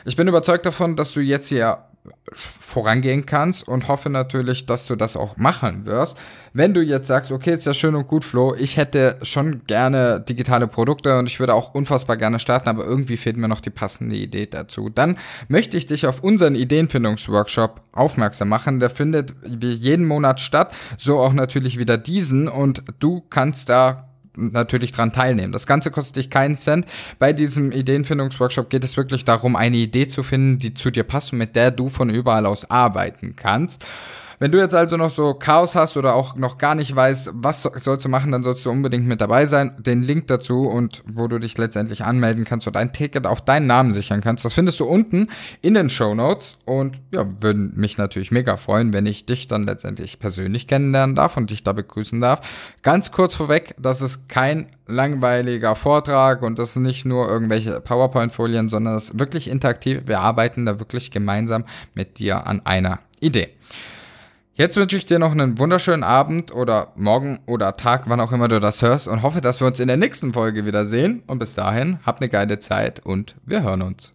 Ich 0.04 0.16
bin 0.16 0.26
überzeugt 0.26 0.66
davon, 0.66 0.96
dass 0.96 1.12
du 1.12 1.20
jetzt 1.20 1.48
hier 1.50 1.84
vorangehen 2.32 3.26
kannst 3.26 3.66
und 3.66 3.88
hoffe 3.88 4.10
natürlich, 4.10 4.66
dass 4.66 4.86
du 4.86 4.96
das 4.96 5.16
auch 5.16 5.36
machen 5.36 5.86
wirst. 5.86 6.18
Wenn 6.52 6.74
du 6.74 6.82
jetzt 6.82 7.06
sagst, 7.06 7.32
okay, 7.32 7.54
ist 7.54 7.66
ja 7.66 7.74
schön 7.74 7.94
und 7.94 8.06
gut, 8.06 8.24
Flo, 8.24 8.54
ich 8.54 8.76
hätte 8.76 9.18
schon 9.22 9.62
gerne 9.66 10.20
digitale 10.20 10.66
Produkte 10.66 11.18
und 11.18 11.26
ich 11.26 11.40
würde 11.40 11.54
auch 11.54 11.74
unfassbar 11.74 12.16
gerne 12.16 12.38
starten, 12.38 12.68
aber 12.68 12.84
irgendwie 12.84 13.16
fehlt 13.16 13.36
mir 13.36 13.48
noch 13.48 13.60
die 13.60 13.70
passende 13.70 14.16
Idee 14.16 14.46
dazu, 14.46 14.88
dann 14.88 15.16
möchte 15.48 15.76
ich 15.76 15.86
dich 15.86 16.06
auf 16.06 16.22
unseren 16.22 16.54
Ideenfindungsworkshop 16.54 17.80
aufmerksam 17.92 18.48
machen. 18.48 18.80
Der 18.80 18.90
findet 18.90 19.34
jeden 19.46 20.06
Monat 20.06 20.40
statt, 20.40 20.74
so 20.98 21.20
auch 21.20 21.32
natürlich 21.32 21.78
wieder 21.78 21.98
diesen 21.98 22.48
und 22.48 22.82
du 22.98 23.22
kannst 23.30 23.68
da 23.68 24.08
natürlich 24.36 24.92
dran 24.92 25.12
teilnehmen. 25.12 25.52
Das 25.52 25.66
Ganze 25.66 25.90
kostet 25.90 26.16
dich 26.16 26.30
keinen 26.30 26.56
Cent. 26.56 26.86
Bei 27.18 27.32
diesem 27.32 27.72
Ideenfindungsworkshop 27.72 28.70
geht 28.70 28.84
es 28.84 28.96
wirklich 28.96 29.24
darum, 29.24 29.56
eine 29.56 29.76
Idee 29.76 30.06
zu 30.06 30.22
finden, 30.22 30.58
die 30.58 30.74
zu 30.74 30.90
dir 30.90 31.04
passt 31.04 31.32
und 31.32 31.38
mit 31.38 31.56
der 31.56 31.70
du 31.70 31.88
von 31.88 32.10
überall 32.10 32.46
aus 32.46 32.70
arbeiten 32.70 33.34
kannst. 33.36 33.84
Wenn 34.38 34.52
du 34.52 34.58
jetzt 34.58 34.74
also 34.74 34.96
noch 34.96 35.10
so 35.10 35.34
Chaos 35.34 35.74
hast 35.74 35.96
oder 35.96 36.14
auch 36.14 36.36
noch 36.36 36.58
gar 36.58 36.74
nicht 36.74 36.94
weißt, 36.94 37.30
was 37.34 37.62
sollst 37.62 38.04
du 38.04 38.08
machen, 38.08 38.32
dann 38.32 38.42
sollst 38.42 38.64
du 38.64 38.70
unbedingt 38.70 39.06
mit 39.06 39.20
dabei 39.20 39.46
sein. 39.46 39.76
Den 39.78 40.02
Link 40.02 40.26
dazu 40.28 40.62
und 40.62 41.02
wo 41.06 41.28
du 41.28 41.38
dich 41.38 41.56
letztendlich 41.58 42.04
anmelden 42.04 42.44
kannst 42.44 42.66
und 42.66 42.76
ein 42.76 42.92
Ticket 42.92 43.26
auf 43.26 43.40
deinen 43.40 43.66
Namen 43.66 43.92
sichern 43.92 44.20
kannst, 44.20 44.44
das 44.44 44.52
findest 44.52 44.80
du 44.80 44.84
unten 44.84 45.28
in 45.62 45.74
den 45.74 45.90
Show 45.90 46.14
Notes. 46.14 46.58
Und 46.64 47.00
ja, 47.12 47.26
würden 47.40 47.72
mich 47.76 47.98
natürlich 47.98 48.30
mega 48.30 48.56
freuen, 48.56 48.92
wenn 48.92 49.06
ich 49.06 49.26
dich 49.26 49.46
dann 49.46 49.64
letztendlich 49.64 50.18
persönlich 50.18 50.66
kennenlernen 50.66 51.14
darf 51.14 51.36
und 51.36 51.50
dich 51.50 51.62
da 51.62 51.72
begrüßen 51.72 52.20
darf. 52.20 52.40
Ganz 52.82 53.12
kurz 53.12 53.34
vorweg, 53.34 53.74
das 53.78 54.02
ist 54.02 54.28
kein 54.28 54.66
langweiliger 54.86 55.74
Vortrag 55.76 56.42
und 56.42 56.58
das 56.58 56.74
sind 56.74 56.82
nicht 56.82 57.04
nur 57.04 57.28
irgendwelche 57.28 57.80
PowerPoint-Folien, 57.80 58.68
sondern 58.68 58.94
das 58.94 59.10
ist 59.10 59.18
wirklich 59.18 59.48
interaktiv. 59.48 60.02
Wir 60.06 60.20
arbeiten 60.20 60.66
da 60.66 60.78
wirklich 60.78 61.10
gemeinsam 61.10 61.64
mit 61.94 62.18
dir 62.18 62.46
an 62.46 62.64
einer 62.66 63.00
Idee. 63.20 63.50
Jetzt 64.56 64.76
wünsche 64.76 64.96
ich 64.96 65.04
dir 65.04 65.18
noch 65.18 65.32
einen 65.32 65.58
wunderschönen 65.58 66.04
Abend 66.04 66.54
oder 66.54 66.92
Morgen 66.94 67.40
oder 67.46 67.72
Tag, 67.72 68.04
wann 68.06 68.20
auch 68.20 68.30
immer 68.30 68.46
du 68.46 68.60
das 68.60 68.82
hörst 68.82 69.08
und 69.08 69.22
hoffe, 69.22 69.40
dass 69.40 69.58
wir 69.60 69.66
uns 69.66 69.80
in 69.80 69.88
der 69.88 69.96
nächsten 69.96 70.32
Folge 70.32 70.64
wiedersehen. 70.64 71.24
Und 71.26 71.40
bis 71.40 71.56
dahin, 71.56 71.98
habt 72.06 72.22
eine 72.22 72.30
geile 72.30 72.60
Zeit 72.60 73.04
und 73.04 73.34
wir 73.44 73.64
hören 73.64 73.82
uns. 73.82 74.13